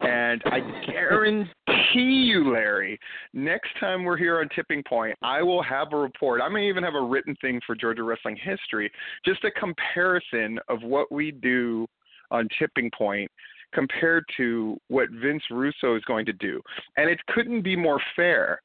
and 0.00 0.42
I 0.46 0.60
guarantee 0.86 1.50
you, 1.94 2.52
Larry, 2.52 2.98
next 3.32 3.70
time 3.80 4.04
we're 4.04 4.16
here 4.16 4.40
on 4.40 4.48
Tipping 4.54 4.82
Point, 4.86 5.16
I 5.22 5.42
will 5.42 5.62
have 5.62 5.92
a 5.92 5.96
report. 5.96 6.40
I 6.42 6.48
may 6.48 6.68
even 6.68 6.82
have 6.82 6.94
a 6.94 7.00
written 7.00 7.34
thing 7.40 7.60
for 7.66 7.74
Georgia 7.74 8.02
Wrestling 8.02 8.36
History, 8.42 8.90
just 9.24 9.44
a 9.44 9.50
comparison 9.52 10.58
of 10.68 10.82
what 10.82 11.10
we 11.10 11.30
do 11.30 11.86
on 12.30 12.48
Tipping 12.58 12.90
Point 12.96 13.30
compared 13.76 14.24
to 14.38 14.78
what 14.88 15.10
Vince 15.10 15.42
Russo 15.50 15.96
is 15.96 16.02
going 16.04 16.24
to 16.24 16.32
do. 16.32 16.62
And 16.96 17.10
it 17.10 17.20
couldn't 17.28 17.60
be 17.60 17.76
more 17.76 18.00
fair. 18.16 18.58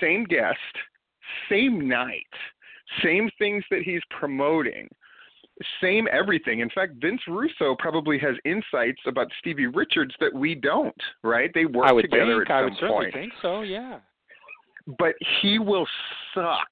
Same 0.00 0.24
guest, 0.24 0.58
same 1.50 1.88
night, 1.88 2.22
same 3.02 3.28
things 3.38 3.64
that 3.70 3.82
he's 3.82 4.02
promoting 4.18 4.88
same 5.80 6.08
everything. 6.10 6.60
In 6.60 6.70
fact, 6.70 6.94
Vince 7.00 7.20
Russo 7.28 7.76
probably 7.78 8.18
has 8.18 8.34
insights 8.44 9.00
about 9.06 9.28
Stevie 9.38 9.68
Richards 9.68 10.12
that 10.20 10.34
we 10.34 10.54
don't, 10.54 10.92
right? 11.22 11.48
They 11.54 11.64
work 11.64 11.88
together 12.02 12.38
think. 12.38 12.50
at 12.50 12.56
I 12.56 12.62
would 12.64 12.72
certainly 12.80 13.04
point. 13.04 13.14
think 13.14 13.32
so. 13.40 13.62
Yeah. 13.62 14.00
But 14.98 15.14
he 15.40 15.60
will 15.60 15.86
suck. 16.34 16.68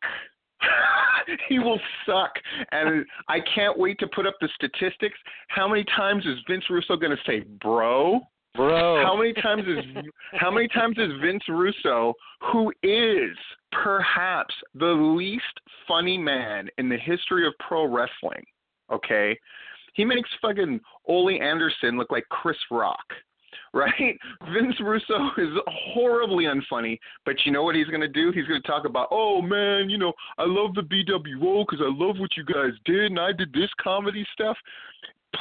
he 1.48 1.58
will 1.58 1.80
suck. 2.06 2.32
And 2.72 3.04
I 3.28 3.38
can't 3.54 3.78
wait 3.78 3.98
to 4.00 4.06
put 4.08 4.26
up 4.26 4.36
the 4.40 4.48
statistics. 4.54 5.18
How 5.48 5.68
many 5.68 5.84
times 5.96 6.24
is 6.26 6.38
Vince 6.48 6.64
Russo 6.70 6.96
going 6.96 7.16
to 7.16 7.22
say, 7.26 7.40
bro? 7.60 8.20
Bro. 8.54 9.02
How 9.02 9.16
many 9.16 9.32
times 9.32 9.64
is 9.66 10.04
how 10.32 10.50
many 10.50 10.68
times 10.68 10.98
is 10.98 11.10
Vince 11.22 11.42
Russo, 11.48 12.12
who 12.52 12.70
is 12.82 13.34
perhaps 13.70 14.54
the 14.74 14.92
least 15.16 15.60
funny 15.88 16.18
man 16.18 16.68
in 16.76 16.90
the 16.90 16.98
history 16.98 17.46
of 17.46 17.54
pro 17.66 17.86
wrestling, 17.86 18.44
okay? 18.92 19.38
He 19.94 20.04
makes 20.04 20.28
fucking 20.42 20.80
Ole 21.06 21.40
Anderson 21.40 21.96
look 21.96 22.10
like 22.10 22.24
Chris 22.28 22.58
Rock, 22.70 23.04
right? 23.72 24.18
Vince 24.52 24.76
Russo 24.80 25.30
is 25.38 25.48
horribly 25.66 26.44
unfunny, 26.44 26.98
but 27.24 27.36
you 27.44 27.52
know 27.52 27.62
what 27.62 27.74
he's 27.74 27.86
going 27.86 28.00
to 28.00 28.08
do? 28.08 28.32
He's 28.32 28.46
going 28.46 28.60
to 28.60 28.68
talk 28.68 28.84
about, 28.84 29.08
oh 29.10 29.42
man, 29.42 29.90
you 29.90 29.98
know, 29.98 30.12
I 30.38 30.44
love 30.46 30.74
the 30.74 30.82
BWO 30.82 31.64
because 31.68 31.84
I 31.84 31.90
love 31.90 32.16
what 32.18 32.36
you 32.36 32.44
guys 32.44 32.72
did, 32.84 33.06
and 33.06 33.20
I 33.20 33.32
did 33.32 33.52
this 33.52 33.70
comedy 33.80 34.26
stuff. 34.32 34.56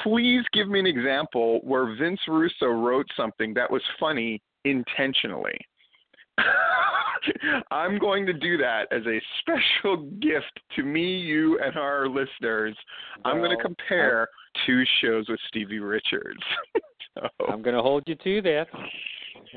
Please 0.03 0.43
give 0.53 0.69
me 0.69 0.79
an 0.79 0.87
example 0.87 1.59
where 1.63 1.95
Vince 1.97 2.21
Russo 2.27 2.67
wrote 2.67 3.07
something 3.17 3.53
that 3.55 3.69
was 3.69 3.81
funny 3.99 4.41
intentionally. 4.63 5.59
I'm 7.71 7.99
going 7.99 8.25
to 8.25 8.33
do 8.33 8.57
that 8.57 8.87
as 8.91 9.03
a 9.05 9.21
special 9.39 9.97
gift 10.21 10.59
to 10.75 10.83
me, 10.83 11.17
you, 11.17 11.59
and 11.59 11.75
our 11.77 12.07
listeners. 12.07 12.75
I'm 13.25 13.37
going 13.37 13.51
to 13.51 13.57
Well, 13.57 13.65
compare 13.65 14.27
two 14.65 14.83
shows 15.01 15.27
with 15.29 15.39
Stevie 15.47 15.79
Richards. 15.79 16.41
so, 17.15 17.27
I'm 17.49 17.61
going 17.61 17.75
to 17.75 17.81
hold 17.81 18.03
you 18.07 18.15
to 18.15 18.41
that. 18.43 18.67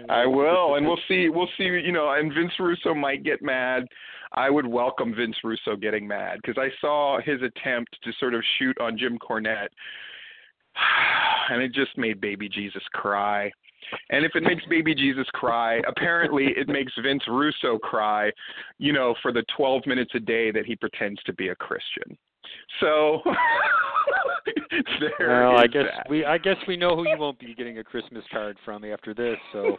I 0.08 0.26
will, 0.26 0.74
and 0.74 0.86
we'll 0.86 0.98
see. 1.08 1.28
We'll 1.28 1.48
see. 1.56 1.64
You 1.64 1.92
know, 1.92 2.12
and 2.12 2.32
Vince 2.32 2.52
Russo 2.58 2.94
might 2.94 3.22
get 3.22 3.42
mad. 3.42 3.84
I 4.32 4.50
would 4.50 4.66
welcome 4.66 5.14
Vince 5.14 5.36
Russo 5.44 5.76
getting 5.76 6.06
mad 6.06 6.40
because 6.42 6.60
I 6.60 6.68
saw 6.80 7.20
his 7.20 7.40
attempt 7.42 7.96
to 8.02 8.12
sort 8.18 8.34
of 8.34 8.42
shoot 8.58 8.76
on 8.80 8.98
Jim 8.98 9.18
Cornette, 9.18 9.68
and 11.50 11.62
it 11.62 11.72
just 11.72 11.96
made 11.96 12.20
Baby 12.20 12.48
Jesus 12.48 12.82
cry. 12.92 13.50
And 14.10 14.24
if 14.24 14.34
it 14.34 14.42
makes 14.42 14.64
Baby 14.66 14.94
Jesus 14.94 15.26
cry, 15.34 15.80
apparently 15.86 16.46
it 16.56 16.68
makes 16.68 16.92
Vince 17.00 17.22
Russo 17.28 17.78
cry. 17.78 18.32
You 18.78 18.92
know, 18.92 19.14
for 19.22 19.32
the 19.32 19.44
12 19.56 19.86
minutes 19.86 20.12
a 20.14 20.20
day 20.20 20.50
that 20.50 20.66
he 20.66 20.74
pretends 20.74 21.22
to 21.24 21.32
be 21.34 21.48
a 21.48 21.56
Christian. 21.56 22.16
So 22.80 23.20
there 25.18 25.28
Well, 25.28 25.58
I 25.58 25.66
guess 25.66 25.84
that. 25.96 26.10
we 26.10 26.24
I 26.24 26.38
guess 26.38 26.56
we 26.66 26.76
know 26.76 26.96
who 26.96 27.08
you 27.08 27.18
won't 27.18 27.38
be 27.38 27.54
getting 27.54 27.78
a 27.78 27.84
Christmas 27.84 28.24
card 28.32 28.56
from 28.64 28.84
after 28.84 29.14
this. 29.14 29.36
So 29.52 29.78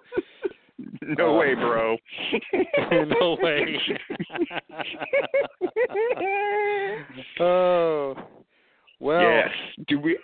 no 1.02 1.36
uh, 1.36 1.40
way, 1.40 1.54
bro. 1.54 1.98
no 2.92 3.38
way. 3.42 3.80
oh, 7.40 8.16
well. 9.00 9.22
yes. 9.22 9.50
Do 9.88 10.00
we? 10.00 10.18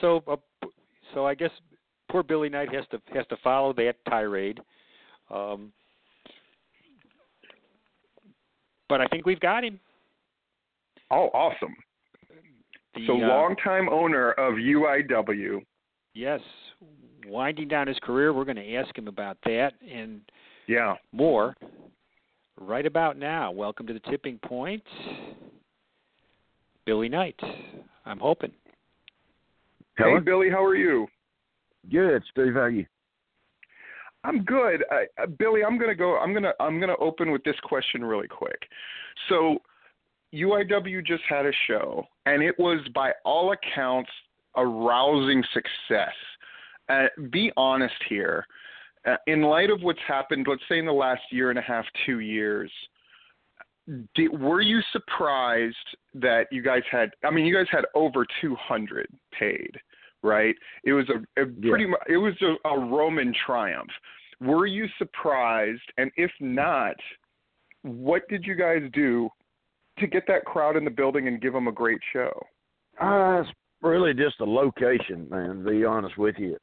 So, 0.00 0.22
uh, 0.28 0.36
so 1.14 1.26
I 1.26 1.34
guess 1.34 1.50
poor 2.10 2.22
Billy 2.22 2.48
Knight 2.48 2.74
has 2.74 2.84
to 2.90 3.00
has 3.14 3.26
to 3.28 3.36
follow 3.42 3.72
that 3.74 3.94
tirade. 4.08 4.60
Um, 5.30 5.72
but 8.88 9.00
I 9.00 9.06
think 9.06 9.26
we've 9.26 9.40
got 9.40 9.64
him. 9.64 9.80
Oh, 11.10 11.28
awesome. 11.34 11.74
The, 12.94 13.06
So 13.06 13.14
uh, 13.14 13.28
longtime 13.28 13.88
owner 13.88 14.32
of 14.32 14.54
UIW. 14.54 15.60
Yes, 16.14 16.40
winding 17.26 17.68
down 17.68 17.86
his 17.86 17.98
career. 18.02 18.32
We're 18.32 18.44
going 18.44 18.56
to 18.56 18.74
ask 18.74 18.96
him 18.96 19.08
about 19.08 19.36
that 19.44 19.74
and 19.88 20.20
Yeah. 20.66 20.96
more 21.12 21.54
right 22.60 22.86
about 22.86 23.16
now. 23.18 23.50
Welcome 23.50 23.86
to 23.86 23.92
the 23.92 24.00
tipping 24.00 24.38
point, 24.38 24.82
Billy 26.86 27.08
Knight. 27.08 27.38
I'm 28.04 28.18
hoping. 28.18 28.52
Hey 29.98 30.18
Billy, 30.18 30.50
how 30.50 30.62
are 30.62 30.76
you? 30.76 31.06
Good, 31.90 32.22
Steve. 32.30 32.52
How 32.54 32.66
you? 32.66 32.84
I'm 34.24 34.44
good. 34.44 34.84
Uh, 34.92 35.22
uh, 35.22 35.26
Billy, 35.38 35.62
I'm 35.64 35.78
going 35.78 35.90
to 35.90 35.94
go 35.94 36.18
I'm 36.18 36.32
going 36.32 36.42
to 36.42 36.52
I'm 36.60 36.78
going 36.78 36.90
to 36.90 36.96
open 36.96 37.30
with 37.30 37.42
this 37.44 37.56
question 37.62 38.04
really 38.04 38.28
quick. 38.28 38.60
So 39.28 39.58
UIW 40.36 41.04
just 41.06 41.22
had 41.28 41.46
a 41.46 41.52
show 41.66 42.04
and 42.26 42.42
it 42.42 42.58
was 42.58 42.80
by 42.94 43.12
all 43.24 43.52
accounts 43.52 44.10
a 44.56 44.66
rousing 44.66 45.42
success. 45.52 46.14
Uh, 46.88 47.06
be 47.30 47.52
honest 47.56 47.94
here. 48.08 48.46
Uh, 49.06 49.16
in 49.26 49.42
light 49.42 49.70
of 49.70 49.82
what's 49.82 50.00
happened, 50.06 50.46
let's 50.48 50.62
say 50.68 50.78
in 50.78 50.86
the 50.86 50.92
last 50.92 51.22
year 51.30 51.50
and 51.50 51.58
a 51.58 51.62
half, 51.62 51.84
2 52.06 52.20
years, 52.20 52.70
did, 54.14 54.40
were 54.40 54.60
you 54.62 54.80
surprised 54.92 55.76
that 56.14 56.46
you 56.50 56.60
guys 56.62 56.82
had 56.90 57.10
I 57.24 57.30
mean 57.30 57.46
you 57.46 57.54
guys 57.54 57.68
had 57.70 57.84
over 57.94 58.26
200 58.40 59.06
paid, 59.38 59.78
right? 60.22 60.54
It 60.84 60.92
was 60.92 61.08
a, 61.08 61.18
a 61.40 61.46
Yeah. 61.46 61.70
pretty 61.70 61.86
much 61.86 62.00
it 62.08 62.16
was 62.16 62.34
a, 62.42 62.68
a 62.68 62.78
Roman 62.78 63.32
triumph. 63.46 63.90
Were 64.40 64.66
you 64.66 64.86
surprised 64.98 65.92
and 65.98 66.10
if 66.16 66.32
not, 66.40 66.96
what 67.82 68.28
did 68.28 68.44
you 68.44 68.56
guys 68.56 68.82
do 68.92 69.28
to 69.98 70.06
get 70.06 70.24
that 70.28 70.44
crowd 70.44 70.76
in 70.76 70.84
the 70.84 70.90
building 70.90 71.28
and 71.28 71.40
give 71.40 71.52
them 71.52 71.68
a 71.68 71.72
great 71.72 72.00
show? 72.12 72.30
Uh, 73.00 73.40
it's 73.40 73.50
really 73.82 74.14
just 74.14 74.40
a 74.40 74.44
location, 74.44 75.28
man. 75.30 75.64
To 75.64 75.70
be 75.70 75.84
honest 75.84 76.16
with 76.16 76.36
you, 76.38 76.56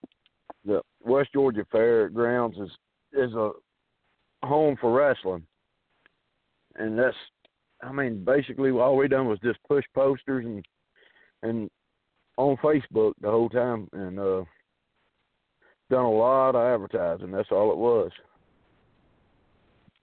the 0.66 0.82
West 1.02 1.30
Georgia 1.34 1.66
Fairgrounds 1.72 2.58
is 2.58 2.70
is 3.14 3.34
a 3.34 3.52
home 4.44 4.76
for 4.82 4.92
wrestling, 4.92 5.46
and 6.76 6.98
that's, 6.98 7.16
I 7.82 7.92
mean, 7.92 8.24
basically 8.26 8.72
all 8.72 8.98
we 8.98 9.08
done 9.08 9.28
was 9.28 9.40
just 9.44 9.60
push 9.68 9.86
posters 9.94 10.46
and 10.46 10.66
and 11.44 11.70
on 12.38 12.58
Facebook 12.58 13.14
the 13.22 13.30
whole 13.30 13.50
time, 13.50 13.88
and 13.94 14.20
uh, 14.20 14.44
done 15.90 16.06
a 16.06 16.12
lot 16.12 16.56
of 16.56 16.74
advertising. 16.74 17.32
That's 17.32 17.52
all 17.52 17.72
it 17.72 17.78
was. 17.78 18.12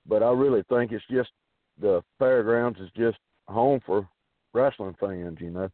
But 0.07 0.22
I 0.22 0.31
really 0.31 0.62
think 0.68 0.93
it's 0.93 1.05
just 1.11 1.31
the 1.81 2.03
fairgrounds 2.18 2.78
is 2.81 2.91
just 2.97 3.18
home 3.49 3.81
for 3.85 4.09
wrestling 4.53 4.97
fans. 5.01 5.39
You 5.41 5.51
know 5.51 5.68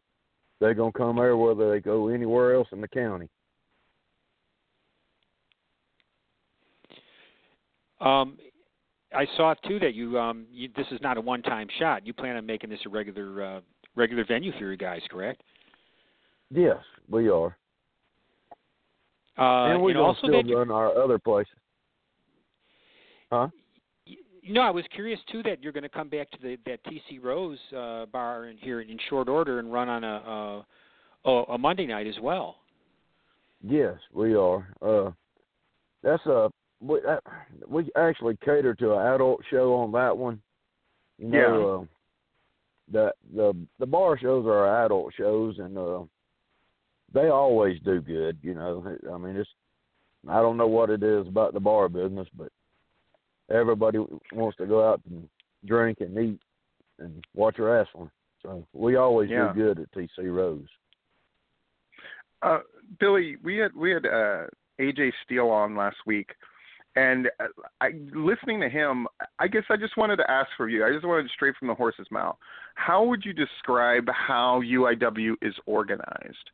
they're 0.60 0.74
gonna 0.74 0.92
come 0.92 1.16
there 1.16 1.36
whether 1.36 1.70
they 1.70 1.80
go 1.80 2.08
anywhere 2.08 2.54
else 2.54 2.68
in 2.72 2.80
the 2.80 2.88
county. 2.88 3.28
Um, 8.00 8.36
I 9.14 9.26
saw 9.36 9.54
too 9.66 9.78
that 9.80 9.94
you 9.94 10.18
um 10.18 10.46
you, 10.50 10.68
this 10.76 10.86
is 10.90 11.00
not 11.00 11.16
a 11.16 11.20
one-time 11.20 11.68
shot. 11.78 12.06
You 12.06 12.12
plan 12.12 12.36
on 12.36 12.46
making 12.46 12.70
this 12.70 12.80
a 12.86 12.88
regular 12.88 13.42
uh, 13.42 13.60
regular 13.94 14.24
venue 14.24 14.52
for 14.52 14.58
your 14.58 14.76
guys, 14.76 15.00
correct? 15.10 15.42
Yes, 16.50 16.78
we 17.08 17.28
are, 17.28 17.56
Uh, 19.38 19.72
and 19.72 19.82
we 19.82 19.92
and 19.92 20.00
also 20.00 20.28
still 20.28 20.46
you, 20.46 20.58
run 20.58 20.70
our 20.70 20.96
other 20.96 21.18
places. 21.18 21.52
Huh? 23.32 23.48
You 24.46 24.54
know, 24.54 24.62
I 24.62 24.70
was 24.70 24.84
curious 24.94 25.18
too 25.30 25.42
that 25.42 25.60
you're 25.60 25.72
going 25.72 25.82
to 25.82 25.88
come 25.88 26.08
back 26.08 26.30
to 26.30 26.38
the 26.40 26.56
that 26.66 26.78
TC 26.84 27.22
Rose 27.22 27.58
uh, 27.76 28.06
bar 28.06 28.46
in 28.46 28.56
here 28.58 28.80
in 28.80 28.96
short 29.10 29.28
order 29.28 29.58
and 29.58 29.72
run 29.72 29.88
on 29.88 30.04
a 30.04 30.64
a, 31.24 31.30
a 31.54 31.58
Monday 31.58 31.86
night 31.86 32.06
as 32.06 32.14
well. 32.22 32.56
Yes, 33.60 33.96
we 34.12 34.36
are. 34.36 34.68
Uh, 34.80 35.10
that's 36.04 36.24
a 36.26 36.48
we 36.80 37.00
that, 37.04 37.22
we 37.66 37.90
actually 37.96 38.38
cater 38.44 38.72
to 38.74 38.92
an 38.92 39.14
adult 39.14 39.40
show 39.50 39.74
on 39.74 39.90
that 39.92 40.16
one. 40.16 40.40
You 41.18 41.28
know, 41.28 41.80
uh, 41.80 42.92
the 42.92 43.12
the 43.34 43.66
the 43.80 43.86
bar 43.86 44.16
shows 44.16 44.46
are 44.46 44.84
adult 44.84 45.12
shows, 45.18 45.58
and 45.58 45.76
uh, 45.76 46.04
they 47.12 47.30
always 47.30 47.80
do 47.84 48.00
good. 48.00 48.38
You 48.42 48.54
know, 48.54 48.96
I 49.12 49.18
mean, 49.18 49.34
it's 49.34 49.50
I 50.28 50.40
don't 50.40 50.56
know 50.56 50.68
what 50.68 50.90
it 50.90 51.02
is 51.02 51.26
about 51.26 51.52
the 51.52 51.60
bar 51.60 51.88
business, 51.88 52.28
but 52.36 52.52
everybody 53.50 53.98
wants 54.32 54.56
to 54.58 54.66
go 54.66 54.88
out 54.88 55.00
and 55.08 55.28
drink 55.64 56.00
and 56.00 56.16
eat 56.18 56.40
and 56.98 57.24
watch 57.34 57.56
wrestling. 57.58 58.10
So 58.42 58.66
we 58.72 58.96
always 58.96 59.30
Yeah. 59.30 59.52
do 59.52 59.54
good 59.54 59.78
at 59.80 59.90
TC 59.92 60.28
Rose. 60.28 60.68
Uh, 62.42 62.60
Billy, 63.00 63.36
we 63.42 63.56
had 63.56 63.74
we 63.74 63.90
had 63.90 64.06
uh, 64.06 64.46
AJ 64.78 65.12
Steele 65.24 65.48
on 65.48 65.74
last 65.74 65.96
week, 66.06 66.34
and 66.94 67.28
uh, 67.40 67.46
I 67.80 67.92
listening 68.14 68.60
to 68.60 68.68
him. 68.68 69.08
I 69.38 69.48
guess 69.48 69.64
I 69.70 69.76
just 69.76 69.96
wanted 69.96 70.16
to 70.16 70.30
ask 70.30 70.48
for 70.56 70.68
you. 70.68 70.84
I 70.84 70.92
just 70.92 71.04
wanted 71.04 71.30
straight 71.30 71.56
from 71.56 71.68
the 71.68 71.74
horse's 71.74 72.06
mouth. 72.10 72.36
How 72.74 73.02
would 73.04 73.24
you 73.24 73.32
describe 73.32 74.06
how 74.08 74.60
UIW 74.62 75.34
is 75.42 75.54
organized? 75.64 76.50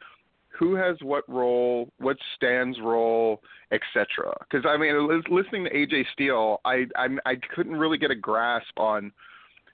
Who 0.62 0.76
has 0.76 0.96
what 1.02 1.28
role? 1.28 1.88
What 1.98 2.16
Stan's 2.36 2.78
role, 2.80 3.42
etc. 3.72 4.32
Because 4.48 4.64
I 4.64 4.76
mean, 4.76 5.20
listening 5.28 5.64
to 5.64 5.70
AJ 5.70 6.04
Steele, 6.12 6.60
I 6.64 6.84
I'm, 6.94 7.18
I 7.26 7.34
couldn't 7.52 7.74
really 7.74 7.98
get 7.98 8.12
a 8.12 8.14
grasp 8.14 8.78
on 8.78 9.10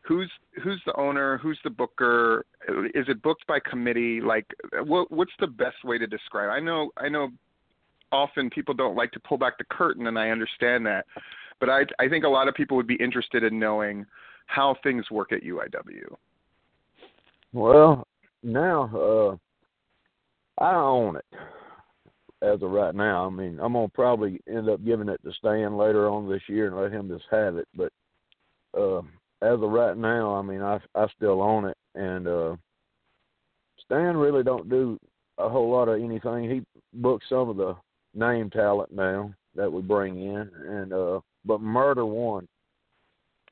who's 0.01 0.31
who's 0.65 0.81
the 0.87 0.99
owner, 0.99 1.37
who's 1.37 1.59
the 1.63 1.69
booker, 1.69 2.47
is 2.95 3.05
it 3.07 3.21
booked 3.21 3.47
by 3.47 3.59
committee? 3.61 4.23
Like, 4.23 4.47
what 4.87 5.13
what's 5.13 5.33
the 5.41 5.47
best 5.47 5.85
way 5.85 5.99
to 5.99 6.07
describe? 6.07 6.49
I 6.49 6.59
know 6.59 6.91
I 6.97 7.11
know 7.11 7.29
often 8.11 8.49
people 8.49 8.73
don't 8.73 8.97
like 8.97 9.13
to 9.13 9.21
pull 9.21 9.37
back 9.37 9.59
the 9.59 9.65
curtain, 9.65 10.07
and 10.07 10.19
I 10.19 10.31
understand 10.31 10.87
that, 10.87 11.05
but 11.61 11.69
I 11.69 11.83
I 11.99 12.09
think 12.09 12.25
a 12.25 12.29
lot 12.29 12.49
of 12.49 12.55
people 12.55 12.79
would 12.79 12.87
be 12.87 12.97
interested 12.97 13.45
in 13.45 13.59
knowing 13.59 14.07
how 14.47 14.75
things 14.83 15.11
work 15.11 15.33
at 15.33 15.43
UIW. 15.43 16.15
Well, 17.53 18.07
now 18.43 18.85
uh 18.97 19.37
I 20.59 20.75
own 20.75 21.17
it 21.17 21.25
as 22.43 22.63
of 22.63 22.71
right 22.71 22.95
now. 22.95 23.27
I 23.27 23.31
mean, 23.31 23.59
I'm 23.61 23.73
gonna 23.73 23.89
probably 23.89 24.41
end 24.49 24.69
up 24.69 24.85
giving 24.85 25.09
it 25.09 25.21
to 25.25 25.33
Stan 25.33 25.77
later 25.77 26.09
on 26.09 26.29
this 26.29 26.43
year 26.49 26.69
and 26.69 26.77
let 26.77 26.93
him 26.93 27.09
just 27.09 27.25
have 27.31 27.57
it. 27.57 27.69
But 27.75 27.93
uh, 28.77 29.01
as 29.43 29.55
of 29.55 29.71
right 29.71 29.97
now, 29.97 30.35
I 30.35 30.43
mean, 30.43 30.63
I 30.63 30.79
I 30.95 31.07
still 31.17 31.43
own 31.43 31.67
it, 31.67 31.77
and 31.95 32.27
uh, 32.27 32.57
Stan 33.85 34.17
really 34.17 34.43
don't 34.43 34.69
do 34.69 34.99
a 35.39 35.49
whole 35.49 35.71
lot 35.71 35.89
of 35.89 36.01
anything. 36.03 36.51
He 36.51 36.63
books 36.93 37.27
some 37.29 37.49
of 37.49 37.57
the 37.57 37.77
name 38.15 38.51
talent 38.51 38.93
now 38.93 39.33
that 39.55 39.73
we 39.73 39.83
bring 39.83 40.19
in, 40.21 40.51
and 40.67 40.93
uh, 40.93 41.21
but 41.45 41.61
Murder 41.61 42.05
One, 42.05 42.47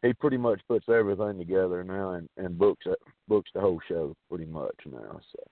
he 0.02 0.12
pretty 0.12 0.36
much 0.36 0.60
puts 0.68 0.88
everything 0.88 1.38
together 1.38 1.82
now 1.84 2.12
and 2.12 2.28
and 2.36 2.58
books 2.58 2.84
it 2.86 2.98
books 3.28 3.50
the 3.54 3.60
whole 3.60 3.80
show 3.88 4.14
pretty 4.28 4.46
much 4.46 4.76
now. 4.84 5.20
So, 5.32 5.42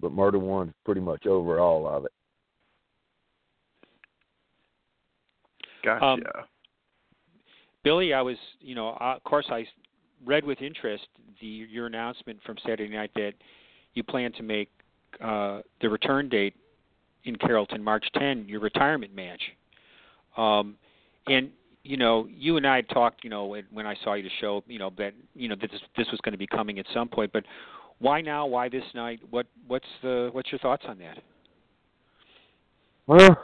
but 0.00 0.12
Murder 0.12 0.38
One's 0.38 0.72
pretty 0.84 1.00
much 1.00 1.26
over 1.26 1.60
all 1.60 1.88
of 1.88 2.04
it. 2.04 2.12
Gotcha. 5.84 6.04
Um, 6.04 6.22
Billy, 7.84 8.12
I 8.12 8.22
was, 8.22 8.36
you 8.60 8.74
know, 8.74 8.90
uh, 9.00 9.14
of 9.16 9.24
course, 9.24 9.46
I 9.50 9.66
read 10.24 10.44
with 10.44 10.60
interest 10.60 11.06
the 11.40 11.46
your 11.46 11.86
announcement 11.86 12.40
from 12.44 12.56
Saturday 12.62 12.88
night 12.88 13.10
that 13.14 13.32
you 13.94 14.02
plan 14.02 14.32
to 14.32 14.42
make 14.42 14.70
uh, 15.22 15.60
the 15.80 15.88
return 15.88 16.28
date 16.28 16.54
in 17.24 17.36
Carrollton, 17.36 17.82
March 17.82 18.04
10, 18.18 18.46
your 18.48 18.60
retirement 18.60 19.14
match. 19.14 19.40
Um, 20.36 20.76
and 21.26 21.50
you 21.84 21.96
know, 21.96 22.28
you 22.30 22.56
and 22.56 22.66
I 22.66 22.76
had 22.76 22.88
talked, 22.90 23.24
you 23.24 23.30
know, 23.30 23.46
when 23.46 23.64
when 23.72 23.86
I 23.86 23.94
saw 24.04 24.14
you 24.14 24.22
to 24.22 24.28
show, 24.40 24.62
you 24.66 24.78
know, 24.78 24.92
that 24.98 25.14
you 25.34 25.48
know 25.48 25.56
that 25.60 25.70
this 25.70 25.80
this 25.96 26.06
was 26.10 26.20
going 26.22 26.32
to 26.32 26.38
be 26.38 26.46
coming 26.46 26.78
at 26.78 26.86
some 26.92 27.08
point. 27.08 27.32
But 27.32 27.44
why 28.00 28.20
now? 28.20 28.46
Why 28.46 28.68
this 28.68 28.84
night? 28.94 29.20
What 29.30 29.46
what's 29.66 29.86
the 30.02 30.30
what's 30.32 30.50
your 30.52 30.58
thoughts 30.60 30.84
on 30.88 30.98
that? 30.98 31.18
Well, 33.06 33.36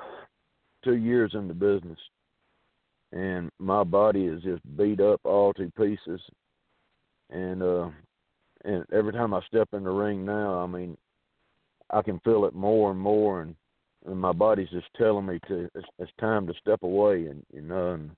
two 0.84 0.96
years 0.96 1.32
in 1.34 1.48
the 1.48 1.54
business, 1.54 1.98
and 3.12 3.50
my 3.58 3.82
body 3.82 4.26
is 4.26 4.42
just 4.42 4.62
beat 4.76 5.00
up 5.00 5.20
all 5.24 5.52
to 5.54 5.72
pieces. 5.76 6.20
And 7.30 7.62
uh, 7.62 7.88
and 8.64 8.84
every 8.92 9.12
time 9.12 9.34
I 9.34 9.40
step 9.46 9.68
in 9.72 9.84
the 9.84 9.90
ring 9.90 10.24
now, 10.24 10.58
I 10.58 10.66
mean, 10.66 10.96
I 11.90 12.02
can 12.02 12.20
feel 12.20 12.44
it 12.44 12.54
more 12.54 12.90
and 12.90 13.00
more, 13.00 13.42
and 13.42 13.54
and 14.06 14.20
my 14.20 14.32
body's 14.32 14.68
just 14.70 14.86
telling 14.96 15.26
me 15.26 15.40
to 15.48 15.68
it's, 15.74 15.88
it's 15.98 16.12
time 16.20 16.46
to 16.46 16.54
step 16.60 16.82
away, 16.82 17.26
and 17.26 17.42
you 17.52 17.62
know, 17.62 17.94
and 17.94 18.10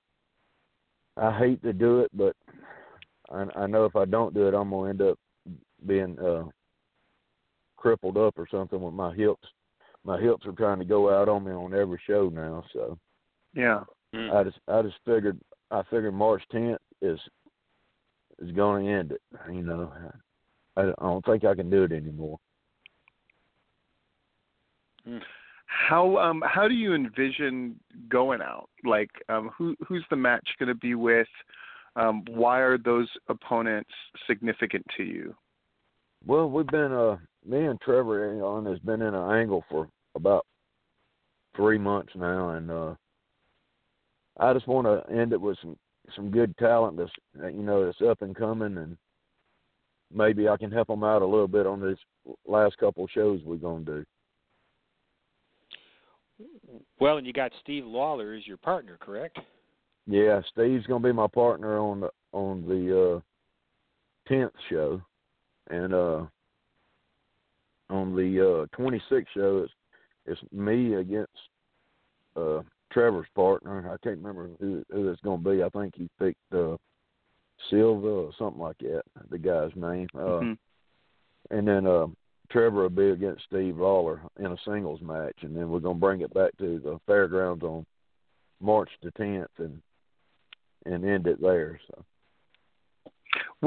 I 1.17 1.37
hate 1.39 1.63
to 1.63 1.73
do 1.73 2.01
it, 2.01 2.11
but 2.13 2.37
I, 3.31 3.47
I 3.57 3.67
know 3.67 3.85
if 3.85 3.97
I 3.97 4.05
don't 4.05 4.35
do 4.35 4.49
it, 4.49 4.55
I'm 4.55 4.71
gonna 4.71 4.91
end 4.91 5.03
up 5.03 5.19
being 5.85 6.19
uh 6.19 6.45
crippled 7.77 8.17
up 8.17 8.39
or 8.39 8.49
something 8.51 8.81
with 8.81 8.95
my 8.95 9.15
hips 9.15 9.47
my 10.07 10.21
hips 10.21 10.47
are 10.47 10.53
trying 10.53 10.79
to 10.79 10.85
go 10.85 11.13
out 11.13 11.29
on 11.29 11.45
me 11.45 11.51
on 11.51 11.75
every 11.75 12.01
show 12.07 12.31
now. 12.33 12.65
So 12.73 12.97
Yeah. 14.15 14.33
I 14.33 14.45
just 14.45 14.59
I 14.69 14.81
just 14.83 14.97
figured 15.05 15.39
I 15.71 15.83
figured 15.91 16.15
March 16.15 16.43
10th 16.53 16.79
is 17.03 17.19
is 18.39 18.53
going 18.53 18.87
to 18.87 18.93
end 18.93 19.13
it. 19.13 19.21
You 19.51 19.63
know, 19.63 19.93
I, 20.77 20.83
I 20.83 20.93
don't 21.01 21.25
think 21.25 21.45
I 21.45 21.55
can 21.55 21.69
do 21.69 21.83
it 21.83 21.93
anymore. 21.93 22.39
How 25.67 26.17
um 26.19 26.43
how 26.47 26.69
do 26.69 26.75
you 26.75 26.95
envision 26.95 27.79
going 28.09 28.41
out? 28.41 28.71
Like 28.85 29.11
um 29.29 29.51
who 29.59 29.77
who's 29.87 30.05
the 30.09 30.17
match 30.17 30.49
going 30.61 30.69
to 30.69 30.75
be 30.75 30.95
with? 30.95 31.29
Um 31.97 32.23
why 32.29 32.61
are 32.61 32.79
those 32.79 33.09
opponents 33.29 33.91
significant 34.29 34.87
to 34.97 35.03
you? 35.03 35.35
Well, 36.27 36.51
we've 36.51 36.67
been 36.67 36.93
uh 36.93 37.17
me 37.45 37.67
and 37.67 37.81
Trevor 37.81 38.43
on 38.45 38.67
has 38.67 38.81
been 38.81 39.01
in 39.03 39.15
an 39.15 39.31
angle 39.31 39.65
for 39.71 39.89
about 40.17 40.45
three 41.55 41.79
months 41.79 42.13
now, 42.17 42.51
and 42.51 42.71
uh 42.71 42.95
I 44.39 44.53
just 44.53 44.67
want 44.67 44.87
to 44.87 45.15
end 45.15 45.33
it 45.33 45.41
with 45.41 45.57
some 45.63 45.77
some 46.15 46.31
good 46.31 46.57
talent 46.59 46.97
that's 46.97 47.11
you 47.55 47.63
know 47.63 47.85
that's 47.85 48.03
up 48.03 48.23
and 48.23 48.35
coming, 48.35 48.77
and 48.77 48.97
maybe 50.13 50.49
I 50.49 50.57
can 50.57 50.71
help 50.71 50.89
them 50.89 51.05
out 51.05 51.23
a 51.23 51.27
little 51.27 51.49
bit 51.49 51.67
on 51.67 51.81
this 51.81 51.99
last 52.47 52.77
couple 52.79 53.07
shows 53.09 53.41
we're 53.45 53.57
gonna 53.57 53.85
do. 53.85 54.05
Well, 56.99 57.17
and 57.19 57.27
you 57.27 57.33
got 57.33 57.53
Steve 57.63 57.87
Lawler 57.87 58.35
as 58.35 58.47
your 58.47 58.59
partner, 58.59 58.99
correct? 59.01 59.39
Yeah, 60.07 60.41
Steve's 60.53 60.87
gonna 60.87 61.07
be 61.07 61.13
my 61.13 61.29
partner 61.29 61.79
on 61.79 62.01
the 62.01 62.11
on 62.33 62.67
the 62.67 63.15
uh 63.15 63.21
tenth 64.29 64.53
show, 64.69 65.01
and 65.71 65.95
uh 65.95 66.25
on 67.91 68.15
the 68.17 68.67
uh 68.73 68.77
twenty 68.77 69.01
sixth 69.09 69.33
show 69.35 69.65
it's 69.65 69.73
it's 70.27 70.53
me 70.53 70.95
against 70.95 71.31
uh 72.37 72.61
Trevor's 72.93 73.27
partner. 73.35 73.91
I 73.93 73.97
can't 74.05 74.19
remember 74.19 74.51
who 74.61 74.85
who 74.91 75.09
it's 75.11 75.21
gonna 75.23 75.39
be. 75.39 75.63
I 75.63 75.69
think 75.71 75.95
he 75.97 76.09
picked 76.19 76.39
uh 76.53 76.77
Silva 77.71 78.07
or 78.09 78.33
something 78.39 78.61
like 78.61 78.79
that, 78.79 79.03
the 79.31 79.39
guy's 79.39 79.75
name. 79.75 80.09
Uh 80.15 80.19
Mhm. 80.19 80.59
and 81.51 81.69
then 81.69 81.87
uh 81.87 82.07
Trevor 82.51 82.83
will 82.83 82.91
be 82.91 83.11
against 83.11 83.45
Steve 83.45 83.77
Lawler 83.77 84.21
in 84.39 84.47
a 84.47 84.57
singles 84.65 85.01
match 85.01 85.37
and 85.43 85.57
then 85.57 85.69
we're 85.69 85.81
gonna 85.81 85.99
bring 85.99 86.21
it 86.21 86.33
back 86.33 86.57
to 86.59 86.79
the 86.79 86.99
fairgrounds 87.07 87.65
on 87.65 87.85
March 88.61 88.91
the 89.03 89.11
tenth 89.13 89.51
and 89.59 89.81
and 90.87 91.05
end 91.05 91.27
it 91.27 91.41
there. 91.41 91.81
So 91.89 92.05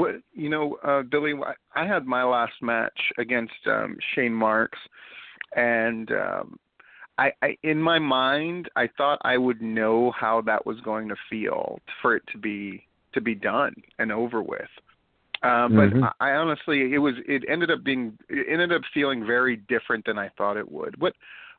What 0.00 0.14
you 0.32 0.48
know, 0.48 0.78
uh, 0.82 1.02
Billy, 1.02 1.34
I 1.34 1.82
I 1.82 1.86
had 1.86 2.06
my 2.06 2.24
last 2.24 2.54
match 2.62 2.98
against 3.18 3.52
um, 3.66 3.98
Shane 4.14 4.32
Marks, 4.32 4.78
and 5.54 6.10
um, 6.12 6.58
I, 7.18 7.32
I, 7.42 7.58
in 7.64 7.82
my 7.82 7.98
mind, 7.98 8.70
I 8.76 8.88
thought 8.96 9.18
I 9.24 9.36
would 9.36 9.60
know 9.60 10.10
how 10.18 10.40
that 10.46 10.64
was 10.64 10.80
going 10.80 11.08
to 11.10 11.16
feel 11.28 11.78
for 12.00 12.16
it 12.16 12.22
to 12.32 12.38
be 12.38 12.86
to 13.12 13.20
be 13.20 13.34
done 13.34 13.74
and 13.98 14.10
over 14.10 14.42
with. 14.42 14.70
Um, 15.42 15.74
but 15.74 15.90
Mhm. 15.90 16.10
I, 16.20 16.30
I 16.30 16.34
honestly, 16.36 16.94
it 16.94 16.98
was 16.98 17.16
it 17.28 17.44
ended 17.46 17.70
up 17.70 17.84
being 17.84 18.16
it 18.30 18.46
ended 18.48 18.72
up 18.72 18.82
feeling 18.94 19.26
very 19.26 19.56
different 19.56 20.06
than 20.06 20.18
I 20.18 20.30
thought 20.30 20.56
it 20.56 20.70
would. 20.70 20.98
What 20.98 21.14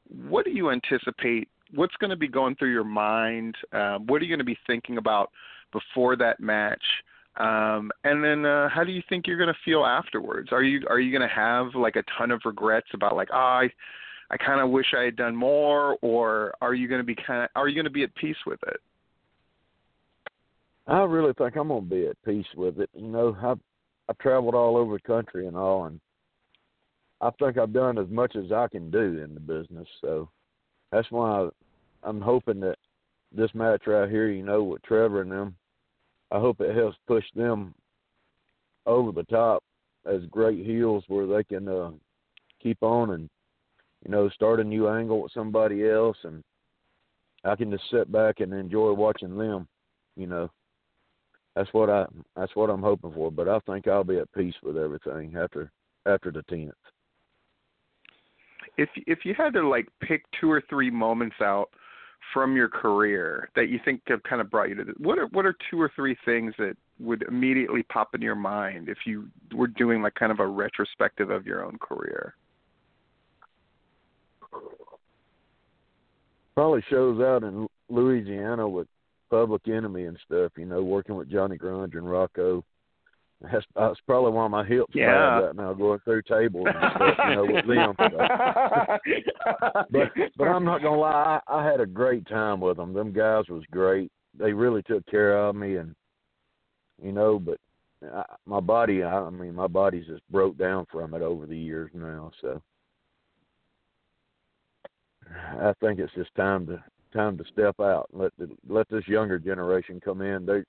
what 0.07 0.45
do 0.45 0.51
you 0.51 0.71
anticipate? 0.71 1.47
What's 1.75 1.95
going 1.97 2.09
to 2.09 2.17
be 2.17 2.27
going 2.27 2.55
through 2.55 2.71
your 2.71 2.83
mind? 2.83 3.55
Um, 3.71 4.07
what 4.07 4.19
are 4.19 4.25
you 4.25 4.29
going 4.29 4.39
to 4.39 4.55
be 4.55 4.57
thinking 4.65 4.97
about 4.97 5.29
before 5.71 6.15
that 6.15 6.39
match? 6.39 6.83
Um, 7.38 7.91
and 8.03 8.23
then 8.23 8.45
uh, 8.45 8.69
how 8.69 8.84
do 8.84 8.91
you 8.91 9.01
think 9.07 9.25
you're 9.25 9.38
going 9.38 9.47
to 9.47 9.59
feel 9.63 9.86
afterwards? 9.86 10.49
Are 10.51 10.63
you 10.63 10.86
are 10.89 10.99
you 10.99 11.17
going 11.17 11.27
to 11.27 11.34
have 11.34 11.67
like 11.75 11.95
a 11.95 12.03
ton 12.17 12.32
of 12.32 12.41
regrets 12.45 12.88
about 12.93 13.15
like 13.15 13.29
oh, 13.34 13.38
I 13.38 13.69
I 14.29 14.38
kind 14.38 14.61
of 14.61 14.69
wish 14.69 14.88
I 14.97 15.03
had 15.03 15.15
done 15.15 15.36
more, 15.36 15.97
or 16.01 16.53
are 16.61 16.73
you 16.73 16.88
going 16.88 16.99
to 16.99 17.05
be 17.05 17.15
kind 17.15 17.43
of 17.43 17.49
are 17.55 17.67
you 17.67 17.75
going 17.75 17.86
to 17.86 17.91
be 17.91 18.03
at 18.03 18.13
peace 18.15 18.38
with 18.45 18.59
it? 18.67 18.77
I 20.88 21.03
really 21.03 21.34
think 21.34 21.55
I'm 21.55 21.69
gonna 21.69 21.82
be 21.82 22.07
at 22.07 22.21
peace 22.25 22.45
with 22.55 22.79
it. 22.79 22.89
You 22.93 23.07
know, 23.07 23.38
I've 23.41 23.59
I've 24.09 24.17
traveled 24.17 24.55
all 24.55 24.75
over 24.75 24.95
the 24.95 24.99
country 25.07 25.47
and 25.47 25.55
all, 25.55 25.86
and 25.86 25.99
I 27.21 27.29
think 27.39 27.57
I've 27.57 27.71
done 27.71 27.97
as 27.97 28.09
much 28.09 28.36
as 28.36 28.51
I 28.51 28.67
can 28.67 28.91
do 28.91 29.21
in 29.23 29.34
the 29.34 29.39
business. 29.39 29.88
So 30.01 30.29
that's 30.91 31.09
why 31.11 31.49
I'm 32.03 32.19
hoping 32.19 32.59
that 32.61 32.77
this 33.32 33.53
match 33.53 33.84
right 33.88 34.09
here, 34.09 34.27
you 34.27 34.43
know, 34.43 34.63
with 34.63 34.82
Trevor 34.84 35.21
and 35.21 35.32
them, 35.32 35.55
I 36.32 36.39
hope 36.39 36.61
it 36.61 36.75
helps 36.75 36.97
push 37.07 37.25
them 37.36 37.73
over 38.86 39.11
the 39.11 39.23
top 39.23 39.63
as 40.05 40.21
great 40.32 40.65
heels 40.65 41.03
where 41.07 41.27
they 41.27 41.43
can 41.43 41.67
uh, 41.67 41.91
keep 42.61 42.77
on 42.82 43.11
and 43.11 43.29
you 44.03 44.11
know 44.11 44.29
start 44.29 44.59
a 44.59 44.63
new 44.63 44.88
angle 44.89 45.21
with 45.21 45.32
somebody 45.34 45.88
else, 45.88 46.17
and 46.23 46.43
I 47.43 47.55
can 47.55 47.71
just 47.71 47.84
sit 47.91 48.11
back 48.11 48.39
and 48.39 48.53
enjoy 48.53 48.93
watching 48.93 49.38
them. 49.38 49.67
You 50.15 50.27
know 50.27 50.51
that's 51.55 51.71
what 51.73 51.89
I 51.89 52.05
that's 52.36 52.55
what 52.55 52.69
I'm 52.69 52.82
hoping 52.82 53.13
for. 53.13 53.32
But 53.32 53.49
I 53.49 53.59
think 53.59 53.88
I'll 53.88 54.03
be 54.03 54.17
at 54.17 54.32
peace 54.34 54.55
with 54.63 54.77
everything 54.77 55.36
after 55.38 55.71
after 56.05 56.32
the 56.32 56.43
tenth. 56.43 56.71
If 58.77 58.89
if 59.07 59.19
you 59.25 59.34
had 59.36 59.53
to 59.53 59.67
like 59.67 59.88
pick 60.01 60.23
two 60.39 60.49
or 60.49 60.63
three 60.69 60.89
moments 60.89 61.36
out 61.41 61.69
from 62.34 62.55
your 62.55 62.69
career 62.69 63.49
that 63.55 63.69
you 63.69 63.80
think 63.84 64.01
have 64.07 64.24
kind 64.24 64.41
of 64.41 64.49
brought 64.49 64.69
you 64.69 64.76
to 64.76 64.84
this, 64.84 64.95
what 64.97 65.17
are 65.17 65.28
what 65.28 65.45
are 65.45 65.55
two 65.69 65.82
or 65.82 65.91
three 65.95 66.15
things 66.26 66.53
that 66.57 66.76
would 66.99 67.24
immediately 67.24 67.84
pop 67.84 68.13
in 68.15 68.22
your 68.22 68.36
mind 68.36 68.89
if 68.89 68.99
you 69.05 69.28
were 69.53 69.67
doing 69.67 70.01
like 70.01 70.13
kind 70.15 70.32
of 70.32 70.39
a 70.39 70.47
retrospective 70.47 71.30
of 71.30 71.45
your 71.45 71.65
own 71.65 71.78
career? 71.80 72.36
Probably 76.55 76.84
shows 76.89 77.22
out 77.22 77.43
in 77.43 77.67
Louisiana 77.89 78.67
with 78.67 78.88
Public 79.30 79.67
Enemy 79.67 80.05
and 80.05 80.17
stuff. 80.26 80.51
You 80.57 80.65
know, 80.65 80.84
working 80.84 81.15
with 81.15 81.30
Johnny 81.30 81.57
Grunge 81.57 81.97
and 81.97 82.09
Rocco. 82.09 82.63
That's, 83.41 83.65
that's 83.75 83.99
probably 84.05 84.31
why 84.31 84.47
my 84.47 84.63
hips 84.63 84.93
Yeah. 84.93 85.39
bad 85.39 85.45
right 85.45 85.55
now, 85.55 85.73
going 85.73 85.99
through 85.99 86.21
tables 86.23 86.67
and 86.73 86.91
stuff. 86.95 87.17
You 87.27 87.35
know, 87.35 87.45
with 87.45 87.67
them. 87.67 87.95
but 89.91 90.11
but 90.37 90.47
I'm 90.47 90.63
not 90.63 90.81
gonna 90.81 90.99
lie, 90.99 91.39
I, 91.47 91.59
I 91.59 91.65
had 91.65 91.79
a 91.81 91.85
great 91.85 92.27
time 92.27 92.59
with 92.59 92.77
them. 92.77 92.93
Them 92.93 93.11
guys 93.11 93.45
was 93.49 93.63
great. 93.71 94.11
They 94.37 94.53
really 94.53 94.83
took 94.83 95.05
care 95.07 95.37
of 95.37 95.55
me, 95.55 95.77
and 95.77 95.95
you 97.01 97.11
know, 97.11 97.39
but 97.39 97.57
I, 98.13 98.23
my 98.45 98.59
body, 98.59 99.03
I, 99.03 99.19
I 99.19 99.29
mean, 99.29 99.55
my 99.55 99.67
body's 99.67 100.07
just 100.07 100.23
broke 100.29 100.57
down 100.57 100.85
from 100.91 101.13
it 101.13 101.21
over 101.21 101.45
the 101.45 101.57
years 101.57 101.91
now. 101.93 102.31
So 102.41 102.61
I 105.59 105.73
think 105.79 105.99
it's 105.99 106.13
just 106.13 106.33
time 106.35 106.67
to 106.67 106.83
time 107.13 107.37
to 107.37 107.43
step 107.51 107.79
out 107.79 108.07
and 108.11 108.21
let 108.21 108.31
the, 108.37 108.49
let 108.69 108.87
this 108.89 109.07
younger 109.07 109.37
generation 109.37 109.99
come 110.03 110.21
in. 110.21 110.45
They 110.45 110.63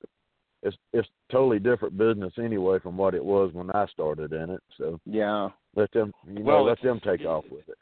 it's 0.63 0.77
it's 0.93 1.09
totally 1.31 1.59
different 1.59 1.97
business 1.97 2.33
anyway 2.39 2.79
from 2.79 2.97
what 2.97 3.15
it 3.15 3.25
was 3.25 3.53
when 3.53 3.71
I 3.71 3.87
started 3.87 4.33
in 4.33 4.51
it. 4.51 4.63
So 4.79 5.01
Yeah. 5.05 5.51
let 5.75 5.91
them 5.93 6.13
you 6.27 6.43
Well, 6.45 6.59
know 6.59 6.65
let 6.65 6.81
them 6.83 7.01
take 7.01 7.25
off 7.27 7.45
with 7.51 7.69
it. 7.69 7.79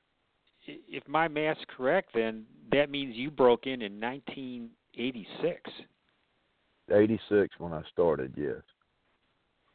If 0.89 1.07
my 1.09 1.27
math's 1.29 1.65
correct, 1.77 2.11
then 2.15 2.47
that 2.73 2.91
means 2.91 3.17
you 3.17 3.31
broke 3.31 3.67
in 3.67 3.83
in 3.83 3.99
1986. 4.01 5.71
Eighty 6.93 7.21
six 7.29 7.59
when 7.59 7.73
I 7.73 7.83
started, 7.93 8.35
yes. 8.37 8.63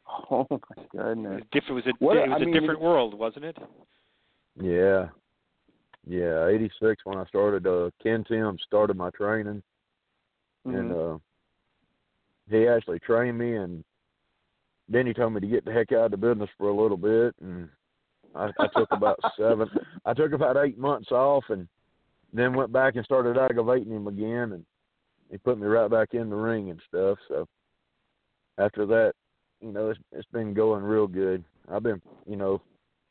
Oh 0.30 0.46
my 0.50 0.56
It 0.82 0.88
goodness. 0.92 1.42
it 1.52 1.70
was 1.72 1.86
a 1.86 1.92
What- 1.98 2.16
it 2.16 2.28
was 2.28 2.38
I 2.40 2.42
a 2.42 2.46
mean, 2.46 2.54
different 2.54 2.80
world, 2.80 3.14
wasn't 3.14 3.44
it? 3.44 3.56
Yeah. 4.60 5.08
Yeah, 6.08 6.46
eighty 6.46 6.70
six 6.80 7.04
when 7.04 7.18
I 7.18 7.24
started 7.26 7.66
uh 7.66 7.90
Ken 8.02 8.24
Tim 8.24 8.58
started 8.66 8.96
my 8.96 9.10
training 9.10 9.62
and 10.64 10.90
Mhm. 10.92 11.14
uh 11.14 11.18
he 12.50 12.68
actually 12.68 12.98
trained 13.00 13.38
me 13.38 13.56
and 13.56 13.84
then 14.88 15.06
he 15.06 15.12
told 15.12 15.32
me 15.32 15.40
to 15.40 15.46
get 15.46 15.64
the 15.64 15.72
heck 15.72 15.92
out 15.92 16.06
of 16.06 16.10
the 16.12 16.16
business 16.16 16.50
for 16.56 16.68
a 16.68 16.80
little 16.80 16.96
bit 16.96 17.34
and 17.42 17.68
I, 18.34 18.50
I 18.58 18.66
took 18.76 18.90
about 18.92 19.18
seven 19.38 19.68
I 20.04 20.14
took 20.14 20.32
about 20.32 20.56
eight 20.56 20.78
months 20.78 21.10
off 21.10 21.44
and 21.48 21.66
then 22.32 22.54
went 22.54 22.72
back 22.72 22.96
and 22.96 23.04
started 23.04 23.38
aggravating 23.38 23.92
him 23.92 24.06
again 24.06 24.52
and 24.52 24.64
he 25.30 25.38
put 25.38 25.58
me 25.58 25.66
right 25.66 25.90
back 25.90 26.08
in 26.12 26.30
the 26.30 26.36
ring 26.36 26.70
and 26.70 26.80
stuff. 26.88 27.18
So 27.28 27.46
after 28.58 28.86
that, 28.86 29.12
you 29.60 29.72
know, 29.72 29.90
it's 29.90 30.00
it's 30.12 30.28
been 30.32 30.54
going 30.54 30.84
real 30.84 31.06
good. 31.06 31.44
I've 31.70 31.82
been, 31.82 32.00
you 32.28 32.36
know, 32.36 32.60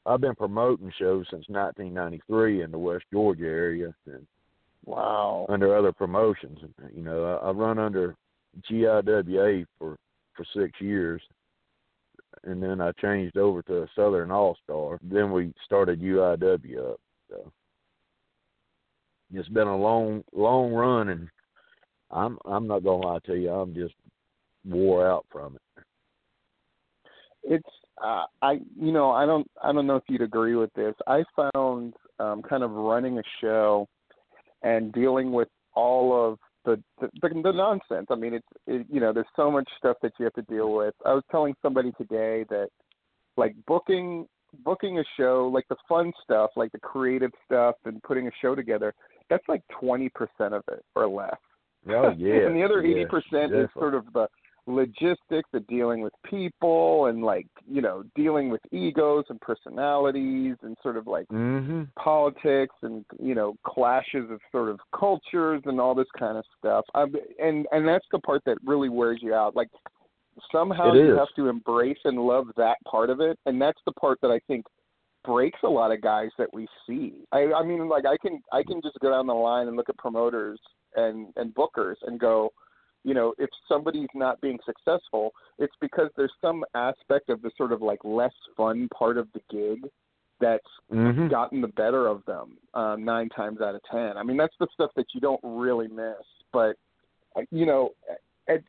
I've 0.06 0.22
been 0.22 0.36
promoting 0.36 0.92
shows 0.98 1.26
since 1.30 1.46
1993 1.50 2.62
in 2.64 2.72
the 2.72 2.78
West 2.78 3.06
Georgia 3.12 3.46
area 3.46 3.94
and 4.06 4.26
Wow. 4.86 5.48
under 5.50 5.76
other 5.76 5.92
promotions. 5.92 6.60
You 6.94 7.02
know, 7.02 7.40
I, 7.42 7.48
I 7.48 7.52
run 7.52 7.80
under 7.80 8.16
GIWA 8.70 9.66
for 9.78 9.98
for 10.36 10.46
six 10.54 10.80
years, 10.82 11.22
and 12.44 12.62
then 12.62 12.82
I 12.82 12.92
changed 12.94 13.38
over 13.38 13.62
to 13.64 13.88
Southern 13.96 14.32
All 14.32 14.58
Star. 14.64 15.00
Then 15.02 15.32
we 15.32 15.54
started 15.64 16.02
UIW 16.02 16.92
up. 16.92 17.00
So 17.30 17.52
it's 19.34 19.50
been 19.50 19.68
a 19.68 19.78
long, 19.78 20.24
long 20.34 20.74
run, 20.74 21.10
and 21.10 21.30
I'm 22.12 22.38
I'm 22.46 22.68
not 22.68 22.84
gonna 22.84 23.06
lie 23.06 23.20
to 23.26 23.36
you, 23.36 23.50
I'm 23.50 23.74
just 23.74 23.96
wore 24.66 25.08
out 25.08 25.26
from 25.32 25.56
it. 25.56 25.84
it's 27.44 27.70
uh, 28.04 28.26
I 28.42 28.54
you 28.80 28.92
know 28.92 29.12
I 29.12 29.26
don't 29.26 29.50
I 29.64 29.72
don't 29.72 29.88
know 29.88 29.96
if 29.96 30.04
you'd 30.08 30.22
agree 30.22 30.56
with 30.56 30.74
this. 30.74 30.96
I 31.08 31.24
found 31.36 31.94
um, 32.20 32.42
kind 32.42 32.64
of 32.64 32.72
running 32.72 33.20
a 33.20 33.24
show 33.42 33.88
and 34.64 34.92
dealing 34.92 35.32
with 35.32 35.48
all 35.74 36.30
of 36.30 36.40
the 36.66 36.82
the, 37.00 37.10
the, 37.22 37.30
the 37.30 37.52
nonsense. 37.52 38.08
I 38.10 38.16
mean, 38.16 38.34
it's 38.34 38.48
it, 38.68 38.86
you 38.90 39.00
know 39.00 39.14
there's 39.14 39.26
so 39.36 39.52
much 39.52 39.68
stuff 39.78 39.98
that 40.02 40.14
you 40.20 40.26
have 40.26 40.34
to 40.34 40.42
deal 40.44 40.74
with. 40.74 40.94
I 41.06 41.14
was 41.14 41.24
telling 41.32 41.56
somebody 41.62 41.92
today 41.94 42.46
that 42.50 42.70
like 43.38 43.56
booking 43.68 44.28
booking 44.64 45.00
a 45.00 45.04
show 45.18 45.52
like 45.54 45.68
the 45.68 45.76
fun 45.88 46.14
stuff 46.24 46.50
like 46.56 46.72
the 46.72 46.80
creative 46.80 47.32
stuff 47.46 47.76
and 47.84 48.02
putting 48.04 48.28
a 48.28 48.32
show 48.42 48.56
together 48.56 48.94
that's 49.30 49.44
like 49.50 49.62
20% 49.82 50.10
of 50.40 50.64
it 50.72 50.82
or 50.96 51.10
less 51.10 51.36
Oh 51.90 52.14
yeah. 52.18 52.48
and 52.48 52.56
the 52.56 52.64
other 52.64 52.82
eighty 52.82 53.02
yes, 53.02 53.10
percent 53.10 53.54
is 53.54 53.68
sort 53.74 53.94
of 53.94 54.06
the 54.14 54.28
logistics 54.68 55.50
of 55.54 55.66
dealing 55.68 56.02
with 56.02 56.14
people 56.28 57.06
and 57.06 57.24
like 57.24 57.48
you 57.70 57.82
know 57.82 58.04
dealing 58.16 58.50
with 58.50 58.62
egos 58.72 59.24
and 59.30 59.40
personalities 59.42 60.56
and 60.64 60.76
sort 60.82 60.98
of 60.98 61.06
like 61.06 61.28
Mhm. 61.30 61.88
politics 61.98 62.74
and 62.82 63.06
you 63.20 63.36
know 63.36 63.56
clashes 63.64 64.30
of 64.32 64.40
sort 64.52 64.70
of 64.70 64.80
cultures 64.92 65.62
and 65.66 65.80
all 65.80 65.94
this 65.94 66.10
kind 66.18 66.38
of 66.38 66.46
stuff. 66.58 66.86
i 66.96 67.06
and 67.40 67.68
and 67.72 67.88
that's 67.88 68.08
the 68.12 68.20
part 68.20 68.44
that 68.46 68.58
really 68.66 68.90
wears 68.90 69.22
you 69.22 69.34
out. 69.36 69.56
Like 69.56 69.70
somehow 70.52 70.94
you 70.94 71.16
have 71.16 71.34
to 71.36 71.48
embrace 71.48 72.00
and 72.04 72.20
love 72.20 72.48
that 72.58 72.78
part 72.86 73.10
of 73.10 73.22
it, 73.22 73.38
and 73.46 73.62
that's 73.62 73.82
the 73.86 73.92
part 73.94 74.20
that 74.22 74.32
I 74.32 74.40
think 74.48 74.66
breaks 75.24 75.60
a 75.64 75.68
lot 75.70 75.92
of 75.92 76.02
guys 76.02 76.30
that 76.38 76.54
we 76.54 76.68
see. 76.88 77.26
I 77.32 77.54
I 77.54 77.64
mean 77.64 77.88
like 77.88 78.06
I 78.06 78.18
can 78.18 78.42
I 78.52 78.64
can 78.64 78.82
just 78.82 78.98
go 79.00 79.10
down 79.12 79.28
the 79.28 79.34
line 79.34 79.68
and 79.68 79.78
look 79.78 79.90
at 79.90 79.98
promoters 79.98 80.60
and 80.96 81.32
and 81.36 81.54
bookers 81.54 81.96
and 82.04 82.20
go, 82.20 82.52
you 83.06 83.14
know, 83.14 83.34
if 83.38 83.50
somebody's 83.70 84.10
not 84.16 84.42
being 84.42 84.58
successful, 84.66 85.32
it's 85.60 85.76
because 85.80 86.10
there's 86.18 86.34
some 86.42 86.66
aspect 86.74 87.30
of 87.30 87.40
the 87.44 87.52
sort 87.56 87.72
of 87.72 87.82
like 87.84 88.00
less 88.04 88.34
fun 88.58 88.90
part 88.98 89.18
of 89.18 89.28
the 89.34 89.42
gig 89.50 89.88
that's 90.42 90.68
Mhm. 90.92 91.30
gotten 91.30 91.62
the 91.62 91.68
better 91.68 92.08
of 92.08 92.26
them 92.26 92.58
um, 92.74 93.06
nine 93.06 93.30
times 93.30 93.62
out 93.62 93.76
of 93.76 93.84
ten. 93.84 94.18
I 94.18 94.24
mean, 94.24 94.38
that's 94.38 94.58
the 94.60 94.68
stuff 94.74 94.92
that 94.96 95.06
you 95.14 95.22
don't 95.22 95.40
really 95.44 95.88
miss. 95.88 96.26
But 96.52 96.78
you 97.52 97.68
know, 97.68 97.92
at, 98.48 98.62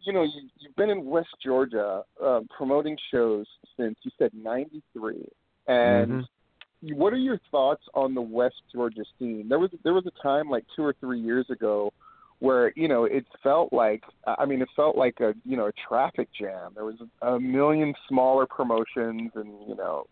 you 0.00 0.12
know, 0.12 0.22
you, 0.22 0.48
you've 0.58 0.76
been 0.76 0.90
in 0.90 1.04
West 1.04 1.34
Georgia 1.44 2.02
uh, 2.22 2.40
promoting 2.56 2.96
shows 3.10 3.46
since 3.76 3.96
you 4.02 4.10
said 4.18 4.32
'93, 4.32 5.28
and 5.66 6.22
Mhm. 6.82 6.96
what 6.96 7.12
are 7.12 7.18
your 7.18 7.40
thoughts 7.50 7.84
on 7.94 8.14
the 8.14 8.22
West 8.22 8.62
Georgia 8.72 9.04
scene? 9.18 9.48
There 9.48 9.58
was 9.58 9.70
there 9.84 9.94
was 9.94 10.06
a 10.06 10.22
time 10.22 10.48
like 10.48 10.64
two 10.74 10.82
or 10.82 10.94
three 10.94 11.20
years 11.20 11.50
ago 11.50 11.92
where 12.40 12.72
you 12.76 12.88
know 12.88 13.04
it 13.04 13.24
felt 13.42 13.72
like 13.72 14.02
I 14.26 14.44
mean 14.44 14.60
it 14.62 14.68
felt 14.76 14.96
like 14.96 15.20
a 15.20 15.34
you 15.44 15.56
know 15.56 15.66
a 15.66 15.72
traffic 15.88 16.28
jam. 16.38 16.72
There 16.74 16.84
was 16.84 16.96
a 17.22 17.38
million 17.40 17.94
smaller 18.08 18.46
promotions 18.46 19.30
and 19.34 19.48
you 19.68 19.76
know 19.76 20.06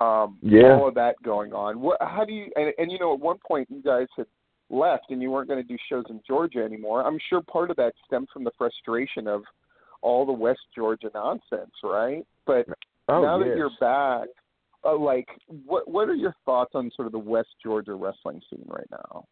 um 0.00 0.38
Yeah. 0.42 0.74
all 0.74 0.88
of 0.88 0.94
that 0.94 1.16
going 1.22 1.52
on. 1.52 1.80
What 1.80 1.98
how 2.00 2.24
do 2.24 2.32
you 2.32 2.50
and, 2.56 2.72
and 2.78 2.92
you 2.92 2.98
know 2.98 3.14
at 3.14 3.20
one 3.20 3.38
point 3.46 3.68
you 3.70 3.82
guys 3.82 4.08
had 4.16 4.26
left 4.70 5.10
and 5.10 5.20
you 5.20 5.30
weren't 5.30 5.48
going 5.48 5.60
to 5.60 5.66
do 5.66 5.76
shows 5.88 6.04
in 6.10 6.20
Georgia 6.26 6.62
anymore. 6.62 7.04
I'm 7.04 7.18
sure 7.28 7.40
part 7.42 7.70
of 7.70 7.76
that 7.76 7.92
stemmed 8.06 8.28
from 8.32 8.44
the 8.44 8.52
frustration 8.56 9.26
of 9.26 9.42
all 10.02 10.24
the 10.24 10.32
West 10.32 10.60
Georgia 10.74 11.10
nonsense, 11.14 11.72
right? 11.82 12.24
But 12.46 12.66
Oh, 13.08 13.22
now 13.22 13.38
that 13.38 13.56
you're 13.56 13.70
back, 13.80 14.28
uh, 14.84 14.96
like 14.96 15.26
what 15.66 15.90
what 15.90 16.08
are 16.08 16.14
your 16.14 16.34
thoughts 16.44 16.72
on 16.74 16.90
sort 16.94 17.06
of 17.06 17.12
the 17.12 17.18
West 17.18 17.48
Georgia 17.62 17.94
wrestling 17.94 18.40
scene 18.48 18.64
right 18.68 18.86
now? 18.90 19.24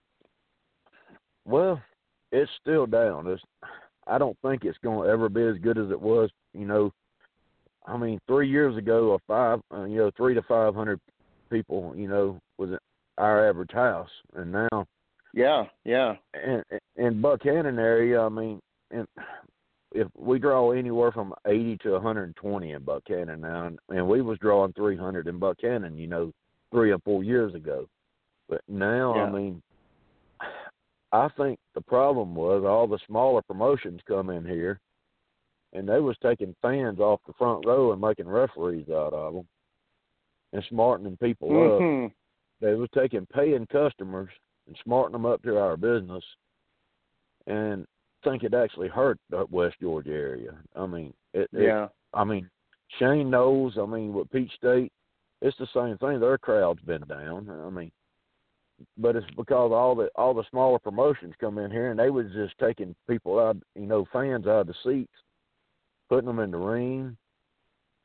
Well, 1.45 1.81
it's 2.33 2.51
still 2.61 2.87
down. 2.87 3.27
It's, 3.27 3.43
I 4.07 4.19
don't 4.19 4.37
think 4.43 4.65
it's 4.65 4.79
going 4.79 5.07
to 5.07 5.13
ever 5.13 5.29
be 5.29 5.43
as 5.43 5.57
good 5.59 5.79
as 5.79 5.91
it 5.91 6.01
was. 6.01 6.31
You 6.55 6.67
know, 6.67 6.93
I 7.87 7.97
mean, 7.97 8.19
three 8.27 8.49
years 8.49 8.77
ago, 8.77 9.15
a 9.15 9.19
five, 9.27 9.61
uh, 9.73 9.85
you 9.85 9.99
know, 9.99 10.11
three 10.17 10.35
to 10.35 10.43
five 10.43 10.75
hundred 10.75 11.01
people, 11.51 11.95
you 11.97 12.09
know, 12.09 12.39
was 12.59 12.71
our 13.17 13.49
average 13.49 13.73
house, 13.73 14.11
and 14.35 14.53
now 14.53 14.87
Yeah, 15.35 15.65
yeah. 15.85 16.15
in 16.35 16.63
in 16.97 17.21
Buchanan 17.23 17.79
area, 17.79 18.21
I 18.21 18.29
mean, 18.29 18.61
and 18.91 19.07
if 19.93 20.07
we 20.17 20.39
draw 20.39 20.73
anywhere 20.73 21.13
from 21.13 21.35
eighty 21.47 21.77
to 21.79 21.93
one 21.93 22.03
hundred 22.03 22.25
and 22.25 22.37
twenty 22.37 22.73
in 22.73 22.83
Buchanan 22.85 23.41
now, 23.41 23.67
and, 23.67 23.79
and 23.89 24.07
we 24.07 24.23
was 24.23 24.39
drawing 24.39 24.73
three 24.75 24.97
hundred 24.97 25.27
in 25.27 25.39
Buchanan, 25.39 25.99
you 25.99 26.07
know, 26.07 26.33
three 26.71 26.93
or 26.93 26.99
four 27.01 27.25
years 27.25 27.55
ago, 27.55 27.87
but 28.49 28.61
now, 28.69 29.15
Yeah. 29.17 29.25
I 29.25 29.31
mean, 29.31 29.63
I 31.13 31.29
think 31.37 31.59
the 31.75 31.81
problem 31.81 32.35
was 32.35 32.65
all 32.65 32.87
the 32.87 32.99
smaller 33.07 33.43
promotions 33.43 34.01
come 34.07 34.31
in 34.31 34.45
here, 34.45 34.81
and 35.73 35.89
they 35.89 36.01
was 36.01 36.17
taking 36.23 36.55
fans 36.61 36.99
off 37.01 37.21
the 37.27 37.33
front 37.35 37.65
row 37.67 37.93
and 37.93 38.01
making 38.01 38.29
referees 38.29 38.89
out 38.91 39.13
of 39.13 39.35
them, 39.35 39.49
and 40.53 40.65
smartening 40.69 41.17
people 41.17 41.49
up 41.51 41.81
Mhm. 41.81 42.13
they 42.61 42.75
was 42.75 42.91
taking 42.91 43.27
paying 43.27 43.67
customers 43.67 44.31
and 44.67 44.77
smarting 44.79 45.13
them 45.13 45.27
up 45.27 45.43
to 45.43 45.59
our 45.59 45.77
business 45.77 46.25
and 47.47 47.87
I 48.25 48.31
think 48.31 48.43
it 48.43 48.55
actually 48.55 48.89
hurt 48.89 49.19
the 49.31 49.47
West 49.51 49.77
Georgia 49.81 50.13
area. 50.13 50.57
I 50.75 50.87
mean, 50.87 51.15
it, 51.33 51.49
it 51.53 51.63
Yeah. 51.63 51.89
I 52.13 52.25
mean, 52.25 52.51
Shane 52.99 53.31
knows, 53.31 53.79
I 53.79 53.87
mean, 53.87 54.13
with 54.13 54.31
Peach 54.31 54.53
State, 54.55 54.93
it's 55.41 55.57
the 55.59 55.67
same 55.69 55.97
thing. 55.99 56.19
Their 56.19 56.39
crowd's 56.39 56.83
been 56.83 57.03
down. 57.03 57.49
I 57.49 57.71
mean, 57.71 57.93
but 58.97 59.17
it's 59.17 59.27
because 59.37 59.73
all 59.73 59.95
the 59.95 60.09
all 60.17 60.35
the 60.35 60.45
smaller 60.51 60.79
promotions 60.79 61.35
come 61.41 61.59
in 61.59 61.71
here 61.71 61.91
and 61.91 61.99
they 61.99 62.11
was 62.11 62.27
just 62.33 62.55
taking 62.59 62.95
people 63.09 63.39
out, 63.39 63.57
you 63.75 63.87
know, 63.87 64.07
fans 64.13 64.47
out 64.47 64.61
of 64.61 64.67
the 64.69 64.75
seats, 64.85 65.13
putting 66.09 66.27
them 66.27 66.39
in 66.39 66.51
the 66.51 66.59
ring, 66.59 67.17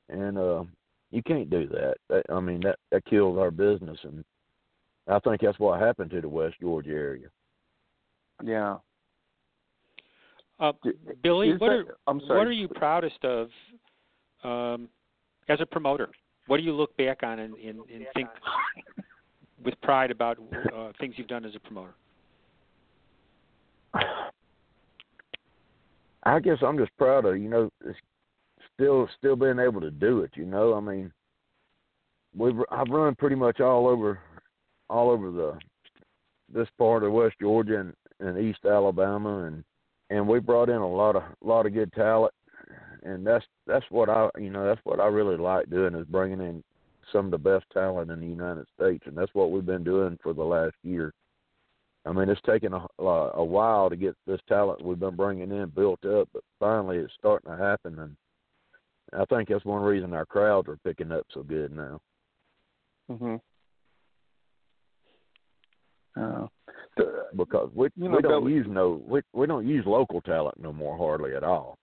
and 0.10 0.38
uh, 0.38 0.64
you 1.12 1.22
can't 1.24 1.50
do 1.50 1.68
that. 1.68 1.96
that. 2.10 2.24
I 2.30 2.40
mean, 2.40 2.62
that 2.62 2.80
that 2.92 3.06
kills 3.06 3.38
our 3.38 3.52
business, 3.52 4.00
and 4.04 4.24
I 5.08 5.20
think 5.20 5.42
that's 5.42 5.60
what 5.60 5.80
happened 5.80 6.12
to 6.12 6.22
the 6.22 6.30
West 6.30 6.56
Georgia 6.62 6.92
area. 6.92 7.28
Yeah. 8.44 8.78
Uh, 10.60 10.72
Billy, 11.22 11.50
is 11.50 11.60
what 11.60 11.70
that- 11.70 11.76
are 11.76 11.98
I'm 12.08 12.20
sorry. 12.22 12.40
what 12.40 12.48
are 12.48 12.52
you 12.52 12.68
proudest 12.68 13.24
of 13.24 13.50
um, 14.44 14.88
as 15.50 15.60
a 15.62 15.66
promoter? 15.66 16.10
What 16.48 16.58
do 16.58 16.64
you 16.64 16.74
look 16.74 16.96
back 16.98 17.24
on 17.24 17.40
and, 17.40 17.56
and, 17.56 17.80
and 17.94 18.06
think 18.14 18.30
with 19.64 19.80
pride 19.82 20.12
about 20.12 20.38
uh, 20.76 20.92
things 21.00 21.16
you've 21.18 21.28
done 21.28 21.46
as 21.46 21.56
a 21.56 21.60
promoter? 21.60 21.94
I 26.26 26.40
guess 26.40 26.58
I'm 26.62 26.78
just 26.78 26.96
proud 26.98 27.26
of 27.26 27.38
you 27.38 27.50
know 27.50 27.70
still 28.74 29.08
still 29.18 29.36
being 29.36 29.60
able 29.60 29.82
to 29.82 29.92
do 29.92 30.22
it. 30.22 30.32
You 30.36 30.46
know, 30.46 30.74
I 30.74 30.80
mean, 30.80 31.12
we've 32.36 32.56
I've 32.72 32.90
run 32.90 33.16
pretty 33.16 33.36
much 33.36 33.60
all 33.60 33.88
over 33.88 34.20
all 34.90 35.10
over 35.10 35.32
the 35.32 35.58
this 36.54 36.68
part 36.78 37.04
of 37.04 37.12
West 37.12 37.36
Georgia 37.42 37.80
and, 37.80 37.94
and 38.20 38.38
East 38.38 38.66
Alabama, 38.66 39.46
and 39.46 39.64
and 40.10 40.28
we 40.28 40.40
brought 40.40 40.70
in 40.70 40.78
a 40.78 40.88
lot 40.88 41.16
of 41.16 41.24
lot 41.44 41.66
of 41.66 41.74
good 41.74 41.92
talent, 41.94 42.34
and 43.04 43.26
that's 43.26 43.46
that's 43.68 43.86
what 43.90 44.10
I 44.10 44.30
you 44.40 44.50
know 44.50 44.66
that's 44.66 44.82
what 44.84 45.00
I 45.00 45.08
really 45.08 45.38
like 45.38 45.70
doing 45.70 45.96
is 45.96 46.06
bringing 46.08 46.40
in 46.40 46.64
some 47.12 47.26
of 47.26 47.32
the 47.32 47.38
best 47.38 47.66
talent 47.74 48.12
in 48.12 48.20
the 48.20 48.28
United 48.28 48.66
States, 48.76 49.04
and 49.08 49.18
that's 49.18 49.34
what 49.34 49.52
we've 49.52 49.66
been 49.66 49.84
doing 49.84 50.18
for 50.22 50.34
the 50.34 50.44
last 50.44 50.76
year. 50.84 51.14
I 52.06 52.12
mean, 52.12 52.28
it's 52.30 52.42
taken 52.42 52.74
a, 52.74 52.86
a 53.00 53.44
while 53.44 53.90
to 53.90 53.96
get 53.96 54.16
this 54.28 54.42
talent 54.50 54.84
we've 54.84 55.00
been 55.00 55.16
bringing 55.16 55.52
in 55.52 55.70
built 55.70 56.04
up, 56.06 56.28
but 56.34 56.44
finally 56.60 56.98
it's 56.98 57.14
starting 57.18 57.50
to 57.52 57.58
happen, 57.58 57.98
and 58.00 58.16
I 59.14 59.26
think 59.26 59.50
that's 59.50 59.64
one 59.66 59.82
reason 59.84 60.14
our 60.14 60.26
crowds 60.26 60.68
are 60.68 60.78
picking 60.84 61.12
up 61.12 61.26
so 61.34 61.44
good 61.44 61.72
now. 61.76 62.00
Mhm. 63.10 63.40
Uh, 66.16 66.48
Because 67.36 67.72
we 67.74 67.90
You 67.96 68.10
know, 68.10 68.18
we 68.18 68.22
don't 68.22 68.44
Billy- 68.44 68.54
use 68.54 68.68
no 68.70 69.02
we 69.08 69.22
we 69.34 69.48
don't 69.48 69.66
use 69.68 69.86
local 69.86 70.22
talent 70.22 70.60
no 70.60 70.72
more 70.72 70.96
hardly 70.98 71.36
at 71.36 71.44
all. 71.44 71.78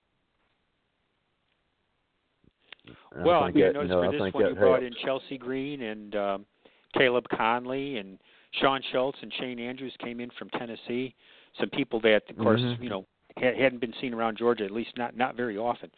Well, 3.16 3.42
I 3.42 3.50
mean, 3.50 3.64
I 3.64 3.66
that, 3.68 3.74
noticed 3.74 3.82
you 3.82 3.88
know, 3.88 4.02
for 4.02 4.08
I 4.08 4.10
this 4.26 4.34
one 4.34 4.46
you 4.46 4.54
brought 4.54 4.82
in 4.82 4.94
Chelsea 5.04 5.38
Green 5.38 5.82
and 5.82 6.16
um, 6.16 6.46
Caleb 6.94 7.24
Conley 7.36 7.98
and 7.98 8.18
Sean 8.60 8.80
Schultz 8.92 9.18
and 9.22 9.32
Shane 9.38 9.58
Andrews 9.58 9.92
came 10.02 10.20
in 10.20 10.30
from 10.38 10.48
Tennessee. 10.50 11.14
some 11.58 11.68
people 11.70 11.98
that, 12.00 12.22
of 12.30 12.38
course, 12.38 12.60
Mhm. 12.60 12.80
you 12.80 12.88
know, 12.88 13.04
ha- 13.36 13.56
hadn't 13.56 13.80
been 13.80 13.92
seen 13.94 14.14
around 14.14 14.36
Georgia, 14.36 14.64
at 14.64 14.70
least 14.70 14.96
not 14.96 15.16
not 15.16 15.34
very 15.34 15.58
often. 15.58 15.90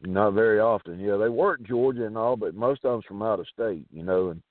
Not 0.00 0.32
very 0.32 0.60
often. 0.60 0.98
Yeah, 0.98 1.16
they 1.16 1.28
work 1.28 1.62
Georgia 1.62 2.06
and 2.06 2.16
all, 2.16 2.36
but 2.36 2.54
most 2.54 2.84
of 2.84 2.92
them's 2.92 3.04
from 3.04 3.22
out 3.22 3.38
of 3.38 3.46
state, 3.48 3.84
you 3.90 4.02
know, 4.02 4.30
and 4.30 4.42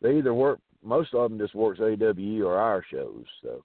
they 0.00 0.16
either 0.16 0.32
work. 0.32 0.60
Most 0.82 1.14
of 1.14 1.30
them 1.30 1.38
just 1.38 1.54
works 1.54 1.78
AWE 1.78 2.40
or 2.42 2.56
our 2.56 2.82
shows. 2.82 3.26
So 3.42 3.62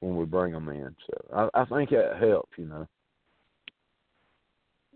when 0.00 0.16
we 0.16 0.24
bring 0.24 0.52
them 0.52 0.68
in, 0.70 0.96
so 1.06 1.50
I, 1.54 1.60
I 1.60 1.64
think 1.66 1.90
that 1.90 2.16
helps, 2.16 2.56
you 2.56 2.66
know. 2.66 2.88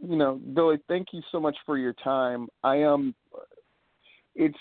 You 0.03 0.17
know, 0.17 0.41
Billy, 0.55 0.77
thank 0.89 1.09
you 1.13 1.23
so 1.31 1.41
much 1.41 1.57
for 1.65 1.79
your 1.79 1.95
time. 2.05 2.49
I 2.63 2.83
um, 2.83 3.15
it's 4.35 4.59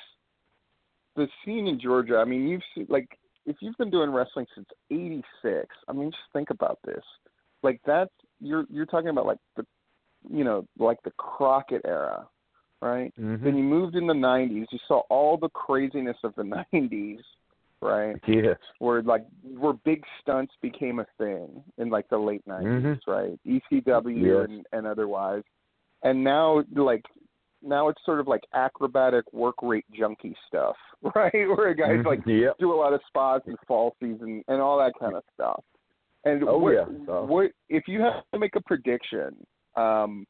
the 1.16 1.28
scene 1.44 1.68
in 1.68 1.80
Georgia. 1.80 2.18
I 2.18 2.26
mean, 2.26 2.48
you've 2.48 2.62
seen 2.76 2.88
like 2.90 3.08
if 3.46 3.58
you've 3.62 3.78
been 3.78 3.90
doing 3.90 4.12
wrestling 4.12 4.46
since 4.56 4.68
'86. 4.92 5.68
I 5.88 5.94
mean, 5.94 6.12
just 6.12 6.24
think 6.32 6.50
about 6.50 6.80
this. 6.86 7.04
Like 7.62 7.80
that's 7.86 8.12
you're 8.40 8.66
you're 8.70 8.86
talking 8.86 9.10
about 9.10 9.26
like 9.26 9.40
the, 9.56 9.66
you 10.30 10.44
know, 10.44 10.66
like 10.78 11.02
the 11.04 11.12
Crockett 11.12 11.82
era, 11.86 12.28
right? 12.82 13.14
Mm-hmm. 13.20 13.44
Then 13.44 13.58
you 13.58 13.64
moved 13.64 13.96
in 13.96 14.08
the 14.08 14.14
'90s. 14.14 14.68
You 14.72 14.80
saw 14.88 15.02
all 15.10 15.38
the 15.38 15.50
craziness 15.50 16.18
of 16.24 16.34
the 16.36 16.44
'90s, 16.74 17.20
right? 17.84 18.16
Yes. 18.28 18.58
where 18.80 19.02
like 19.04 19.26
where 19.44 19.74
big 19.86 20.04
stunts 20.22 20.54
became 20.62 21.00
a 21.00 21.06
thing 21.18 21.64
in 21.78 21.90
like 21.90 22.08
the 22.10 22.18
late 22.18 22.44
90s 22.48 22.82
Mhm. 22.82 23.00
right 23.08 23.40
ecw 23.46 24.26
Yes. 24.42 24.48
and, 24.50 24.66
and 24.72 24.88
otherwise 24.88 25.44
and 26.04 26.24
now 26.24 26.64
like 26.76 27.04
now 27.62 27.88
it's 27.90 28.04
sort 28.06 28.20
of 28.20 28.28
like 28.28 28.42
acrobatic 28.54 29.24
work 29.34 29.56
rate 29.62 29.86
junkie 29.94 30.36
stuff 30.48 30.76
right 31.16 31.32
where 31.34 31.74
guys 31.74 32.04
like 32.06 32.20
Yep. 32.26 32.58
do 32.60 32.74
a 32.74 32.76
lot 32.76 32.94
of 32.94 33.02
spots 33.08 33.46
and 33.48 33.58
falsies 33.70 34.22
and 34.22 34.44
and 34.48 34.62
all 34.62 34.78
that 34.80 34.94
kind 35.00 35.16
of 35.16 35.24
stuff 35.34 35.64
and 36.26 36.44
Oh, 36.48 36.58
what, 36.58 36.74
yeah. 36.74 36.86
So- 37.06 37.26
what 37.26 37.52
if 37.70 37.84
you 37.88 38.02
have 38.02 38.24
to 38.34 38.40
make 38.40 38.56
a 38.56 38.62
prediction 38.62 39.36
um 39.76 40.26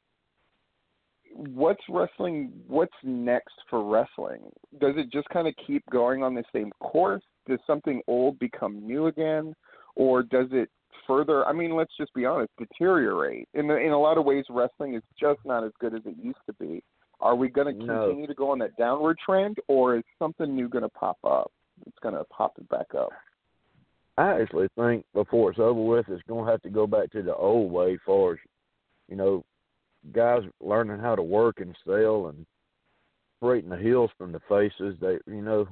what's 1.35 1.81
wrestling 1.89 2.51
what's 2.67 2.93
next 3.03 3.55
for 3.69 3.83
wrestling 3.83 4.41
does 4.79 4.93
it 4.97 5.11
just 5.11 5.27
kind 5.29 5.47
of 5.47 5.53
keep 5.65 5.83
going 5.89 6.21
on 6.21 6.35
the 6.35 6.43
same 6.53 6.71
course 6.79 7.23
does 7.47 7.59
something 7.65 8.01
old 8.07 8.37
become 8.39 8.85
new 8.85 9.07
again 9.07 9.53
or 9.95 10.23
does 10.23 10.47
it 10.51 10.69
further 11.07 11.45
i 11.45 11.53
mean 11.53 11.75
let's 11.75 11.91
just 11.97 12.13
be 12.13 12.25
honest 12.25 12.51
deteriorate 12.57 13.47
in 13.53 13.67
the, 13.67 13.75
in 13.75 13.91
a 13.91 13.99
lot 13.99 14.17
of 14.17 14.25
ways 14.25 14.45
wrestling 14.49 14.95
is 14.95 15.03
just 15.19 15.39
not 15.45 15.63
as 15.63 15.71
good 15.79 15.93
as 15.93 16.01
it 16.05 16.15
used 16.21 16.37
to 16.45 16.53
be 16.53 16.81
are 17.19 17.35
we 17.35 17.47
going 17.47 17.67
to 17.67 17.85
No. 17.85 18.05
continue 18.05 18.27
to 18.27 18.33
go 18.33 18.51
on 18.51 18.59
that 18.59 18.75
downward 18.77 19.17
trend 19.23 19.57
or 19.67 19.97
is 19.97 20.03
something 20.19 20.55
new 20.55 20.69
going 20.69 20.83
to 20.83 20.89
pop 20.89 21.17
up 21.23 21.51
it's 21.85 21.97
going 22.01 22.15
to 22.15 22.23
pop 22.25 22.53
it 22.57 22.67
back 22.69 22.87
up 22.97 23.09
I 24.17 24.41
actually 24.41 24.67
think 24.75 25.05
before 25.13 25.49
it's 25.49 25.59
over 25.59 25.81
with, 25.81 26.07
it's 26.07 26.21
going 26.27 26.45
to 26.45 26.51
have 26.51 26.61
to 26.61 26.69
go 26.69 26.85
back 26.85 27.11
to 27.13 27.23
the 27.23 27.33
old 27.33 27.71
way, 27.71 27.97
far 28.05 28.33
as 28.33 28.39
you 29.09 29.15
know, 29.15 29.43
guys 30.11 30.41
learning 30.61 30.99
how 30.99 31.15
to 31.15 31.23
work 31.23 31.59
and 31.59 31.75
sell 31.85 32.27
and 32.27 32.45
separating 33.39 33.69
the 33.69 33.77
heels 33.77 34.11
from 34.17 34.31
the 34.31 34.39
faces. 34.47 34.95
They, 35.01 35.17
you 35.27 35.41
know, 35.41 35.67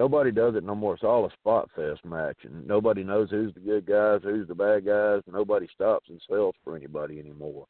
nobody 0.00 0.30
does 0.32 0.54
it 0.54 0.64
no 0.64 0.74
more. 0.74 0.94
It's 0.94 1.04
all 1.04 1.26
a 1.26 1.32
spot 1.32 1.68
fest 1.76 2.02
match, 2.06 2.38
and 2.44 2.66
nobody 2.66 3.04
knows 3.04 3.28
who's 3.30 3.52
the 3.52 3.60
good 3.60 3.84
guys, 3.84 4.20
who's 4.24 4.48
the 4.48 4.54
bad 4.54 4.86
guys. 4.86 5.20
Nobody 5.30 5.68
stops 5.74 6.08
and 6.08 6.18
sells 6.26 6.54
for 6.64 6.74
anybody 6.74 7.18
anymore. 7.18 7.66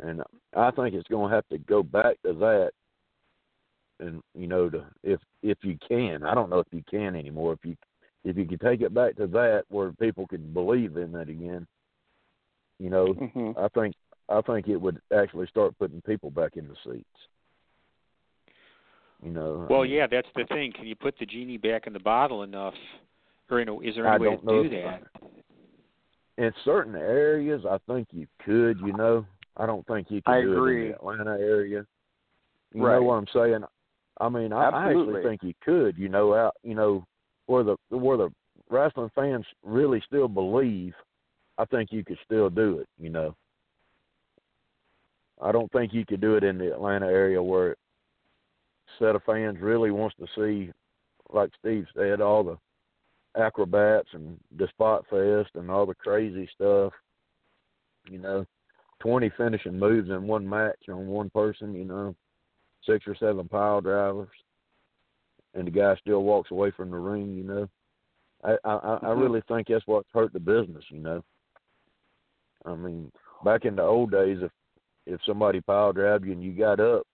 And 0.00 0.22
I 0.56 0.72
think 0.72 0.96
it's 0.96 1.08
going 1.08 1.30
to 1.30 1.34
have 1.34 1.48
to 1.50 1.58
go 1.58 1.84
back 1.84 2.16
to 2.26 2.32
that. 2.32 2.70
And 4.00 4.22
you 4.34 4.48
know, 4.48 4.68
to 4.70 4.84
if 5.04 5.20
if 5.42 5.58
you 5.62 5.78
can, 5.86 6.24
I 6.24 6.34
don't 6.34 6.50
know 6.50 6.58
if 6.58 6.66
you 6.72 6.82
can 6.90 7.14
anymore. 7.14 7.52
If 7.52 7.60
you 7.64 7.76
if 8.24 8.36
you 8.36 8.44
could 8.44 8.60
take 8.60 8.80
it 8.80 8.92
back 8.92 9.14
to 9.16 9.28
that 9.28 9.64
where 9.68 9.92
people 9.92 10.26
could 10.26 10.52
believe 10.52 10.96
in 10.96 11.14
it 11.14 11.28
again, 11.28 11.66
you 12.80 12.90
know, 12.90 13.12
hmm 13.12 13.52
I 13.56 13.68
think 13.68 13.94
I 14.28 14.40
think 14.40 14.66
it 14.66 14.78
would 14.78 15.00
actually 15.16 15.46
start 15.46 15.78
putting 15.78 16.02
people 16.02 16.30
back 16.30 16.56
in 16.56 16.66
the 16.66 16.74
seats. 16.84 17.06
You 19.22 19.30
know. 19.32 19.66
I 19.68 19.72
Well, 19.72 19.82
mean, 19.82 19.92
yeah, 19.92 20.06
that's 20.10 20.28
the 20.34 20.44
thing. 20.46 20.72
Can 20.72 20.86
you 20.86 20.96
put 20.96 21.14
the 21.18 21.26
genie 21.26 21.58
back 21.58 21.86
in 21.86 21.92
the 21.92 21.98
bottle 21.98 22.42
enough, 22.42 22.74
or 23.50 23.60
in 23.60 23.68
a, 23.68 23.78
is 23.80 23.94
there 23.94 24.08
I 24.08 24.14
any 24.16 24.24
way 24.24 24.30
don't 24.30 24.40
to 24.40 24.46
know 24.46 24.62
do 24.62 24.68
if- 24.76 24.84
that? 24.84 25.02
In 26.38 26.52
certain 26.64 26.94
areas, 26.96 27.62
I 27.68 27.76
think 27.86 28.08
you 28.12 28.26
could. 28.46 28.78
You 28.80 28.94
know, 28.94 29.26
I 29.58 29.66
don't 29.66 29.86
think 29.86 30.10
you 30.10 30.22
could 30.22 30.32
I 30.32 30.40
do 30.40 30.64
it 30.64 30.70
in 30.70 30.88
the 30.88 30.94
Atlanta 30.94 31.32
area. 31.38 31.84
You 32.72 32.82
Right. 32.86 32.94
know 32.96 33.02
what 33.02 33.14
I'm 33.16 33.26
saying? 33.34 33.64
I 34.20 34.28
mean, 34.30 34.52
I, 34.52 34.68
I 34.70 34.88
actually 34.90 35.22
think 35.22 35.42
you 35.42 35.52
could. 35.62 35.98
You 35.98 36.08
know, 36.08 36.34
out. 36.34 36.54
You 36.62 36.74
know, 36.74 37.04
where 37.46 37.62
the 37.62 37.76
where 37.90 38.16
the 38.16 38.30
wrestling 38.70 39.10
fans 39.14 39.44
really 39.62 40.00
still 40.06 40.28
believe. 40.28 40.94
I 41.58 41.66
think 41.66 41.92
you 41.92 42.04
could 42.04 42.18
still 42.24 42.48
do 42.48 42.78
it. 42.78 42.88
You 42.98 43.10
know. 43.10 43.36
I 45.42 45.52
don't 45.52 45.70
think 45.72 45.92
you 45.92 46.06
could 46.06 46.20
do 46.20 46.36
it 46.36 46.44
in 46.44 46.56
the 46.58 46.72
Atlanta 46.72 47.06
area 47.06 47.42
where 47.42 47.72
a 47.72 47.76
set 48.98 49.16
of 49.16 49.22
fans 49.24 49.58
really 49.60 49.90
wants 49.90 50.16
to 50.16 50.26
see, 50.36 50.72
like 51.32 51.50
Steve 51.58 51.86
said, 51.94 52.20
all 52.20 52.42
the 52.42 52.58
acrobats 53.40 54.08
and 54.12 54.38
the 54.56 54.66
spot 54.68 55.04
fest 55.08 55.50
and 55.54 55.70
all 55.70 55.86
the 55.86 55.94
crazy 55.94 56.48
stuff. 56.54 56.92
You 58.08 58.18
know, 58.18 58.46
twenty 59.00 59.30
finishing 59.36 59.78
moves 59.78 60.10
in 60.10 60.26
one 60.26 60.48
match 60.48 60.88
on 60.88 61.06
one 61.06 61.30
person. 61.30 61.74
You 61.74 61.84
know, 61.84 62.14
six 62.84 63.06
or 63.06 63.14
seven 63.16 63.48
pile 63.48 63.80
drivers, 63.80 64.28
and 65.54 65.66
the 65.66 65.70
guy 65.70 65.94
still 65.96 66.22
walks 66.22 66.50
away 66.50 66.70
from 66.72 66.90
the 66.90 66.96
ring. 66.96 67.34
You 67.34 67.44
know, 67.44 67.68
I 68.44 68.56
I, 68.64 68.98
I 69.02 69.06
Mhm. 69.06 69.20
really 69.20 69.40
think 69.42 69.68
that's 69.68 69.86
what's 69.86 70.10
hurt 70.12 70.32
the 70.32 70.40
business. 70.40 70.84
You 70.90 71.00
know, 71.00 71.24
I 72.64 72.74
mean, 72.74 73.12
back 73.44 73.64
in 73.64 73.76
the 73.76 73.82
old 73.82 74.10
days, 74.10 74.38
if 74.42 74.50
if 75.06 75.20
somebody 75.24 75.60
pile 75.60 75.92
grabbed 75.92 76.26
you 76.26 76.32
and 76.32 76.42
you 76.42 76.52
got 76.52 76.80
up, 76.80 77.06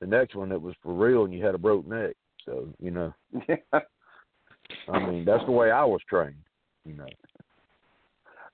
the 0.00 0.06
next 0.06 0.34
one 0.34 0.52
it 0.52 0.60
was 0.60 0.74
for 0.82 0.94
real 0.94 1.24
and 1.24 1.34
you 1.34 1.44
had 1.44 1.54
a 1.54 1.58
broke 1.58 1.86
neck. 1.86 2.16
So 2.44 2.68
you 2.80 2.90
know, 2.90 3.14
yeah 3.48 3.80
I 4.88 4.98
mean, 4.98 5.24
that's 5.24 5.44
the 5.46 5.52
way 5.52 5.70
I 5.70 5.84
was 5.84 6.00
trained. 6.08 6.34
You 6.84 6.94
know. 6.94 7.06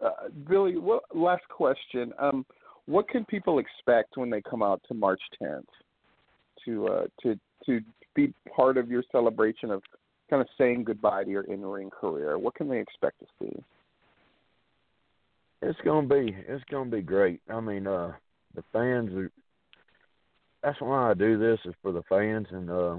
Uh, 0.05 0.29
Billy, 0.49 0.77
what, 0.77 1.05
last 1.15 1.49
question. 1.49 2.13
Um, 2.19 2.45
what 2.87 3.09
can 3.09 3.25
people 3.25 3.59
expect 3.59 4.17
when 4.17 4.31
they 4.31 4.43
come 4.43 4.63
out 4.63 4.81
to 4.89 4.95
March 4.95 5.21
10th 5.43 5.65
to 6.65 6.89
uh, 6.89 7.05
to 7.23 7.39
to 7.67 7.81
be 8.15 8.33
part 8.55 8.77
of 8.77 8.91
your 8.91 9.03
celebration 9.11 9.71
of 9.71 9.83
kind 10.29 10.43
of 10.43 10.49
saying 10.59 10.85
goodbye 10.85 11.25
to 11.25 11.31
your 11.31 11.45
in-ring 11.45 11.91
career? 11.91 12.39
What 12.39 12.55
can 12.55 12.69
they 12.69 12.81
expect 12.81 13.21
to 13.21 13.27
see? 13.41 13.63
It's 15.63 15.79
gonna 15.85 16.07
be 16.07 16.37
it's 16.47 16.65
gonna 16.71 16.91
be 16.91 17.03
great. 17.03 17.41
I 17.49 17.61
mean, 17.61 17.87
uh 17.87 18.13
the 18.55 18.63
fans 18.73 19.13
are 19.15 19.31
that's 20.67 20.81
why 20.81 21.11
I 21.11 21.15
do 21.15 21.39
this 21.39 21.61
is 21.65 21.75
for 21.81 21.93
the 21.93 22.03
fans 22.09 22.49
and 22.51 22.69
uh 22.69 22.97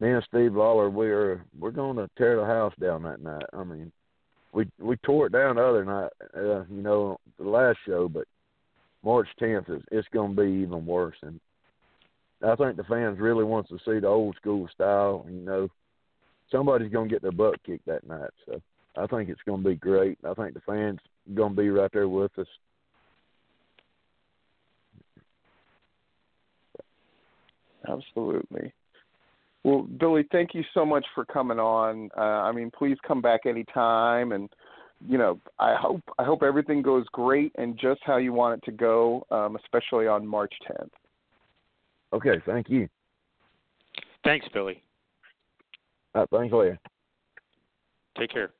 me 0.00 0.12
and 0.12 0.24
Steve 0.28 0.54
Lawler 0.54 0.88
we're 0.88 1.44
we're 1.58 1.72
gonna 1.72 2.08
tear 2.16 2.36
the 2.36 2.46
house 2.46 2.72
down 2.80 3.02
that 3.02 3.20
night. 3.20 3.46
I 3.52 3.64
mean 3.64 3.90
we 4.52 4.68
we 4.78 4.96
tore 4.98 5.26
it 5.26 5.32
down 5.32 5.56
the 5.56 5.64
other 5.64 5.84
night, 5.84 6.10
uh, 6.36 6.64
you 6.70 6.80
know, 6.80 7.18
the 7.38 7.48
last 7.48 7.78
show, 7.84 8.08
but 8.08 8.24
March 9.02 9.26
tenth 9.40 9.68
is 9.68 9.82
it's 9.90 10.06
gonna 10.14 10.32
be 10.32 10.62
even 10.62 10.86
worse 10.86 11.16
and 11.22 11.40
I 12.40 12.54
think 12.54 12.76
the 12.76 12.84
fans 12.84 13.18
really 13.18 13.42
wants 13.42 13.70
to 13.70 13.78
see 13.78 13.98
the 13.98 14.06
old 14.06 14.36
school 14.36 14.68
style, 14.72 15.26
you 15.28 15.40
know. 15.40 15.68
Somebody's 16.52 16.92
gonna 16.92 17.08
get 17.08 17.20
their 17.20 17.32
butt 17.32 17.60
kicked 17.64 17.86
that 17.86 18.06
night, 18.06 18.30
so 18.46 18.60
I 18.96 19.08
think 19.08 19.28
it's 19.28 19.40
to 19.44 19.56
be 19.56 19.74
great. 19.74 20.18
I 20.24 20.34
think 20.34 20.54
the 20.54 20.60
fans 20.60 21.00
to 21.34 21.50
be 21.50 21.68
right 21.68 21.90
there 21.92 22.08
with 22.08 22.30
us. 22.38 22.46
Absolutely. 27.88 28.72
Well, 29.64 29.82
Billy, 29.82 30.24
thank 30.30 30.54
you 30.54 30.62
so 30.72 30.86
much 30.86 31.04
for 31.14 31.24
coming 31.24 31.58
on. 31.58 32.10
Uh, 32.16 32.20
I 32.20 32.52
mean, 32.52 32.70
please 32.76 32.96
come 33.06 33.20
back 33.20 33.40
anytime, 33.46 34.32
and 34.32 34.48
you 35.06 35.18
know, 35.18 35.40
I 35.58 35.74
hope 35.74 36.02
I 36.18 36.24
hope 36.24 36.42
everything 36.42 36.82
goes 36.82 37.06
great 37.12 37.52
and 37.56 37.78
just 37.78 38.00
how 38.04 38.16
you 38.16 38.32
want 38.32 38.62
it 38.62 38.66
to 38.66 38.72
go, 38.72 39.26
um, 39.30 39.56
especially 39.56 40.06
on 40.06 40.26
March 40.26 40.52
10th. 40.68 40.90
Okay, 42.12 42.40
thank 42.46 42.68
you. 42.68 42.88
Thanks, 44.24 44.46
Billy. 44.52 44.82
Uh, 46.14 46.26
thanks, 46.32 46.52
Larry. 46.52 46.78
Take 48.18 48.30
care. 48.30 48.50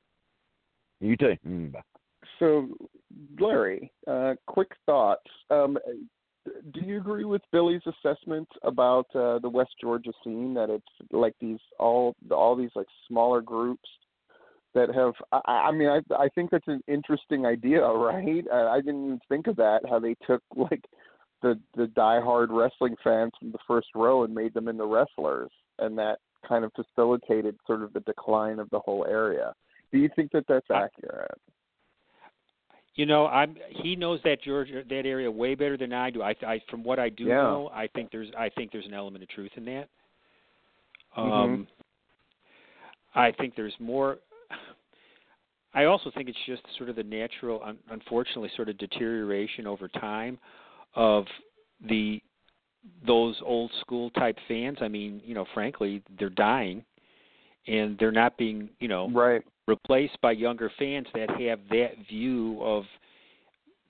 You 1.01 1.17
too. 1.17 1.35
Mm, 1.47 1.71
bye. 1.71 1.81
So, 2.37 2.69
Larry, 3.39 3.91
uh, 4.07 4.35
quick 4.45 4.71
thoughts. 4.85 5.25
Um, 5.49 5.77
do 6.73 6.81
you 6.81 6.97
agree 6.97 7.25
with 7.25 7.41
Billy's 7.51 7.81
assessment 7.85 8.47
about 8.63 9.07
uh, 9.15 9.39
the 9.39 9.49
West 9.49 9.71
Georgia 9.81 10.11
scene 10.23 10.53
that 10.53 10.69
it's 10.69 11.11
like 11.11 11.33
these 11.39 11.59
all 11.79 12.15
all 12.31 12.55
these 12.55 12.71
like 12.75 12.87
smaller 13.07 13.41
groups 13.41 13.87
that 14.73 14.93
have? 14.93 15.13
I, 15.31 15.67
I 15.67 15.71
mean, 15.71 15.87
I 15.89 16.01
I 16.13 16.29
think 16.35 16.51
that's 16.51 16.67
an 16.67 16.81
interesting 16.87 17.45
idea, 17.45 17.81
right? 17.81 18.45
I, 18.51 18.67
I 18.67 18.81
didn't 18.81 19.05
even 19.05 19.19
think 19.29 19.47
of 19.47 19.55
that. 19.57 19.81
How 19.89 19.99
they 19.99 20.15
took 20.27 20.43
like 20.55 20.83
the 21.41 21.59
the 21.75 21.85
diehard 21.85 22.47
wrestling 22.49 22.95
fans 23.03 23.31
from 23.39 23.51
the 23.51 23.59
first 23.67 23.87
row 23.95 24.23
and 24.23 24.33
made 24.33 24.53
them 24.53 24.67
into 24.67 24.85
wrestlers, 24.85 25.51
and 25.79 25.97
that 25.97 26.19
kind 26.47 26.63
of 26.63 26.71
facilitated 26.73 27.57
sort 27.67 27.83
of 27.83 27.93
the 27.93 27.99
decline 28.01 28.59
of 28.59 28.69
the 28.69 28.79
whole 28.79 29.05
area. 29.05 29.53
Do 29.91 29.97
you 29.97 30.09
think 30.15 30.31
that 30.31 30.45
that's 30.47 30.69
accurate? 30.71 31.39
You 32.99 33.05
know, 33.05 33.27
I'm 33.27 33.55
he 33.69 33.95
knows 33.95 34.19
that 34.25 34.41
Georgia 34.41 34.83
that 34.89 35.05
area 35.05 35.31
way 35.31 35.55
better 35.55 35.77
than 35.77 35.93
I 35.93 36.09
do. 36.09 36.21
I, 36.21 36.35
I 36.45 36.61
from 36.69 36.83
what 36.83 36.99
I 36.99 37.07
do 37.07 37.23
Yeah. 37.23 37.43
know, 37.43 37.71
I 37.73 37.87
think 37.87 38.11
there's 38.11 38.27
I 38.37 38.49
think 38.49 38.73
there's 38.73 38.87
an 38.87 38.93
element 38.93 39.23
of 39.23 39.29
truth 39.29 39.51
in 39.55 39.63
that. 39.63 39.87
Mhm. 41.17 41.31
Um 41.31 41.67
I 43.15 43.31
think 43.31 43.55
there's 43.55 43.73
more 43.79 44.17
I 45.73 45.85
also 45.85 46.11
think 46.11 46.27
it's 46.27 46.45
just 46.45 46.61
sort 46.77 46.89
of 46.89 46.97
the 46.97 47.03
natural 47.03 47.63
un, 47.63 47.77
unfortunately 47.89 48.51
sort 48.57 48.67
of 48.67 48.77
deterioration 48.77 49.65
over 49.65 49.87
time 49.87 50.37
of 50.93 51.25
the 51.79 52.21
those 53.07 53.41
old 53.45 53.71
school 53.79 54.09
type 54.09 54.37
fans. 54.49 54.79
I 54.81 54.89
mean, 54.89 55.21
you 55.23 55.35
know, 55.35 55.45
frankly, 55.53 56.03
they're 56.17 56.29
dying 56.29 56.83
and 57.65 57.97
they're 57.97 58.11
not 58.11 58.37
being, 58.37 58.69
you 58.81 58.89
know, 58.89 59.09
Right. 59.09 59.41
Replaced 59.75 60.17
by 60.21 60.31
younger 60.31 60.69
fans 60.77 61.07
that 61.13 61.29
have 61.29 61.59
that 61.69 61.91
view 62.09 62.59
of 62.61 62.83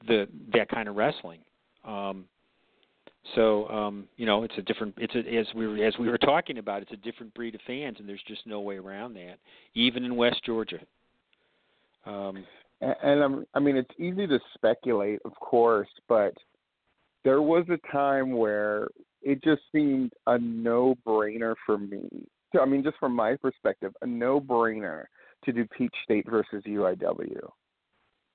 the 0.08 0.28
that 0.54 0.68
kind 0.70 0.88
of 0.90 0.96
wrestling. 0.96 1.42
Um, 1.86 2.26
so 3.36 3.68
um, 3.70 3.96
you 4.20 4.26
know, 4.26 4.44
it's 4.44 4.58
a 4.58 4.62
different. 4.70 4.94
It's 4.98 5.16
a, 5.16 5.24
as 5.42 5.48
we 5.56 5.68
were 5.68 5.84
as 5.90 5.96
we 5.98 6.08
were 6.10 6.24
talking 6.32 6.58
about, 6.60 6.82
it's 6.84 6.92
a 7.00 7.04
different 7.08 7.34
breed 7.34 7.56
of 7.56 7.62
fans, 7.66 7.98
and 8.00 8.08
there's 8.08 8.28
just 8.28 8.46
no 8.46 8.60
way 8.60 8.78
around 8.78 9.12
that, 9.16 9.38
even 9.74 10.04
in 10.04 10.16
West 10.16 10.42
Georgia. 10.46 10.82
Um, 12.06 12.46
And, 12.82 12.96
and 13.04 13.24
I'm, 13.26 13.46
I 13.54 13.60
mean, 13.60 13.76
it's 13.76 14.00
easy 14.00 14.26
to 14.28 14.40
speculate, 14.56 15.20
of 15.26 15.34
course, 15.52 15.90
but 16.08 16.34
there 17.26 17.42
was 17.42 17.66
a 17.70 17.92
time 17.92 18.32
where 18.32 18.88
it 19.22 19.44
just 19.44 19.62
seemed 19.74 20.14
a 20.28 20.38
no-brainer 20.38 21.56
for 21.66 21.78
me. 21.78 22.08
So, 22.52 22.62
I 22.62 22.66
mean, 22.66 22.82
just 22.82 22.98
from 22.98 23.14
my 23.14 23.36
perspective, 23.36 23.92
a 24.02 24.08
no-brainer 24.08 25.04
to 25.46 25.52
do 25.52 25.66
Peach 25.66 25.94
State 26.04 26.30
versus 26.30 26.64
UIW. 26.66 27.50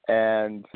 And 0.07 0.67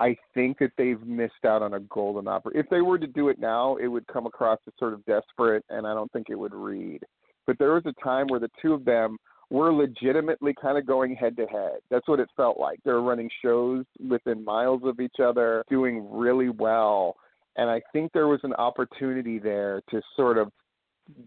I 0.00 0.16
think 0.32 0.58
that 0.60 0.72
they've 0.78 1.02
missed 1.02 1.44
out 1.44 1.62
on 1.62 1.74
a 1.74 1.80
golden 1.80 2.26
opportunity. 2.26 2.60
If 2.60 2.70
they 2.70 2.80
were 2.80 2.98
to 2.98 3.06
do 3.06 3.28
it 3.28 3.38
now, 3.38 3.76
it 3.76 3.86
would 3.86 4.06
come 4.06 4.26
across 4.26 4.58
as 4.66 4.72
sort 4.78 4.94
of 4.94 5.04
desperate, 5.04 5.64
and 5.68 5.86
I 5.86 5.92
don't 5.92 6.10
think 6.12 6.28
it 6.30 6.38
would 6.38 6.54
read. 6.54 7.00
But 7.46 7.58
there 7.58 7.74
was 7.74 7.84
a 7.84 8.02
time 8.02 8.26
where 8.28 8.40
the 8.40 8.50
two 8.62 8.72
of 8.72 8.84
them 8.84 9.18
were 9.50 9.72
legitimately 9.72 10.54
kind 10.60 10.78
of 10.78 10.86
going 10.86 11.14
head 11.14 11.36
to 11.36 11.46
head. 11.46 11.80
That's 11.90 12.08
what 12.08 12.20
it 12.20 12.28
felt 12.36 12.58
like. 12.58 12.78
They 12.84 12.92
were 12.92 13.02
running 13.02 13.30
shows 13.42 13.84
within 14.06 14.44
miles 14.44 14.82
of 14.84 15.00
each 15.00 15.20
other, 15.22 15.64
doing 15.68 16.06
really 16.10 16.50
well. 16.50 17.16
And 17.56 17.68
I 17.68 17.82
think 17.92 18.12
there 18.12 18.28
was 18.28 18.40
an 18.42 18.54
opportunity 18.54 19.38
there 19.38 19.82
to 19.90 20.00
sort 20.16 20.38
of 20.38 20.50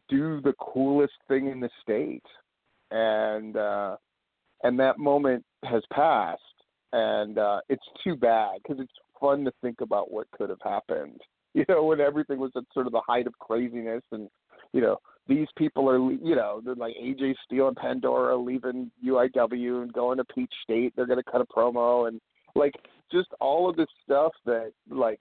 do 0.09 0.41
the 0.41 0.53
coolest 0.59 1.13
thing 1.27 1.47
in 1.47 1.59
the 1.59 1.69
state. 1.81 2.23
And 2.91 3.57
uh 3.57 3.97
and 4.63 4.79
that 4.79 4.97
moment 4.97 5.43
has 5.63 5.83
passed 5.93 6.41
and 6.93 7.37
uh 7.37 7.59
it's 7.69 7.85
too 8.03 8.15
bad 8.15 8.59
because 8.61 8.81
it's 8.81 8.91
fun 9.19 9.45
to 9.45 9.51
think 9.61 9.81
about 9.81 10.11
what 10.11 10.29
could 10.31 10.49
have 10.49 10.61
happened. 10.63 11.19
You 11.53 11.65
know, 11.67 11.83
when 11.83 11.99
everything 11.99 12.39
was 12.39 12.51
at 12.55 12.63
sort 12.73 12.87
of 12.87 12.93
the 12.93 13.01
height 13.05 13.27
of 13.27 13.37
craziness 13.37 14.03
and 14.13 14.29
you 14.71 14.79
know, 14.79 14.99
these 15.27 15.47
people 15.57 15.89
are, 15.89 15.99
you 15.99 16.35
know, 16.35 16.61
they're 16.63 16.75
like 16.75 16.95
AJ 17.01 17.35
Steele 17.45 17.67
and 17.67 17.75
Pandora 17.75 18.37
leaving 18.37 18.89
UIW 19.05 19.81
and 19.81 19.93
going 19.93 20.17
to 20.17 20.23
Peach 20.23 20.53
State. 20.63 20.93
They're 20.95 21.05
going 21.05 21.21
to 21.21 21.31
cut 21.31 21.41
a 21.41 21.45
promo 21.45 22.07
and 22.07 22.21
like 22.55 22.73
just 23.11 23.27
all 23.39 23.69
of 23.69 23.75
this 23.75 23.87
stuff 24.03 24.31
that, 24.45 24.71
like, 24.89 25.19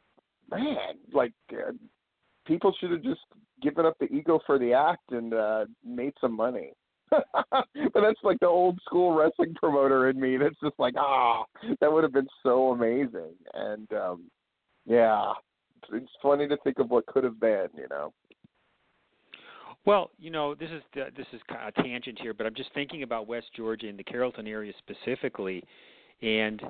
man, 0.50 0.94
like 1.12 1.32
uh, 1.52 1.72
people 2.46 2.74
should 2.80 2.92
have 2.92 3.02
just 3.02 3.20
given 3.62 3.84
up 3.84 3.96
the 4.00 4.06
ego 4.06 4.40
for 4.46 4.58
the 4.58 4.72
act 4.72 5.12
and 5.12 5.34
uh 5.34 5.64
made 5.84 6.14
some 6.20 6.34
money. 6.34 6.72
but 7.50 7.66
that's 7.94 8.20
like 8.22 8.38
the 8.40 8.46
old 8.46 8.78
school 8.84 9.14
wrestling 9.14 9.54
promoter 9.54 10.08
in 10.08 10.20
me. 10.20 10.36
That's 10.36 10.58
just 10.62 10.78
like, 10.78 10.94
ah, 10.96 11.44
that 11.80 11.92
would 11.92 12.04
have 12.04 12.12
been 12.12 12.28
so 12.42 12.72
amazing. 12.72 13.34
And 13.54 13.92
um 13.92 14.30
yeah, 14.86 15.32
it's 15.92 16.12
funny 16.22 16.48
to 16.48 16.56
think 16.58 16.78
of 16.78 16.90
what 16.90 17.06
could 17.06 17.24
have 17.24 17.38
been, 17.40 17.68
you 17.76 17.86
know. 17.90 18.12
Well, 19.86 20.10
you 20.18 20.30
know, 20.30 20.54
this 20.54 20.70
is 20.70 20.82
the, 20.94 21.06
this 21.16 21.26
is 21.32 21.40
a 21.50 21.72
tangent 21.82 22.18
here, 22.20 22.34
but 22.34 22.46
I'm 22.46 22.54
just 22.54 22.72
thinking 22.74 23.02
about 23.02 23.26
West 23.26 23.46
Georgia 23.56 23.88
and 23.88 23.98
the 23.98 24.04
Carrollton 24.04 24.46
area 24.46 24.72
specifically, 24.78 25.64
and 26.20 26.62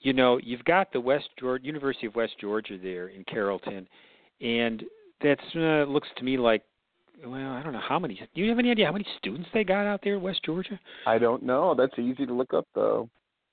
you 0.00 0.12
know, 0.12 0.38
you've 0.42 0.64
got 0.64 0.92
the 0.92 1.00
West 1.00 1.28
Georgia 1.38 1.66
University 1.66 2.06
of 2.06 2.14
West 2.14 2.32
Georgia 2.40 2.78
there 2.82 3.08
in 3.08 3.22
Carrollton, 3.24 3.86
and 4.40 4.82
that's 5.22 5.40
uh, 5.54 5.84
looks 5.84 6.08
to 6.16 6.24
me 6.24 6.38
like, 6.38 6.62
well, 7.26 7.52
I 7.52 7.62
don't 7.62 7.72
know 7.72 7.80
how 7.86 7.98
many. 7.98 8.14
Do 8.14 8.40
you 8.40 8.48
have 8.48 8.58
any 8.58 8.70
idea 8.70 8.86
how 8.86 8.92
many 8.92 9.06
students 9.18 9.48
they 9.52 9.64
got 9.64 9.86
out 9.86 10.00
there 10.02 10.14
in 10.16 10.22
West 10.22 10.42
Georgia? 10.44 10.78
I 11.06 11.18
don't 11.18 11.42
know. 11.42 11.74
That's 11.74 11.98
easy 11.98 12.26
to 12.26 12.32
look 12.32 12.54
up 12.54 12.66
though. 12.74 13.08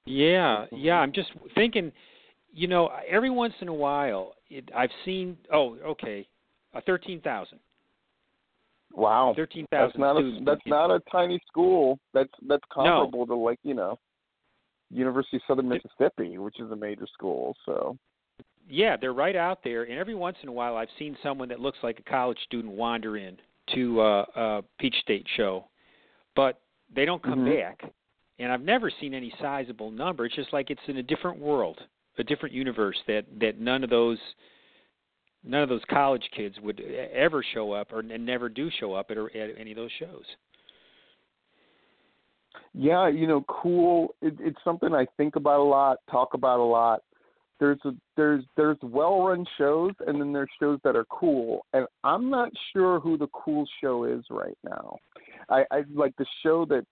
Yeah, 0.06 0.66
yeah. 0.72 0.96
I'm 0.96 1.12
just 1.12 1.30
thinking, 1.56 1.92
you 2.54 2.68
know, 2.68 2.90
every 3.10 3.30
once 3.30 3.54
in 3.62 3.68
a 3.68 3.74
while, 3.74 4.36
it, 4.50 4.70
I've 4.76 4.92
seen. 5.04 5.38
Oh, 5.52 5.78
okay, 5.86 6.28
uh, 6.74 6.82
thirteen 6.86 7.22
thousand. 7.22 7.60
Wow. 8.94 9.34
thirteen 9.36 9.68
thousand. 9.70 10.00
That's 10.00 10.00
not 10.00 10.18
a 10.18 10.40
that's 10.46 10.62
not 10.66 10.92
a 10.92 11.02
tiny 11.12 11.40
school. 11.48 12.00
That's 12.14 12.32
that's 12.48 12.64
No. 12.78 12.84
comparable 12.84 13.28
to 13.28 13.36
like, 13.36 13.60
you 13.64 13.74
know, 13.74 14.00
University 14.90 15.38
of 15.38 15.44
Southern 15.48 15.68
Mississippi, 15.68 16.38
which 16.38 16.60
is 16.60 16.72
a 16.72 16.76
major 16.76 17.06
school, 17.14 17.56
so 17.66 17.98
Yeah, 18.70 18.96
they're 18.96 19.14
right 19.14 19.36
out 19.36 19.60
there, 19.64 19.84
and 19.84 20.00
every 20.00 20.16
once 20.16 20.38
in 20.42 20.50
a 20.50 20.54
while, 20.54 20.78
I've 20.78 20.90
seen 20.98 21.18
someone 21.22 21.50
that 21.50 21.60
looks 21.60 21.78
like 21.84 22.00
a 22.00 22.10
college 22.10 22.40
student 22.46 22.74
wander 22.74 23.18
in 23.18 23.38
to 23.76 24.02
uh, 24.02 24.26
a 24.36 24.64
Peach 24.80 24.96
State 25.02 25.26
show, 25.36 25.66
but 26.36 26.62
they 26.94 27.06
don't 27.06 27.22
come 27.22 27.40
Mhm. 27.40 27.60
back. 27.60 27.94
And 28.40 28.52
I've 28.52 28.62
never 28.62 28.90
seen 28.90 29.14
any 29.14 29.32
sizable 29.42 29.90
number. 29.92 30.26
It's 30.26 30.36
just 30.36 30.54
like 30.54 30.70
it's 30.70 30.88
in 30.88 30.98
a 30.98 31.04
different 31.04 31.40
world, 31.40 31.84
a 32.18 32.24
different 32.24 32.54
universe 32.54 33.02
that 33.08 33.26
that 33.40 33.60
none 33.60 33.84
of 33.84 33.90
those 33.90 34.20
none 35.44 35.64
of 35.64 35.70
those 35.70 35.84
college 35.86 36.30
kids 36.32 36.60
would 36.60 36.80
ever 36.82 37.42
show 37.42 37.72
up 37.72 37.92
or 37.92 38.00
and 38.00 38.26
never 38.26 38.50
do 38.50 38.70
show 38.70 38.94
up 38.94 39.10
at, 39.12 39.18
at 39.18 39.58
any 39.58 39.72
of 39.72 39.78
those 39.78 39.92
shows. 39.94 40.26
Yeah, 42.74 43.08
you 43.08 43.28
know, 43.28 43.44
cool. 43.48 44.14
It, 44.22 44.36
it's 44.40 44.64
something 44.64 44.94
I 44.94 45.08
think 45.18 45.36
about 45.36 45.60
a 45.60 45.64
lot, 45.64 46.00
talk 46.10 46.34
about 46.34 46.60
a 46.60 46.64
lot. 46.64 47.02
There's 47.60 47.80
a 47.86 47.92
there's 48.16 48.44
there's 48.56 48.78
well-run 48.82 49.46
shows, 49.58 49.92
and 50.06 50.22
then 50.22 50.32
there's 50.32 50.50
shows 50.60 50.80
that 50.84 50.96
are 50.96 51.06
cool. 51.06 51.66
And 51.74 51.88
I'm 52.04 52.30
not 52.30 52.52
sure 52.72 53.00
who 53.00 53.18
the 53.18 53.28
cool 53.34 53.68
show 53.82 54.04
is 54.04 54.24
right 54.30 54.58
now. 54.64 54.98
I, 55.50 55.64
I 55.72 55.84
like 55.94 56.16
the 56.18 56.26
show 56.44 56.66
that 56.66 56.86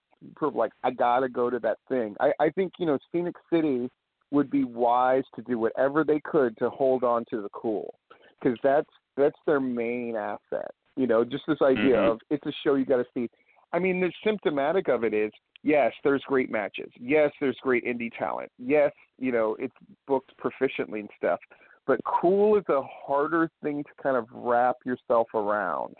like 0.54 0.72
I 0.82 0.90
gotta 0.90 1.28
go 1.28 1.50
to 1.50 1.58
that 1.60 1.78
thing. 1.88 2.16
I, 2.20 2.32
I 2.40 2.50
think 2.50 2.72
you 2.78 2.86
know 2.86 2.98
Phenix 3.12 3.40
City 3.52 3.88
would 4.32 4.50
be 4.50 4.64
wise 4.64 5.24
to 5.36 5.42
do 5.42 5.58
whatever 5.58 6.02
they 6.02 6.20
could 6.20 6.56
to 6.58 6.68
hold 6.68 7.04
on 7.04 7.24
to 7.30 7.42
the 7.42 7.48
cool, 7.52 7.94
because 8.40 8.58
that's 8.62 8.90
that's 9.16 9.38
their 9.46 9.60
main 9.60 10.16
asset. 10.16 10.72
You 10.96 11.06
know, 11.06 11.24
just 11.24 11.44
this 11.46 11.62
idea 11.62 11.96
Mhm. 11.96 12.10
of 12.12 12.20
it's 12.30 12.46
a 12.46 12.52
show 12.64 12.74
you 12.74 12.84
got 12.84 12.96
to 12.96 13.06
see. 13.14 13.28
I 13.72 13.78
mean, 13.78 14.00
the 14.00 14.12
symptomatic 14.24 14.88
of 14.88 15.04
it 15.04 15.12
is 15.12 15.30
yes, 15.62 15.92
there's 16.04 16.22
great 16.26 16.50
matches. 16.50 16.90
Yes, 17.00 17.30
there's 17.40 17.56
great 17.62 17.84
indie 17.84 18.10
talent. 18.16 18.50
Yes, 18.58 18.92
you 19.18 19.32
know, 19.32 19.56
it's 19.58 19.74
booked 20.06 20.32
proficiently 20.38 21.00
and 21.00 21.10
stuff. 21.16 21.40
But 21.86 22.00
cool 22.04 22.56
is 22.58 22.64
a 22.68 22.82
harder 22.82 23.50
thing 23.62 23.84
to 23.84 24.02
kind 24.02 24.16
of 24.16 24.26
wrap 24.32 24.76
yourself 24.84 25.28
around. 25.34 25.94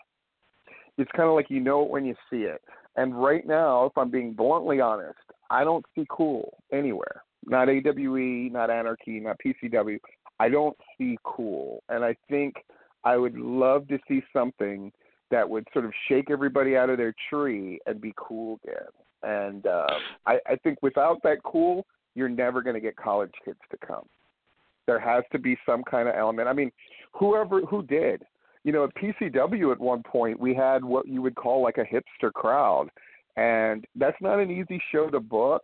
It's 0.99 1.11
kind 1.15 1.29
of 1.29 1.35
like 1.35 1.51
you 1.51 1.61
know 1.61 1.83
it 1.83 1.91
when 1.91 2.05
you 2.05 2.15
see 2.31 2.43
it. 2.43 2.61
And 2.97 3.21
right 3.21 3.47
now, 3.47 3.85
if 3.85 3.97
I'm 3.97 4.11
being 4.11 4.33
bluntly 4.33 4.81
honest, 4.81 5.19
I 5.51 5.65
don't 5.65 5.85
see 5.95 6.07
cool 6.09 6.59
anywhere. 6.73 7.23
Not 7.45 7.69
AWE, 7.69 8.51
not 8.51 8.71
Anarchy, 8.71 9.21
not 9.21 9.39
PCW. 9.45 9.99
I 10.41 10.49
don't 10.49 10.77
see 10.99 11.19
cool. 11.23 11.83
And 11.89 12.05
I 12.05 12.17
think 12.29 12.55
I 13.05 13.17
would 13.17 13.37
love 13.37 13.87
to 13.89 13.99
see 14.09 14.23
something 14.33 14.91
that 15.31 15.49
would 15.49 15.67
sort 15.73 15.85
of 15.85 15.93
shake 16.09 16.31
everybody 16.31 16.77
out 16.77 16.91
of 16.91 16.99
their 16.99 17.15
tree 17.31 17.79
and 17.87 18.01
be 18.01 18.13
cool 18.17 18.61
again. 18.65 18.87
And 19.23 19.67
uh, 19.67 19.87
I, 20.27 20.39
I 20.47 20.57
think 20.57 20.79
without 20.83 21.23
that 21.25 21.39
cool, 21.45 21.87
you're 22.15 22.29
never 22.29 22.63
going 22.63 22.75
to 22.75 22.81
get 22.81 22.97
college 22.97 23.33
kids 23.45 23.59
to 23.71 23.77
come. 23.87 24.05
There 24.87 25.01
has 25.01 25.25
to 25.33 25.39
be 25.39 25.59
some 25.67 25.83
kind 25.83 26.09
of 26.09 26.15
element. 26.15 26.49
I 26.49 26.53
mean, 26.53 26.71
whoever 27.13 27.61
who 27.63 27.83
did, 27.83 28.23
you 28.63 28.73
know, 28.73 28.85
at 28.85 28.95
PCW 28.95 29.73
at 29.73 29.81
one 29.81 30.03
point 30.03 30.39
we 30.39 30.55
had 30.55 30.85
what 30.85 31.09
you 31.09 31.23
would 31.23 31.35
call 31.35 31.63
like 31.63 31.79
a 31.79 31.85
hipster 31.85 32.33
crowd, 32.33 32.89
and 33.37 33.85
that's 33.97 34.17
not 34.21 34.39
an 34.39 34.51
easy 34.51 34.81
show 34.93 35.09
to 35.09 35.21
book, 35.21 35.63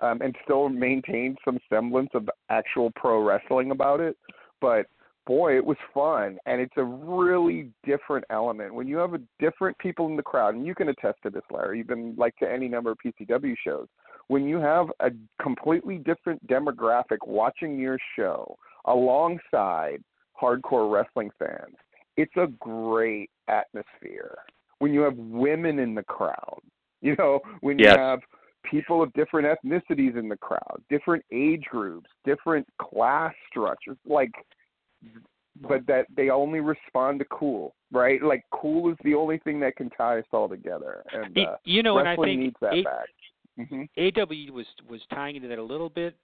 um, 0.00 0.20
and 0.22 0.34
still 0.44 0.68
maintain 0.68 1.36
some 1.44 1.58
semblance 1.68 2.10
of 2.14 2.28
actual 2.48 2.92
pro 2.94 3.22
wrestling 3.22 3.72
about 3.72 4.00
it. 4.00 4.16
But 4.60 4.86
boy, 5.26 5.56
it 5.56 5.64
was 5.64 5.76
fun, 5.92 6.38
and 6.46 6.60
it's 6.60 6.76
a 6.76 6.84
really 6.84 7.70
different 7.84 8.24
element 8.30 8.74
when 8.74 8.86
you 8.86 8.96
have 8.98 9.14
a 9.14 9.20
different 9.38 9.76
people 9.78 10.06
in 10.06 10.16
the 10.16 10.22
crowd, 10.22 10.54
and 10.54 10.66
you 10.66 10.74
can 10.74 10.88
attest 10.88 11.18
to 11.22 11.30
this, 11.30 11.42
Larry. 11.50 11.78
You've 11.78 11.86
been 11.86 12.14
like 12.16 12.36
to 12.36 12.50
any 12.50 12.68
number 12.68 12.90
of 12.90 12.98
PCW 13.04 13.54
shows. 13.64 13.88
When 14.28 14.46
you 14.46 14.56
have 14.58 14.86
a 15.00 15.10
completely 15.42 15.98
different 15.98 16.46
demographic 16.46 17.18
watching 17.26 17.78
your 17.78 17.98
show 18.16 18.56
alongside 18.86 20.02
hardcore 20.40 20.90
wrestling 20.92 21.30
fans, 21.38 21.76
it's 22.16 22.36
a 22.36 22.46
great 22.60 23.30
atmosphere. 23.48 24.36
When 24.78 24.92
you 24.92 25.00
have 25.00 25.16
women 25.16 25.78
in 25.78 25.94
the 25.94 26.02
crowd, 26.02 26.60
you 27.00 27.16
know, 27.18 27.40
when 27.60 27.78
Yes. 27.78 27.94
you 27.94 28.00
have 28.00 28.20
people 28.62 29.02
of 29.02 29.12
different 29.12 29.46
ethnicities 29.46 30.16
in 30.16 30.28
the 30.28 30.36
crowd, 30.36 30.82
different 30.88 31.24
age 31.30 31.64
groups, 31.70 32.08
different 32.24 32.66
class 32.78 33.34
structures, 33.48 33.98
like 34.06 34.32
but 35.60 35.86
that 35.86 36.06
they 36.16 36.30
only 36.30 36.60
respond 36.60 37.20
to 37.20 37.24
cool, 37.26 37.74
right? 37.92 38.22
Like 38.22 38.44
cool 38.50 38.90
is 38.90 38.96
the 39.04 39.14
only 39.14 39.38
thing 39.38 39.60
that 39.60 39.76
can 39.76 39.90
tie 39.90 40.18
us 40.18 40.24
all 40.32 40.48
together. 40.48 41.04
And 41.12 41.36
uh, 41.38 41.56
you 41.64 41.82
know, 41.82 41.98
and 41.98 42.08
I 42.08 42.16
think 42.16 42.40
needs 42.40 42.56
that 42.60 42.74
A- 42.74 42.82
back. 42.82 43.08
hmm 43.68 43.82
AW 43.96 44.52
was 44.52 44.66
was 44.88 45.00
tying 45.10 45.36
into 45.36 45.48
that 45.48 45.58
a 45.58 45.62
little 45.62 45.88
bit, 45.90 46.16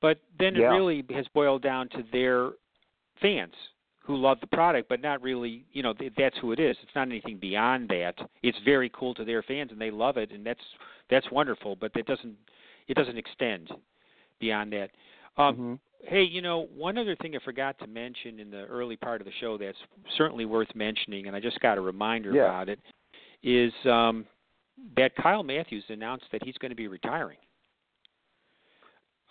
but 0.00 0.20
then 0.38 0.54
Yeah. 0.54 0.72
it 0.72 0.74
really 0.74 1.04
has 1.10 1.26
boiled 1.34 1.62
down 1.62 1.88
to 1.90 2.02
their 2.12 2.52
fans 3.20 3.54
who 4.00 4.16
love 4.16 4.40
the 4.40 4.46
product, 4.46 4.88
but 4.88 5.02
not 5.02 5.20
really. 5.20 5.66
You 5.72 5.82
know, 5.82 5.92
th- 5.92 6.14
that's 6.16 6.36
who 6.38 6.52
it 6.52 6.58
is. 6.58 6.76
It's 6.82 6.94
not 6.94 7.08
anything 7.08 7.36
beyond 7.36 7.90
that. 7.90 8.14
It's 8.42 8.58
very 8.64 8.90
cool 8.94 9.12
to 9.14 9.24
their 9.24 9.42
fans, 9.42 9.70
and 9.70 9.80
they 9.80 9.90
love 9.90 10.16
it, 10.16 10.30
and 10.30 10.46
that's 10.46 10.64
that's 11.10 11.30
wonderful. 11.30 11.76
But 11.76 11.92
that 11.92 12.06
doesn't 12.06 12.36
it 12.86 12.94
doesn't 12.94 13.18
extend 13.18 13.70
beyond 14.40 14.72
that. 14.72 14.90
Um, 15.36 15.54
hmm 15.54 15.74
Hey, 16.04 16.22
you 16.22 16.40
know, 16.42 16.68
one 16.74 16.96
other 16.96 17.16
thing 17.16 17.34
I 17.34 17.44
forgot 17.44 17.78
to 17.80 17.86
mention 17.86 18.38
in 18.38 18.50
the 18.50 18.64
early 18.66 18.96
part 18.96 19.20
of 19.20 19.24
the 19.26 19.32
show 19.40 19.58
that's 19.58 19.76
certainly 20.16 20.44
worth 20.46 20.68
mentioning, 20.74 21.26
and 21.26 21.34
I 21.34 21.40
just 21.40 21.58
got 21.60 21.76
a 21.76 21.80
reminder 21.80 22.32
Yeah. 22.32 22.44
about 22.44 22.68
it, 22.68 22.78
is 23.42 23.72
um, 23.84 24.26
that 24.96 25.14
Kyle 25.16 25.42
Matthews 25.42 25.84
announced 25.88 26.26
that 26.32 26.42
he's 26.44 26.56
going 26.58 26.70
to 26.70 26.76
be 26.76 26.88
retiring 26.88 27.38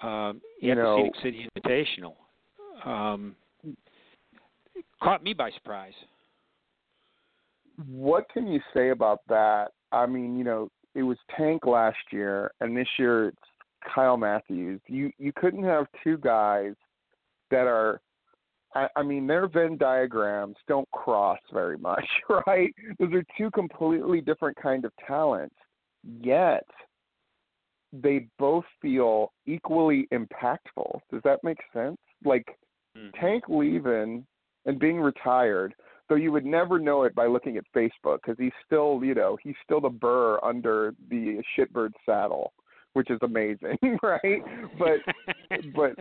um, 0.03 0.41
You 0.61 0.71
at 0.71 0.77
know- 0.77 0.97
the 0.97 1.11
Scenic 1.21 1.23
City 1.23 1.49
Invitational. 1.57 2.15
Um, 2.85 3.35
caught 5.01 5.23
me 5.23 5.33
by 5.33 5.49
surprise. 5.51 5.93
What 7.89 8.29
can 8.29 8.45
you 8.47 8.59
say 8.73 8.89
about 8.89 9.21
that? 9.29 9.69
I 9.91 10.05
mean, 10.05 10.37
you 10.37 10.43
know, 10.43 10.69
it 10.95 11.03
was 11.03 11.17
Tank 11.35 11.65
last 11.65 11.97
year, 12.11 12.51
and 12.61 12.75
this 12.77 12.87
year 12.99 13.29
it's 13.29 13.37
Kyle 13.93 14.17
Matthews. 14.17 14.81
You 14.87 15.11
you 15.17 15.31
couldn't 15.35 15.63
have 15.63 15.85
two 16.03 16.17
guys 16.17 16.73
that 17.51 17.67
are. 17.67 18.01
I, 18.75 18.87
I 18.97 19.03
mean, 19.03 19.27
their 19.27 19.47
Venn 19.47 19.77
diagrams 19.77 20.57
don't 20.67 20.89
cross 20.91 21.39
very 21.53 21.77
much, 21.77 22.05
right? 22.47 22.73
Those 22.99 23.13
are 23.13 23.23
two 23.37 23.49
completely 23.51 24.21
different 24.21 24.57
kind 24.61 24.83
of 24.83 24.91
talents. 25.05 25.55
Yet 26.21 26.65
they 27.93 28.27
both 28.37 28.65
feel 28.81 29.31
equally 29.45 30.07
impactful. 30.13 30.99
Does 31.11 31.21
that 31.23 31.43
make 31.43 31.59
sense? 31.73 31.97
Like 32.25 32.45
Mm-hmm. 32.97 33.19
Tank 33.19 33.43
leaving 33.47 34.25
and 34.65 34.79
being 34.79 34.99
retired, 34.99 35.73
though 36.09 36.15
you 36.15 36.31
would 36.31 36.45
never 36.45 36.79
know 36.79 37.03
it 37.03 37.15
by 37.15 37.27
looking 37.27 37.57
at 37.57 37.63
Facebook 37.75 38.19
because 38.23 38.37
he's 38.37 38.51
still, 38.65 39.01
you 39.03 39.13
know, 39.13 39.37
he's 39.41 39.55
still 39.63 39.81
the 39.81 39.89
burr 39.89 40.39
under 40.43 40.93
the 41.09 41.41
shitbird 41.57 41.91
saddle, 42.05 42.53
which 42.97 43.11
is 43.11 43.19
amazing, 43.21 43.77
right? 44.01 44.41
But 44.79 44.97
but 45.75 45.91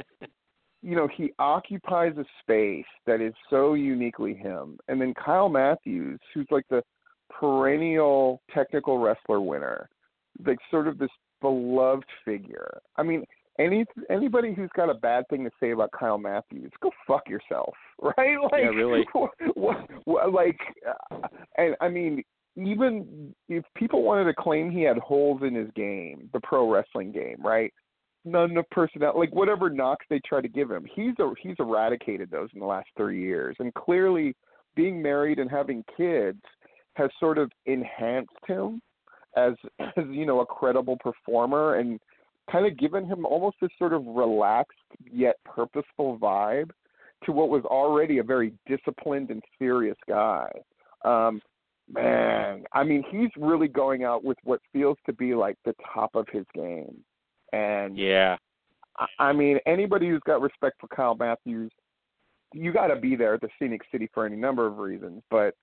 you 0.81 0.97
know, 0.97 1.07
he 1.15 1.31
occupies 1.39 2.15
a 2.17 2.25
space 2.41 2.87
that 3.07 3.21
is 3.21 3.35
so 3.51 3.75
uniquely 3.75 4.33
him. 4.33 4.79
And 4.89 4.99
then 4.99 5.13
Kyle 5.13 5.51
Matthews, 5.51 6.19
who's 6.33 6.47
like 6.51 6.65
the 6.71 6.83
perennial 7.29 8.41
technical 8.55 8.99
wrestler 8.99 9.41
winner, 9.41 9.91
like 10.47 10.57
sort 10.71 10.89
of 10.89 10.97
this 10.97 11.11
beloved 11.43 12.07
figure. 12.25 12.81
I 12.97 13.03
mean, 13.03 13.25
any 13.59 13.85
anybody 14.09 14.55
who's 14.55 14.71
got 14.75 14.89
a 14.89 14.95
bad 14.95 15.25
thing 15.29 15.45
to 15.45 15.51
say 15.61 15.73
about 15.73 15.91
Kyle 15.93 16.19
Matthews, 16.19 16.73
go 16.81 16.91
fuck 17.07 17.29
yourself, 17.29 17.75
right? 18.01 18.39
Like, 18.43 18.63
Yeah, 18.63 18.69
really. 18.69 19.07
What, 19.55 19.91
what, 20.05 20.33
like, 20.33 20.59
uh, 20.89 21.19
and 21.59 21.77
I 21.83 21.89
mean, 21.91 22.23
even 22.57 23.35
if 23.49 23.65
people 23.77 24.03
wanted 24.03 24.25
to 24.25 24.35
claim 24.35 24.71
he 24.71 24.83
had 24.83 24.99
holes 24.99 25.43
in 25.43 25.55
his 25.55 25.69
game, 25.75 26.31
the 26.33 26.41
pro 26.41 26.71
wrestling 26.71 27.13
game, 27.13 27.37
right? 27.41 27.73
None 28.25 28.57
of 28.57 28.69
personality, 28.71 29.19
like 29.19 29.35
whatever 29.35 29.71
knocks 29.71 30.07
they 30.09 30.21
try 30.27 30.41
to 30.41 30.49
give 30.49 30.71
him, 30.71 30.87
he's 30.95 31.15
a, 31.21 31.33
he's 31.41 31.57
eradicated 31.59 32.31
those 32.31 32.49
in 32.55 32.61
the 32.61 32.67
last 32.67 32.89
three 32.97 33.23
years, 33.23 33.57
and 33.59 33.73
clearly, 33.75 34.35
being 34.75 35.01
married 35.01 35.39
and 35.39 35.51
having 35.51 35.85
kids 35.97 36.41
has 36.95 37.11
sort 37.19 37.39
of 37.39 37.51
enhanced 37.67 38.31
him 38.47 38.81
as 39.37 39.53
as 39.79 40.05
you 40.11 40.27
know 40.27 40.41
a 40.41 40.47
credible 40.47 40.97
performer 40.99 41.77
and 41.77 42.01
kind 42.51 42.67
of 42.67 42.79
given 42.79 43.05
him 43.05 43.25
almost 43.27 43.57
this 43.61 43.71
sort 43.79 43.93
of 43.93 44.05
relaxed 44.07 44.79
yet 45.11 45.37
purposeful 45.45 46.19
vibe 46.19 46.71
to 47.25 47.33
what 47.33 47.49
was 47.49 47.65
already 47.65 48.19
a 48.19 48.23
very 48.23 48.53
disciplined 48.67 49.31
and 49.31 49.43
serious 49.59 49.97
guy. 50.09 50.49
Um, 51.05 51.41
man, 51.93 52.65
I 52.73 52.85
mean, 52.85 53.05
he's 53.11 53.31
really 53.37 53.69
going 53.69 54.05
out 54.05 54.25
with 54.25 54.39
what 54.45 54.61
feels 54.73 54.97
to 55.07 55.13
be 55.13 55.35
like 55.35 55.57
the 55.65 55.75
top 55.95 56.15
of 56.15 56.27
his 56.33 56.45
game. 56.55 57.05
And 57.53 57.97
yeah. 57.97 58.37
I- 58.99 59.07
I 59.19 59.33
mean, 59.33 59.59
anybody 59.67 60.09
who's 60.09 60.23
got 60.27 60.41
respect 60.41 60.81
for 60.81 60.89
Kyle 60.89 61.15
Matthews, 61.15 61.71
you 62.55 62.73
got 62.73 62.89
to 62.89 62.97
be 62.97 63.17
there 63.17 63.35
at 63.35 63.41
the 63.41 63.49
Scenic 63.59 63.83
City 63.93 64.09
for 64.15 64.25
any 64.25 64.37
number 64.37 64.67
of 64.67 64.79
reasons. 64.79 65.23
But 65.31 65.55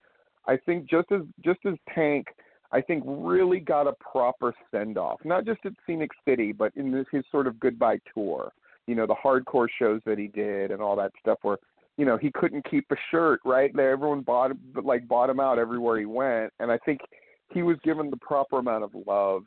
I 0.48 0.58
think 0.58 0.90
just 0.90 1.12
as 1.12 1.22
just 1.44 1.60
as 1.66 1.76
Tank, 1.94 2.28
I 2.72 2.82
think 2.82 3.04
really 3.06 3.60
got 3.60 3.88
a 3.88 3.94
proper 3.94 4.54
send 4.72 4.98
off, 4.98 5.20
not 5.24 5.46
just 5.46 5.60
at 5.66 5.74
Scenic 5.86 6.12
City, 6.28 6.52
but 6.52 6.72
in 6.76 6.92
this, 6.92 7.06
his 7.12 7.24
sort 7.32 7.48
of 7.48 7.60
goodbye 7.60 8.00
tour. 8.14 8.52
You 8.88 8.96
know, 8.96 9.08
the 9.08 9.16
hardcore 9.16 9.70
shows 9.80 10.02
that 10.06 10.18
he 10.18 10.28
did 10.28 10.72
and 10.72 10.82
all 10.82 10.96
that 10.98 11.14
stuff, 11.20 11.40
where 11.42 11.58
you 11.98 12.06
know 12.06 12.18
he 12.18 12.32
couldn't 12.32 12.70
keep 12.70 12.86
a 12.92 12.96
shirt 13.12 13.40
right 13.46 13.76
there. 13.76 13.92
Everyone 13.92 14.22
bought 14.22 14.52
him 14.52 14.60
like 14.84 15.08
bought 15.08 15.30
him 15.30 15.40
out 15.40 15.60
everywhere 15.60 16.00
he 16.00 16.06
went, 16.06 16.52
and 16.60 16.72
I 16.72 16.78
think 16.80 17.02
he 17.54 17.64
was 17.64 17.78
given 17.84 18.10
the 18.10 18.18
proper 18.18 18.60
amount 18.60 18.84
of 18.84 18.92
love, 19.08 19.44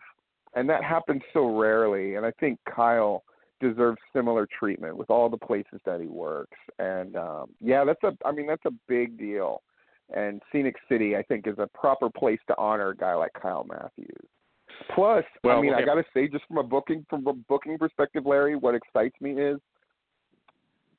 and 0.55 0.69
that 0.69 0.85
happens 0.85 1.23
so 1.33 1.59
rarely. 1.59 2.15
And 2.15 2.25
I 2.25 2.33
think 2.39 2.59
Kyle 2.73 3.25
deserves 3.61 3.99
similar 4.13 4.47
treatment 4.59 4.97
with 4.97 5.11
all 5.11 5.29
the 5.29 5.37
places 5.37 5.81
that 5.85 6.01
he 6.01 6.07
works. 6.07 6.57
And 6.79 7.17
um 7.17 7.51
yeah, 7.61 7.85
that's 7.85 8.03
a 8.05 8.17
I 8.27 8.33
mean 8.33 8.47
that's 8.47 8.65
a 8.67 8.73
big 8.87 9.19
deal. 9.19 9.63
And 10.15 10.41
Scenic 10.53 10.77
City 10.89 11.17
I 11.17 11.23
think 11.23 11.47
is 11.47 11.59
a 11.59 11.67
proper 11.67 12.11
place 12.11 12.41
to 12.49 12.55
honor 12.59 12.91
a 12.91 12.97
guy 12.97 13.15
like 13.15 13.33
Kyle 13.41 13.67
Matthews. 13.69 14.29
Plus, 14.95 15.25
Well, 15.43 15.57
I 15.59 15.61
mean, 15.63 15.71
we'll 15.71 15.81
I 15.81 15.85
got 15.85 15.95
to 15.95 16.05
say 16.13 16.29
just 16.29 16.45
from 16.47 16.59
a 16.59 16.63
booking 16.63 17.07
from 17.09 17.27
a 17.27 17.33
booking 17.33 17.79
perspective, 17.79 18.27
Larry, 18.27 18.57
what 18.57 18.75
excites 18.75 19.19
me 19.21 19.33
is 19.33 19.59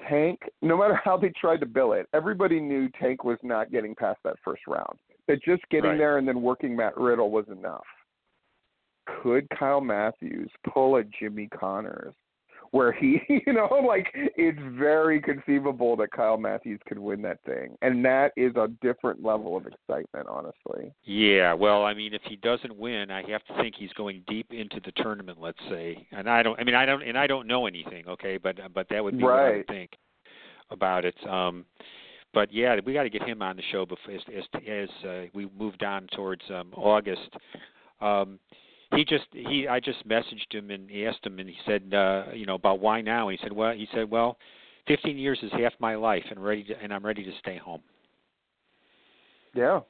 Tank, 0.08 0.40
no 0.62 0.78
matter 0.78 1.00
how 1.04 1.18
they 1.18 1.30
tried 1.30 1.60
to 1.62 1.66
bill 1.66 1.94
it, 1.94 2.08
everybody 2.14 2.60
knew 2.60 2.90
Tank 3.00 3.24
was 3.24 3.38
not 3.44 3.72
getting 3.72 3.96
past 3.96 4.20
that 4.24 4.36
first 4.44 4.62
round. 4.68 5.00
That 5.28 5.42
just 5.44 5.68
getting 5.70 5.92
Right. 5.92 5.98
there 5.98 6.18
and 6.18 6.28
then 6.28 6.42
working 6.42 6.76
Matt 6.76 6.98
Riddle 6.98 7.32
was 7.32 7.48
enough. 7.50 7.86
Could 9.06 9.50
Kyle 9.50 9.82
Matthews 9.82 10.52
pull 10.70 10.98
a 10.98 11.04
Jimmy 11.04 11.48
Connors 11.48 12.14
where 12.72 12.92
he, 12.92 13.20
you 13.46 13.54
know, 13.54 13.84
like 13.86 14.08
it's 14.14 14.60
very 14.78 15.22
conceivable 15.22 15.96
that 15.98 16.12
Kyle 16.12 16.38
Matthews 16.38 16.80
could 16.88 17.00
win 17.00 17.22
that 17.24 17.44
thing. 17.46 17.78
And 17.82 18.04
that 18.06 18.32
is 18.36 18.56
a 18.56 18.68
different 18.82 19.24
level 19.24 19.58
of 19.58 19.66
excitement, 19.66 20.28
honestly. 20.28 20.94
Yeah, 21.04 21.54
well, 21.54 21.84
I 21.84 21.94
mean, 21.94 22.14
if 22.14 22.22
he 22.24 22.36
doesn't 22.38 22.76
win, 22.76 23.12
I 23.12 23.24
have 23.30 23.44
to 23.46 23.62
think 23.62 23.76
he's 23.78 23.94
going 23.94 24.24
deep 24.28 24.52
into 24.52 24.80
the 24.84 24.92
tournament. 24.98 25.40
Let's 25.40 25.60
say, 25.70 26.08
and 26.12 26.30
I 26.30 26.44
don't. 26.44 26.60
I 26.60 26.64
mean, 26.64 26.76
I 26.76 26.86
don't, 26.86 27.02
and 27.02 27.18
I 27.18 27.28
don't 27.28 27.48
know 27.48 27.68
anything. 27.68 28.08
Okay, 28.08 28.38
but 28.38 28.58
but 28.74 28.88
that 28.90 29.04
would 29.04 29.18
be 29.18 29.24
what 29.24 29.34
I 29.34 29.58
would 29.58 29.68
think 29.68 29.92
about 30.70 31.06
it. 31.06 31.16
Um, 31.28 31.66
but 32.34 32.54
yeah, 32.54 32.76
we 32.86 32.94
got 32.94 33.04
to 33.04 33.10
get 33.10 33.24
him 33.24 33.42
on 33.42 33.56
the 33.56 33.64
show 33.72 33.86
before 33.86 34.14
as 34.14 34.22
as, 34.36 34.62
as 34.68 34.90
uh, 35.08 35.22
we 35.34 35.50
moved 35.58 35.84
on 35.84 36.08
towards 36.16 36.44
um, 36.50 36.74
August. 36.76 37.30
Um, 38.02 38.40
he 38.96 39.04
just 39.06 39.26
he 39.32 39.68
I 39.68 39.80
just 39.80 40.08
messaged 40.08 40.52
him 40.54 40.72
and 40.72 40.90
he 40.90 41.06
asked 41.06 41.26
him, 41.26 41.40
and 41.40 41.50
he 41.50 41.56
said, 41.66 41.94
uh, 41.94 42.34
you 42.34 42.46
know, 42.46 42.56
about 42.56 42.80
why 42.80 43.02
now? 43.02 43.30
He 43.30 43.38
said, 43.42 43.52
well, 43.52 43.74
he 43.74 43.88
said, 43.94 44.10
well, 44.10 44.38
15 44.88 45.18
years 45.18 45.40
is 45.44 45.52
half 45.52 45.74
my 45.80 45.96
life, 45.96 46.24
and 46.30 46.44
ready 46.44 46.64
to, 46.64 46.82
and 46.82 46.94
I'm 46.94 47.06
ready 47.06 47.24
to 47.24 47.32
stay 47.40 47.58
home. 47.58 47.82
Yeah. 49.54 49.82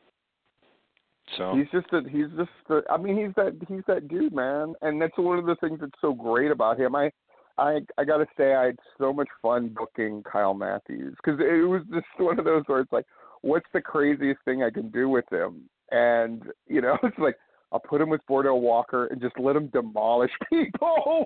So 1.38 1.56
He's 1.56 1.70
just 1.72 1.91
a, 1.91 2.10
he's 2.10 2.28
just 2.38 2.50
a, 2.70 2.82
I 2.89 2.98
mean 2.98 3.18
he's 3.18 3.36
that 3.36 3.54
he's 3.68 3.84
that 3.88 4.08
dude 4.08 4.34
man 4.34 4.76
and 4.82 5.02
that's 5.02 5.18
one 5.18 5.38
of 5.38 5.45
the 5.45 5.58
things 5.58 5.80
that's 5.82 5.91
so 6.00 6.14
great 6.14 6.52
about 6.52 6.80
him. 6.80 6.95
I 6.95 7.12
I 7.58 7.80
I 7.98 8.06
got 8.06 8.18
to 8.18 8.28
say 8.38 8.56
I 8.56 8.68
had 8.68 8.78
so 8.98 9.12
much 9.12 9.28
fun 9.41 9.76
booking 9.78 10.24
Kyle 10.24 10.54
Matthews 10.54 11.18
cuz 11.26 11.38
it 11.39 11.68
was 11.68 11.82
just 11.93 12.06
one 12.18 12.39
of 12.39 12.45
those 12.45 12.64
where 12.68 12.80
it's 12.80 12.93
like 12.93 13.06
what's 13.41 13.68
the 13.74 13.82
craziest 13.82 14.39
thing 14.45 14.64
I 14.64 14.70
can 14.70 14.89
do 14.89 15.10
with 15.10 15.26
him? 15.30 15.70
And 15.91 16.43
you 16.68 16.80
know 16.80 16.98
it's 17.04 17.20
like 17.20 17.38
I'll 17.72 17.80
put 17.82 17.99
him 17.99 18.09
with 18.09 18.22
Bordeaux 18.28 18.55
Walker 18.55 19.07
and 19.07 19.20
just 19.20 19.38
let 19.38 19.55
him 19.55 19.68
demolish 19.68 20.32
people. 20.49 21.26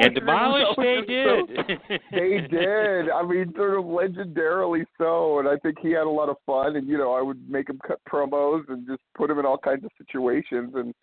and 0.00 0.14
demolish 0.14 0.66
they 0.76 1.00
So- 1.06 1.46
did. 1.46 2.00
they 2.12 2.46
did. 2.48 3.10
I 3.10 3.22
mean, 3.22 3.52
sort 3.56 3.78
of 3.78 3.84
legendarily 3.86 4.84
so. 4.98 5.38
And 5.38 5.48
I 5.48 5.56
think 5.56 5.78
he 5.80 5.92
had 5.92 6.02
a 6.06 6.10
lot 6.10 6.28
of 6.28 6.36
fun. 6.44 6.76
And 6.76 6.86
you 6.86 6.98
know, 6.98 7.14
I 7.14 7.22
would 7.22 7.48
make 7.48 7.70
him 7.70 7.80
cut 7.86 8.00
promos 8.10 8.68
and 8.68 8.86
just 8.86 9.00
put 9.16 9.30
him 9.30 9.38
in 9.38 9.46
all 9.46 9.58
kinds 9.58 9.84
of 9.84 9.90
situations. 9.98 10.72
And 10.74 10.94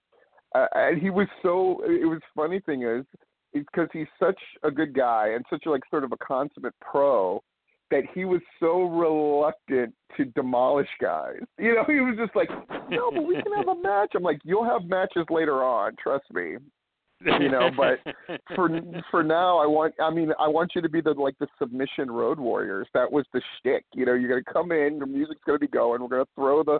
uh, 0.56 0.68
and 0.74 1.02
he 1.02 1.10
was 1.10 1.28
so. 1.42 1.82
It 1.86 2.06
was 2.08 2.22
funny 2.36 2.60
thing 2.60 2.84
is, 2.84 3.06
is 3.54 3.66
because 3.72 3.90
he's 3.92 4.08
such 4.20 4.40
a 4.64 4.70
good 4.70 4.94
guy 4.94 5.30
and 5.36 5.44
such 5.50 5.66
a, 5.66 5.72
like 5.72 5.82
sort 5.90 6.04
of 6.04 6.12
a 6.12 6.18
consummate 6.18 6.76
pro 6.80 7.42
that 7.94 8.04
he 8.16 8.26
was 8.26 8.42
so 8.60 8.82
reluctant 8.82 9.94
to 10.18 10.26
demolish 10.26 10.90
guys. 11.00 11.38
You 11.60 11.76
know, 11.76 11.84
he 11.86 12.00
was 12.00 12.16
just 12.18 12.36
like, 12.36 12.50
no, 12.90 13.12
but 13.12 13.22
we 13.22 13.36
can 13.36 13.54
have 13.56 13.68
a 13.68 13.76
match. 13.84 14.14
I'm 14.16 14.24
like, 14.24 14.40
you'll 14.44 14.66
have 14.66 14.86
matches 14.86 15.26
later 15.30 15.64
on. 15.64 15.96
Trust 16.02 16.26
me. 16.34 16.56
you 17.24 17.50
know. 17.52 17.70
But 17.78 18.00
for 18.56 18.68
for 19.12 19.22
now, 19.22 19.60
I 19.60 19.68
want. 19.68 19.94
I 20.02 20.10
mean, 20.10 20.32
I 20.40 20.48
want 20.48 20.72
you 20.76 20.82
to 20.82 20.90
be 20.90 21.02
the 21.02 21.12
like 21.12 21.38
the 21.40 21.46
submission 21.60 22.10
road 22.10 22.40
warriors. 22.40 22.88
That 22.96 23.12
was 23.12 23.26
the 23.32 23.42
shtick. 23.60 23.86
You 23.94 24.08
know, 24.08 24.16
you're 24.16 24.30
gonna 24.30 24.52
come 24.52 24.72
in, 24.72 24.98
your 24.98 25.06
music's 25.06 25.42
gonna 25.46 25.60
be 25.60 25.68
going. 25.68 26.02
We're 26.02 26.08
gonna 26.08 26.26
throw 26.34 26.64
the 26.64 26.80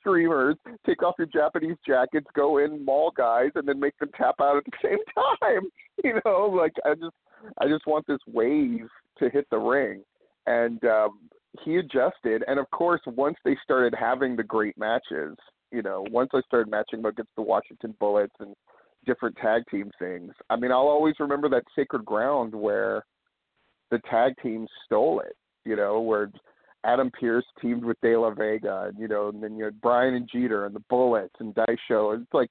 streamers, 0.00 0.56
take 0.86 1.02
off 1.02 1.14
your 1.18 1.28
Japanese 1.28 1.76
jackets, 1.86 2.26
go 2.34 2.56
in, 2.56 2.82
maul 2.82 3.12
guys, 3.14 3.50
and 3.54 3.68
then 3.68 3.78
make 3.78 3.98
them 3.98 4.08
tap 4.16 4.36
out 4.40 4.56
at 4.56 4.64
the 4.64 4.72
same 4.82 4.98
time. 5.42 5.68
You 6.02 6.20
know, 6.24 6.46
like 6.46 6.72
I 6.86 6.94
just 6.94 7.14
I 7.58 7.68
just 7.68 7.86
want 7.86 8.06
this 8.06 8.18
wave 8.26 8.88
to 9.18 9.28
hit 9.28 9.46
the 9.50 9.58
ring. 9.58 10.02
And 10.46 10.82
um, 10.84 11.20
he 11.62 11.76
adjusted. 11.76 12.44
And 12.46 12.58
of 12.58 12.70
course, 12.70 13.00
once 13.06 13.36
they 13.44 13.56
started 13.62 13.94
having 13.98 14.36
the 14.36 14.42
great 14.42 14.76
matches, 14.76 15.36
you 15.70 15.82
know, 15.82 16.04
once 16.10 16.30
I 16.34 16.40
started 16.46 16.70
matching 16.70 17.02
them 17.02 17.10
against 17.10 17.34
the 17.36 17.42
Washington 17.42 17.94
Bullets 17.98 18.34
and 18.40 18.54
different 19.06 19.36
tag 19.36 19.62
team 19.70 19.90
things, 19.98 20.32
I 20.50 20.56
mean, 20.56 20.70
I'll 20.70 20.88
always 20.88 21.14
remember 21.18 21.48
that 21.50 21.64
Sacred 21.76 22.04
Ground 22.04 22.54
where 22.54 23.04
the 23.90 23.98
tag 24.10 24.34
team 24.42 24.66
stole 24.84 25.20
it, 25.20 25.36
you 25.64 25.76
know, 25.76 26.00
where 26.00 26.30
Adam 26.84 27.10
Pearce 27.18 27.44
teamed 27.60 27.84
with 27.84 28.00
De 28.02 28.16
La 28.16 28.30
Vega, 28.30 28.84
and, 28.88 28.98
you 28.98 29.08
know, 29.08 29.28
and 29.28 29.42
then 29.42 29.56
you 29.56 29.64
had 29.64 29.80
Brian 29.80 30.14
and 30.14 30.28
Jeter 30.30 30.66
and 30.66 30.74
the 30.74 30.82
Bullets 30.90 31.34
and 31.40 31.54
Dice 31.54 31.78
Show. 31.88 32.12
It's 32.12 32.34
like 32.34 32.50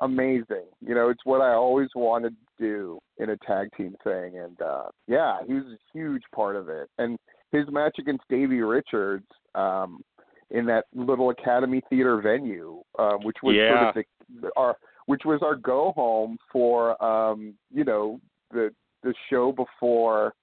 amazing. 0.00 0.66
You 0.80 0.94
know, 0.94 1.08
it's 1.10 1.24
what 1.24 1.40
I 1.40 1.52
always 1.52 1.88
wanted 1.94 2.30
to 2.58 2.64
do 2.64 2.98
in 3.18 3.30
a 3.30 3.36
tag 3.38 3.68
team 3.76 3.94
thing. 4.04 4.38
And 4.38 4.60
uh 4.62 4.84
yeah, 5.06 5.38
he 5.46 5.54
was 5.54 5.64
a 5.66 5.78
huge 5.92 6.22
part 6.34 6.56
of 6.56 6.68
it. 6.68 6.88
And 6.98 7.18
his 7.52 7.64
match 7.70 7.96
against 7.98 8.22
Davey 8.28 8.60
Richards, 8.60 9.26
um, 9.54 10.02
in 10.50 10.66
that 10.66 10.84
little 10.94 11.30
Academy 11.30 11.80
Theater 11.88 12.20
venue, 12.20 12.80
uh, 12.98 13.14
which 13.22 13.36
was 13.42 13.56
Yeah. 13.56 13.68
sort 13.68 13.96
of 13.96 14.04
the, 14.42 14.50
our 14.56 14.76
which 15.06 15.22
was 15.24 15.40
our 15.42 15.56
go 15.56 15.92
home 15.92 16.36
for 16.52 17.02
um, 17.02 17.54
you 17.72 17.84
know, 17.84 18.20
the 18.52 18.72
the 19.02 19.14
show 19.28 19.52
before 19.52 20.34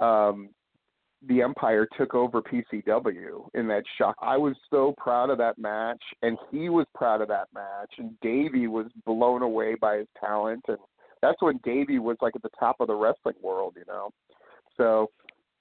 um 0.00 0.48
the 1.26 1.42
Empire 1.42 1.86
took 1.98 2.14
over 2.14 2.40
PCW 2.40 3.48
in 3.54 3.68
that 3.68 3.82
shock. 3.98 4.16
I 4.22 4.36
was 4.36 4.54
so 4.70 4.94
proud 4.96 5.30
of 5.30 5.38
that 5.38 5.58
match, 5.58 6.02
and 6.22 6.38
he 6.50 6.68
was 6.68 6.86
proud 6.94 7.20
of 7.20 7.28
that 7.28 7.48
match, 7.54 7.92
and 7.98 8.18
Davey 8.20 8.66
was 8.66 8.86
blown 9.04 9.42
away 9.42 9.74
by 9.74 9.98
his 9.98 10.08
talent, 10.18 10.64
and 10.68 10.78
that's 11.20 11.40
when 11.42 11.60
Davey 11.62 11.98
was 11.98 12.16
like 12.22 12.34
at 12.34 12.42
the 12.42 12.50
top 12.58 12.76
of 12.80 12.86
the 12.86 12.94
wrestling 12.94 13.34
world, 13.42 13.74
you 13.76 13.84
know. 13.86 14.10
So, 14.76 15.10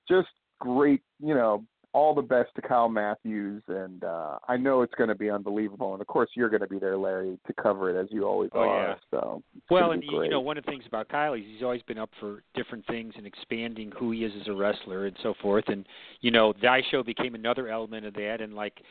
just 0.07 0.29
great, 0.59 1.01
you 1.19 1.33
know, 1.33 1.65
all 1.91 2.13
the 2.13 2.21
best 2.21 2.49
to 2.55 2.61
Kyle 2.61 2.87
Matthews, 2.89 3.63
and 3.67 4.03
uh 4.03 4.37
I 4.47 4.57
know 4.57 4.81
it's 4.83 4.93
going 4.95 5.07
to 5.09 5.15
be 5.15 5.29
unbelievable, 5.29 5.93
and 5.93 6.01
of 6.01 6.07
course 6.07 6.29
you're 6.35 6.49
going 6.49 6.61
to 6.61 6.67
be 6.67 6.79
there, 6.79 6.97
Larry, 6.97 7.39
to 7.47 7.53
cover 7.53 7.89
it 7.89 7.99
as 8.01 8.07
you 8.11 8.25
always 8.25 8.51
Oh, 8.53 8.59
are. 8.61 8.87
yeah. 8.89 8.95
So, 9.11 9.41
Well, 9.69 9.91
and 9.91 10.03
you 10.03 10.29
know, 10.29 10.39
one 10.39 10.57
of 10.57 10.65
the 10.65 10.71
things 10.71 10.83
about 10.87 11.09
Kyle 11.09 11.33
is 11.33 11.41
he's 11.51 11.63
always 11.63 11.81
been 11.83 11.97
up 11.97 12.11
for 12.19 12.43
different 12.53 12.85
things 12.87 13.13
and 13.17 13.25
expanding 13.25 13.91
who 13.97 14.11
he 14.11 14.23
is 14.23 14.31
as 14.39 14.47
a 14.47 14.53
wrestler 14.53 15.07
and 15.07 15.17
so 15.23 15.33
forth. 15.41 15.65
And 15.67 15.85
you 16.21 16.31
know, 16.31 16.53
Die 16.53 16.83
Show 16.91 17.01
became 17.03 17.33
another 17.35 17.67
element 17.69 18.05
of 18.05 18.13
that. 18.13 18.41
And 18.41 18.53
like, 18.53 18.81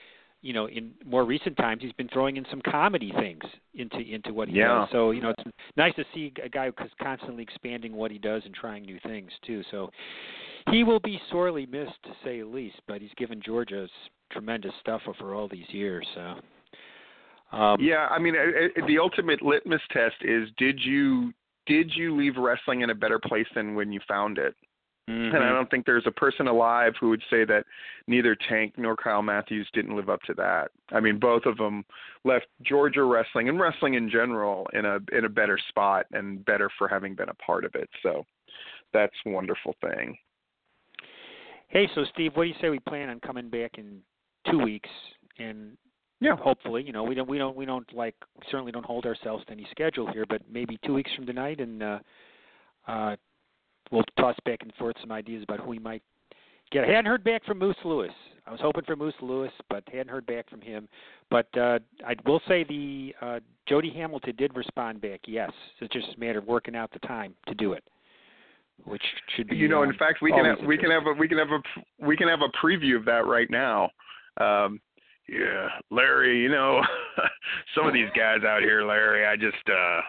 you 0.41 0.53
know, 0.53 0.69
in 0.69 0.93
more 1.05 1.25
recent 1.25 1.57
times, 1.57 1.83
he's 1.83 1.93
been 1.93 2.09
throwing 2.09 2.37
in 2.37 2.47
some 2.51 2.61
comedy 2.63 3.13
things 3.19 3.43
into 3.75 3.99
into 3.99 4.33
what 4.33 4.49
he 4.49 4.57
Yeah. 4.57 4.81
does. 4.81 4.91
So 4.91 5.11
you 5.11 5.21
know, 5.21 5.31
it's 5.31 5.43
nice 5.77 5.95
to 5.97 6.05
see 6.15 6.33
a 6.43 6.49
guy 6.49 6.71
who's 6.71 6.91
constantly 7.03 7.43
expanding 7.43 7.95
what 7.95 8.11
he 8.11 8.19
does 8.19 8.45
and 8.45 8.55
trying 8.55 8.85
new 8.85 8.99
things 9.01 9.33
too. 9.43 9.63
So 9.71 9.91
he 10.71 10.85
will 10.85 11.01
be 11.01 11.21
sorely 11.31 11.67
missed, 11.67 12.03
to 12.05 12.15
say 12.23 12.41
the 12.41 12.47
least. 12.47 12.81
But 12.87 13.01
he's 13.01 13.15
given 13.17 13.41
Georgia 13.41 13.89
tremendous 14.31 14.75
stuff 14.81 15.03
for 15.19 15.35
all 15.35 15.49
these 15.49 15.69
years. 15.71 16.07
So. 16.15 16.41
Um, 17.51 17.81
yeah, 17.81 18.09
I 18.11 18.19
mean, 18.19 18.35
the 18.87 18.99
ultimate 18.99 19.41
litmus 19.41 19.81
test 19.91 20.17
is 20.23 20.51
did 20.59 20.79
you 20.85 21.33
did 21.67 21.91
you 21.95 22.17
leave 22.17 22.37
wrestling 22.37 22.83
in 22.83 22.91
a 22.91 22.95
better 22.95 23.19
place 23.19 23.47
than 23.55 23.75
when 23.75 23.91
you 23.91 24.01
found 24.07 24.39
it? 24.39 24.55
Mhm. 25.09 25.35
And 25.35 25.43
I 25.45 25.51
don't 25.51 25.71
think 25.71 25.87
there's 25.87 26.07
a 26.07 26.11
person 26.13 26.47
alive 26.49 26.95
who 27.01 27.09
would 27.09 27.23
say 27.31 27.45
that 27.45 27.65
neither 28.07 28.35
Tank 28.35 28.75
nor 28.77 28.97
Kyle 28.97 29.23
Matthews 29.23 29.69
didn't 29.73 29.97
live 29.97 30.09
up 30.11 30.21
to 30.23 30.35
that. 30.35 30.71
I 30.93 31.01
mean, 31.01 31.19
both 31.19 31.47
of 31.47 31.57
them 31.57 31.85
left 32.25 32.47
Georgia 32.63 33.05
wrestling 33.05 33.49
and 33.49 33.59
wrestling 33.59 33.95
in 33.95 34.11
general 34.11 34.69
in 34.75 34.85
a 34.85 34.99
in 35.13 35.25
a 35.25 35.29
better 35.29 35.59
spot 35.69 36.07
and 36.13 36.45
better 36.45 36.69
for 36.77 36.89
having 36.89 37.15
been 37.15 37.29
a 37.31 37.35
part 37.35 37.65
of 37.65 37.75
it. 37.75 37.89
So 38.03 38.25
that's 38.93 39.15
a 39.27 39.31
wonderful 39.31 39.75
thing. 39.81 40.17
Hey, 41.69 41.89
so 41.95 42.05
Steve, 42.13 42.33
what 42.35 42.45
do 42.45 42.49
you 42.49 42.55
say 42.61 42.71
we 42.71 42.79
plan 42.79 43.11
on 43.11 43.21
coming 43.21 43.49
back 43.51 43.73
in 43.79 44.01
two 44.51 44.59
weeks 44.59 44.89
and 45.39 45.77
Yeah. 46.21 46.37
hopefully, 46.37 46.83
you 46.83 46.93
know, 46.93 47.03
we 47.05 47.15
don't 47.15 47.29
we 47.29 47.39
don't 47.39 47.57
we 47.57 47.67
don't 47.67 47.93
like 47.95 48.15
certainly 48.51 48.73
don't 48.73 48.87
hold 48.87 49.07
ourselves 49.07 49.45
to 49.47 49.53
any 49.53 49.67
schedule 49.71 50.11
here, 50.11 50.25
but 50.27 50.43
maybe 50.51 50.79
two 50.85 50.95
weeks 50.95 51.11
from 51.15 51.27
tonight 51.27 51.61
and 51.61 51.83
uh 51.83 51.99
uh 52.87 53.17
we'll 53.91 54.05
toss 54.19 54.37
back 54.45 54.61
and 54.63 54.73
forth 54.75 54.97
some 55.01 55.13
ideas 55.13 55.43
about 55.43 55.61
who 55.61 55.71
we 55.71 55.79
might 55.79 56.03
get. 56.71 56.85
I 56.85 56.89
hadn't 56.89 57.07
heard 57.07 57.25
back 57.25 57.45
from 57.45 57.59
Moose 57.59 57.77
Lewis. 57.85 58.13
I 58.47 58.51
was 58.51 58.61
hoping 58.61 58.85
for 58.85 58.97
Moose 58.97 59.15
Lewis, 59.21 59.53
but 59.69 59.85
hadn't 59.89 60.09
heard 60.09 60.27
back 60.27 60.49
from 60.49 60.61
him. 60.61 60.89
But 61.31 61.47
uh 61.57 61.79
I 62.07 62.15
will 62.25 62.41
say 62.49 62.65
the 62.65 63.15
uh 63.21 63.41
Jody 63.69 63.91
Hamilton 63.91 64.35
did 64.37 64.57
respond 64.57 65.01
back, 65.01 65.21
yes. 65.27 65.51
It's 65.81 65.93
just 65.93 66.17
a 66.17 66.21
matter 66.21 66.39
of 66.39 66.47
working 66.47 66.75
out 66.75 66.91
the 66.93 67.01
time 67.01 67.35
to 67.47 67.55
do 67.55 67.73
it. 67.73 67.85
Which 68.85 69.03
should 69.37 69.49
be 69.49 69.57
You 69.57 69.69
know, 69.69 69.83
um, 69.83 69.91
in 69.91 69.97
fact, 69.97 70.23
we 70.23 70.31
can 70.31 70.45
have, 70.45 70.59
we 70.67 70.79
can 70.79 70.91
have 70.91 71.07
a 71.07 71.13
we 71.13 71.29
can 71.29 71.39
have 71.39 71.49
a 71.51 72.07
we 72.07 72.17
can 72.17 72.29
have 72.29 72.41
a 72.41 72.67
preview 72.67 72.97
of 72.97 73.05
that 73.07 73.27
right 73.27 73.51
now. 73.51 73.91
Um, 74.41 74.81
yeah, 75.29 75.69
Larry, 75.91 76.41
you 76.41 76.49
know, 76.49 76.81
some 77.75 77.87
of 77.87 77.93
these 77.93 78.09
guys 78.17 78.45
out 78.47 78.63
here, 78.63 78.85
Larry, 78.85 79.27
I 79.27 79.37
just 79.37 79.69
uh 79.69 80.01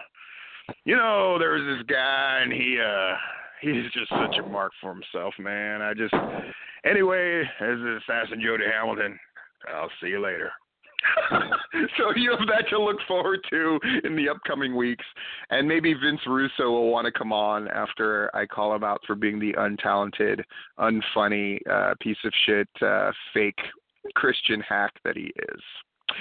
you 0.84 0.96
know, 0.96 1.36
there 1.38 1.50
was 1.50 1.78
this 1.78 1.86
guy 1.88 2.40
and 2.42 2.52
he 2.52 2.78
uh 2.80 3.16
he's 3.60 3.84
just 3.92 4.10
such 4.10 4.36
a 4.38 4.48
mark 4.48 4.72
for 4.80 4.92
himself, 4.94 5.34
man. 5.38 5.82
I 5.82 5.94
just 5.94 6.14
anyway, 6.84 7.42
as 7.42 7.78
the 7.78 7.98
assassin 8.02 8.40
Jody 8.44 8.64
Hamilton, 8.72 9.18
I'll 9.72 9.90
see 10.00 10.08
you 10.08 10.22
later. 10.22 10.50
so 11.96 12.12
you 12.16 12.30
have 12.38 12.46
that 12.48 12.68
to 12.70 12.80
look 12.80 12.98
forward 13.08 13.40
to 13.50 13.80
in 14.04 14.16
the 14.16 14.28
upcoming 14.28 14.76
weeks. 14.76 15.04
And 15.50 15.66
maybe 15.66 15.94
Vince 15.94 16.20
Russo 16.26 16.64
will 16.70 16.90
want 16.90 17.06
to 17.06 17.12
come 17.12 17.32
on 17.32 17.68
after 17.68 18.34
I 18.34 18.46
call 18.46 18.74
him 18.74 18.84
out 18.84 19.00
for 19.06 19.14
being 19.14 19.38
the 19.38 19.54
untalented, 19.54 20.42
unfunny 20.78 21.58
uh, 21.70 21.94
piece 22.00 22.18
of 22.24 22.32
shit, 22.46 22.68
uh, 22.82 23.12
fake 23.32 23.58
Christian 24.14 24.60
hack 24.60 24.92
that 25.04 25.16
he 25.16 25.32
is. 25.52 25.62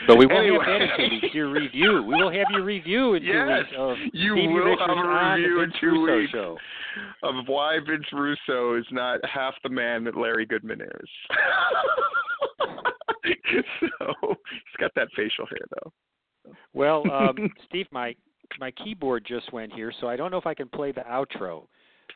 But 0.08 0.18
we 0.18 0.26
will 0.26 0.38
Anyway. 0.38 0.66
have 0.66 0.80
that 0.80 1.00
in 1.00 1.10
two 1.10 1.16
weeks. 1.22 1.36
Your 1.36 1.50
review. 1.52 2.04
We 2.04 2.16
will 2.16 2.32
have 2.32 2.48
your 2.52 2.64
review 2.64 3.14
in 3.16 3.22
two 3.24 3.28
Yes, 3.28 3.48
weeks 3.66 3.76
of 3.78 3.98
you 4.14 4.34
Stevie 4.34 4.48
will 4.48 4.64
Richards 4.66 4.82
have 4.88 4.98
a 4.98 5.36
review 5.38 5.62
in 5.62 5.74
two 5.80 6.06
Russo 6.06 6.18
weeks. 6.20 6.32
Show. 6.32 6.58
Of 7.24 7.48
why 7.48 7.78
Vince 7.86 8.06
Russo 8.12 8.76
is 8.76 8.86
not 8.92 9.20
half 9.26 9.54
the 9.64 9.70
man 9.70 10.04
that 10.06 10.18
Larry 10.18 10.46
Goodman 10.46 10.82
is. 10.82 11.10
so 13.80 14.14
he's 14.22 14.80
got 14.80 14.92
that 14.96 15.08
facial 15.16 15.46
hair 15.48 15.66
though. 15.84 16.54
Well, 16.74 17.04
um, 17.12 17.36
Steve, 17.68 17.88
my 17.92 18.16
my 18.60 18.72
keyboard 18.72 19.26
just 19.28 19.52
went 19.54 19.74
here, 19.74 19.94
so 20.02 20.08
I 20.08 20.16
don't 20.16 20.32
know 20.32 20.38
if 20.38 20.48
I 20.48 20.54
can 20.54 20.68
play 20.70 20.92
the 20.92 21.02
outro. 21.02 21.66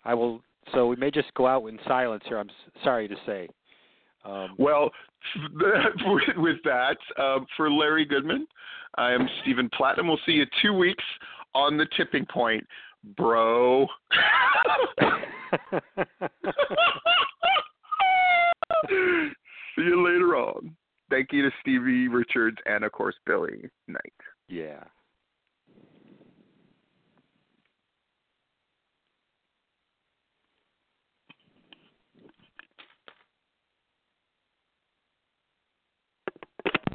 I 0.03 0.13
will. 0.13 0.41
So 0.73 0.87
we 0.87 0.95
may 0.95 1.11
just 1.11 1.33
go 1.35 1.45
out 1.45 1.65
in 1.67 1.77
silence 1.87 2.23
here. 2.27 2.39
I'm 2.39 2.49
sorry 2.83 3.07
to 3.07 3.15
say. 3.25 3.47
Um, 4.25 4.55
Well, 4.57 4.91
with, 6.37 6.57
that, 6.63 6.97
um, 7.17 7.45
for 7.55 7.71
Larry 7.71 8.05
Goodman, 8.05 8.47
I 8.97 9.11
am 9.11 9.27
Stephen 9.41 9.69
Platinum. 9.75 10.07
We'll 10.07 10.19
see 10.25 10.33
you 10.33 10.45
two 10.61 10.73
weeks 10.73 11.03
on 11.55 11.77
the 11.77 11.85
tipping 11.97 12.25
point, 12.25 12.65
bro. 13.17 13.87
see 18.89 19.31
you 19.77 20.05
later 20.05 20.35
on. 20.35 20.75
Thank 21.09 21.31
you 21.31 21.43
to 21.43 21.51
Stevie 21.61 22.07
Richards 22.07 22.57
and, 22.65 22.83
of 22.83 22.91
course, 22.91 23.15
Billy 23.25 23.69
Knight. 23.87 24.13
yeah. 24.47 24.83